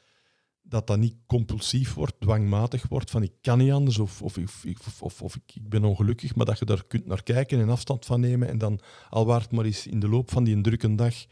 dat 0.61 0.87
dat 0.87 0.97
niet 0.97 1.15
compulsief 1.25 1.93
wordt, 1.93 2.19
dwangmatig 2.19 2.87
wordt, 2.87 3.11
van 3.11 3.23
ik 3.23 3.33
kan 3.41 3.57
niet 3.57 3.71
anders 3.71 3.99
of, 3.99 4.21
of, 4.21 4.37
of, 4.37 5.01
of, 5.01 5.21
of, 5.21 5.35
ik, 5.35 5.55
ik 5.55 5.69
ben 5.69 5.83
ongelukkig, 5.83 6.35
maar 6.35 6.45
dat 6.45 6.59
je 6.59 6.65
daar 6.65 6.85
kunt 6.85 7.05
naar 7.05 7.23
kijken 7.23 7.59
en 7.59 7.69
afstand 7.69 8.05
van 8.05 8.19
nemen 8.19 8.47
en 8.47 8.57
dan 8.57 8.79
al 9.09 9.25
waard 9.25 9.51
maar 9.51 9.65
eens 9.65 9.87
in 9.87 9.99
de 9.99 10.09
loop 10.09 10.31
van 10.31 10.43
die 10.43 10.61
drukke 10.61 10.95
dag 10.95 11.25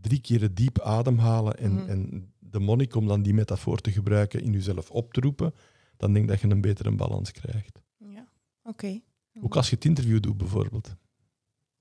drie 0.00 0.20
keer 0.20 0.54
diep 0.54 0.80
ademhalen 0.80 1.58
en, 1.58 1.72
Mhm. 1.72 1.88
en 1.88 2.31
monnik, 2.58 2.94
om 2.94 3.06
dan 3.06 3.22
die 3.22 3.34
metafoor 3.34 3.78
te 3.78 3.92
gebruiken, 3.92 4.42
in 4.42 4.52
jezelf 4.52 4.90
op 4.90 5.12
te 5.12 5.20
roepen, 5.20 5.54
dan 5.96 6.12
denk 6.12 6.24
ik 6.24 6.30
dat 6.30 6.40
je 6.40 6.48
een 6.48 6.60
betere 6.60 6.90
balans 6.90 7.32
krijgt. 7.32 7.80
Ja, 7.98 8.28
oké. 8.62 9.00
Ook 9.40 9.56
als 9.56 9.68
je 9.70 9.74
het 9.74 9.84
interview 9.84 10.20
doet, 10.20 10.36
bijvoorbeeld. 10.36 10.96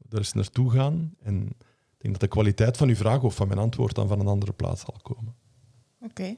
Er 0.10 0.18
eens 0.18 0.34
naartoe 0.34 0.72
gaan 0.72 1.16
en 1.20 1.46
ik 1.48 1.98
denk 1.98 2.14
dat 2.14 2.20
de 2.20 2.28
kwaliteit 2.28 2.78
van 2.78 2.90
uw 2.90 2.96
vraag 2.96 3.24
of 3.24 3.36
van 3.36 3.48
mijn 3.48 3.60
antwoord 3.60 3.96
dan 3.96 4.08
van 4.08 4.20
een 4.20 4.28
andere 4.28 4.54
plaats 4.54 4.82
zal 4.82 5.00
komen. 5.02 5.36
Oké. 6.00 6.36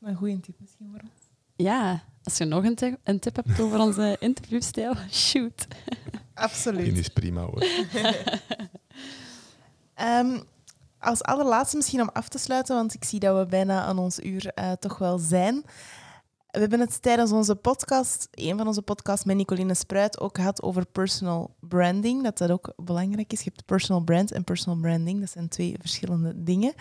Een 0.00 0.14
goede 0.16 0.40
tip 0.40 0.60
misschien 0.60 0.88
voor 0.90 1.00
ons. 1.00 1.20
Ja, 1.56 2.04
als 2.22 2.38
je 2.38 2.44
nog 2.44 2.64
een, 2.64 2.74
tip, 2.74 2.98
een 3.04 3.18
tip 3.18 3.36
hebt 3.36 3.60
over 3.60 3.78
onze 3.78 4.16
interviewstijl, 4.20 4.94
shoot. 5.10 5.66
Die 5.68 6.20
Absoluut. 6.34 6.98
is 6.98 7.08
prima 7.08 7.40
hoor. 7.40 7.62
Ehm, 9.94 10.40
als 11.00 11.22
allerlaatste 11.22 11.76
misschien 11.76 12.00
om 12.00 12.10
af 12.12 12.28
te 12.28 12.38
sluiten, 12.38 12.76
want 12.76 12.94
ik 12.94 13.04
zie 13.04 13.20
dat 13.20 13.38
we 13.38 13.46
bijna 13.46 13.82
aan 13.82 13.98
ons 13.98 14.20
uur 14.20 14.46
eh, 14.46 14.72
toch 14.72 14.98
wel 14.98 15.18
zijn. 15.18 15.64
We 16.50 16.58
hebben 16.58 16.80
het 16.80 17.02
tijdens 17.02 17.32
onze 17.32 17.56
podcast, 17.56 18.28
een 18.30 18.56
van 18.56 18.66
onze 18.66 18.82
podcasts 18.82 19.24
met 19.24 19.36
Nicoline 19.36 19.74
Spruit, 19.74 20.20
ook 20.20 20.36
gehad 20.36 20.62
over 20.62 20.86
personal 20.86 21.56
branding. 21.60 22.22
Dat 22.22 22.38
dat 22.38 22.50
ook 22.50 22.72
belangrijk 22.76 23.32
is. 23.32 23.42
Je 23.42 23.50
hebt 23.54 23.66
personal 23.66 24.02
brand 24.02 24.32
en 24.32 24.44
personal 24.44 24.80
branding. 24.80 25.20
Dat 25.20 25.30
zijn 25.30 25.48
twee 25.48 25.76
verschillende 25.80 26.42
dingen. 26.42 26.74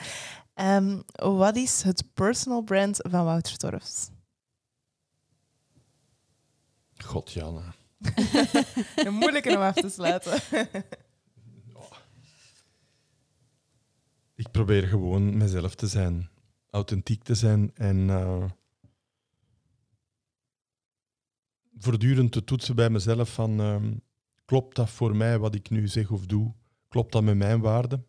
Ehm, 0.53 1.01
wat 1.15 1.55
is 1.55 1.81
het 1.81 2.03
personal 2.13 2.61
brand 2.61 2.99
van 3.09 3.25
Wouter 3.25 3.57
Torfs? 3.57 4.09
God, 6.97 7.31
Jana. 7.31 7.73
Een 8.95 9.13
moeilijke 9.13 9.55
om 9.55 9.61
af 9.61 9.73
te 9.73 9.89
sluiten. 9.89 10.39
Ik 14.49 14.55
probeer 14.55 14.87
gewoon 14.87 15.37
mezelf 15.37 15.75
te 15.75 15.87
zijn, 15.87 16.29
authentiek 16.69 17.23
te 17.23 17.35
zijn 17.35 17.71
en 17.75 18.09
eh, 18.09 18.45
voortdurend 21.77 22.31
te 22.31 22.43
toetsen 22.43 22.75
bij 22.75 22.89
mezelf 22.89 23.33
van 23.33 23.59
ehm, 23.59 23.93
klopt 24.45 24.75
dat 24.75 24.89
voor 24.89 25.15
mij 25.15 25.39
wat 25.39 25.55
ik 25.55 25.69
nu 25.69 25.87
zeg 25.87 26.11
of 26.11 26.25
doe? 26.25 26.53
Klopt 26.87 27.11
dat 27.11 27.23
met 27.23 27.37
mijn 27.37 27.61
waarden? 27.61 28.07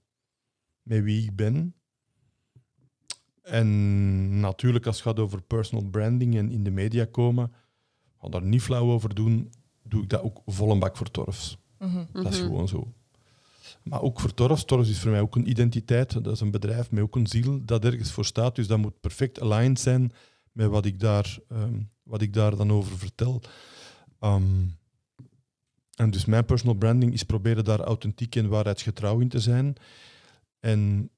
Met 0.83 1.03
wie 1.03 1.23
ik 1.25 1.37
ben? 1.37 1.75
En 3.43 4.41
natuurlijk, 4.41 4.87
als 4.87 4.97
het 4.97 5.05
gaat 5.05 5.19
over 5.19 5.43
personal 5.43 5.91
branding 5.91 6.37
en 6.37 6.51
in 6.51 6.65
de 6.65 6.71
media 6.71 7.05
komen, 7.05 7.53
ga 8.19 8.29
daar 8.29 8.43
niet 8.43 8.63
flauw 8.63 8.91
over 8.91 9.15
doen, 9.15 9.53
doe 9.83 10.03
ik 10.03 10.09
dat 10.09 10.23
ook 10.23 10.43
vol 10.47 10.71
een 10.71 10.79
bak 10.79 10.97
voor 10.97 11.11
torfs. 11.11 11.59
Mhm. 11.79 12.05
Dat 12.13 12.33
is 12.33 12.39
Mhm. 12.39 12.47
gewoon 12.47 12.69
zo. 12.69 12.95
Maar 13.83 14.03
ook 14.03 14.21
voor 14.21 14.35
Torfs. 14.35 14.65
Torfs 14.65 14.91
is 14.91 15.01
voor 15.01 15.11
mij 15.11 15.21
ook 15.21 15.37
een 15.37 15.49
identiteit. 15.49 16.25
Dat 16.25 16.35
is 16.35 16.41
een 16.41 16.51
bedrijf 16.51 16.91
met 16.91 17.03
ook 17.03 17.17
een 17.17 17.27
ziel 17.27 17.65
dat 17.65 17.85
ergens 17.85 18.13
voor 18.13 18.25
staat. 18.25 18.55
Dus 18.55 18.67
dat 18.67 18.79
moet 18.79 19.01
perfect 19.01 19.41
aligned 19.41 19.81
zijn 19.81 20.13
met 20.53 20.69
wat 20.69 20.85
ik 20.85 21.01
daar, 21.01 21.39
ehm, 21.49 21.81
wat 22.03 22.23
ik 22.23 22.33
daar 22.33 22.57
dan 22.57 22.73
over 22.73 22.99
vertel. 22.99 23.43
Ehm, 24.19 24.67
en 25.95 26.11
dus 26.11 26.25
mijn 26.25 26.45
personal 26.45 26.75
branding 26.75 27.13
is 27.13 27.23
proberen 27.23 27.65
daar 27.65 27.81
authentiek 27.81 28.37
en 28.37 28.49
waarheidsgetrouw 28.49 29.21
in 29.21 29.29
te 29.29 29.41
zijn. 29.41 29.75
En, 30.61 31.11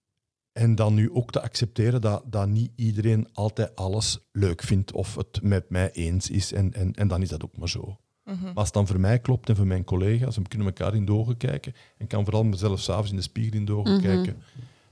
en 0.52 0.74
dan 0.74 0.94
nu 0.94 1.10
ook 1.12 1.32
te 1.32 1.42
accepteren 1.42 2.00
dat, 2.00 2.22
dat 2.26 2.48
niet 2.48 2.72
iedereen 2.76 3.28
altijd 3.32 3.76
alles 3.76 4.18
leuk 4.32 4.62
vindt 4.62 4.92
of 4.92 5.14
het 5.14 5.42
met 5.42 5.70
mij 5.70 5.90
eens 5.90 6.30
is. 6.30 6.52
En, 6.52 6.72
en, 6.72 6.92
en 6.92 7.08
dan 7.08 7.22
is 7.22 7.28
dat 7.28 7.44
ook 7.44 7.56
maar 7.56 7.68
zo. 7.68 7.98
Mhm. 8.24 8.42
Maar 8.44 8.54
als 8.54 8.64
het 8.64 8.74
dan 8.74 8.86
voor 8.86 9.00
mij 9.00 9.18
klopt 9.18 9.48
en 9.48 9.56
voor 9.56 9.66
mijn 9.66 9.84
collega's, 9.84 10.36
en 10.36 10.42
we 10.42 10.48
kunnen 10.48 10.66
elkaar 10.66 10.94
in 10.94 11.04
de 11.04 11.12
ogen 11.12 11.36
kijken 11.36 11.74
en 11.98 12.06
kan 12.06 12.24
vooral 12.24 12.44
mezelf 12.44 12.80
s'avonds 12.80 13.10
in 13.10 13.16
de 13.16 13.22
spiegel 13.22 13.58
in 13.58 13.64
de 13.64 13.72
ogen 13.74 13.92
Mhm. 13.92 14.02
kijken, 14.02 14.42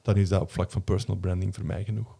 dan 0.03 0.16
is 0.16 0.28
dat 0.28 0.41
op 0.41 0.51
vlak 0.51 0.70
van 0.70 0.85
personal 0.85 1.20
branding 1.20 1.55
voor 1.55 1.64
mij 1.66 1.85
genoeg. 1.85 2.18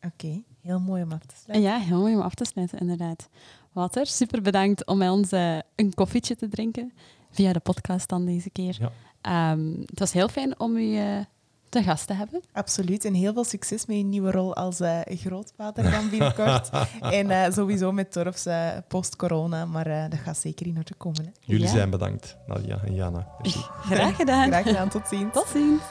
Oké, 0.00 0.42
heel 0.60 0.80
mooi 0.80 1.02
om 1.02 1.12
af 1.12 1.18
te 1.26 1.34
En 1.34 1.40
sluiten. 1.42 1.70
ja, 1.70 1.78
heel 1.78 1.98
mooi 2.00 2.14
om 2.14 2.20
af 2.20 2.34
te 2.34 2.44
sluiten, 2.44 2.78
inderdaad. 2.78 3.28
Walter, 3.72 4.06
super 4.06 4.42
bedankt 4.42 4.86
om 4.86 4.98
met 4.98 5.10
ons 5.10 5.32
eh, 5.32 5.58
een 5.76 5.94
koffietje 5.94 6.36
te 6.36 6.48
drinken. 6.48 6.92
Via 7.30 7.52
de 7.52 7.60
podcast 7.60 8.08
dan 8.08 8.24
deze 8.24 8.50
keer. 8.50 8.76
Ja. 8.80 8.92
Ehm, 9.20 9.80
het 9.80 9.98
was 9.98 10.12
heel 10.12 10.28
fijn 10.28 10.60
om 10.60 10.76
u 10.76 10.96
eh, 10.96 11.18
te 11.74 11.82
gast 11.82 12.06
te 12.06 12.14
hebben. 12.14 12.40
Absoluut. 12.52 13.04
En 13.04 13.14
heel 13.14 13.32
veel 13.32 13.44
succes 13.44 13.86
met 13.86 13.96
je 13.96 14.02
nieuwe 14.04 14.30
rol 14.30 14.54
als 14.56 14.80
eh, 14.80 14.98
grootvader 15.06 15.90
dan 15.90 16.10
binnenkort. 16.10 16.70
en 17.00 17.30
eh, 17.30 17.52
sowieso 17.52 17.92
met 17.92 18.12
Torfs 18.12 18.46
eh, 18.46 18.68
post-corona. 18.88 19.64
Maar 19.64 19.86
eh, 19.86 20.10
dat 20.10 20.18
gaat 20.18 20.38
zeker 20.38 20.66
in 20.66 20.76
orde 20.76 20.94
komen. 20.94 21.24
Hè. 21.24 21.30
Jullie 21.40 21.64
Ja. 21.66 21.70
zijn 21.72 21.90
bedankt, 21.90 22.36
Nadia 22.46 22.78
en 22.84 22.94
Jana. 22.94 23.26
Merci. 23.42 23.58
Graag 23.80 24.16
gedaan. 24.16 24.46
Graag 24.48 24.62
gedaan. 24.66 24.88
Tot 24.88 25.08
ziens. 25.08 25.32
Tot 25.32 25.46
ziens. 25.52 25.82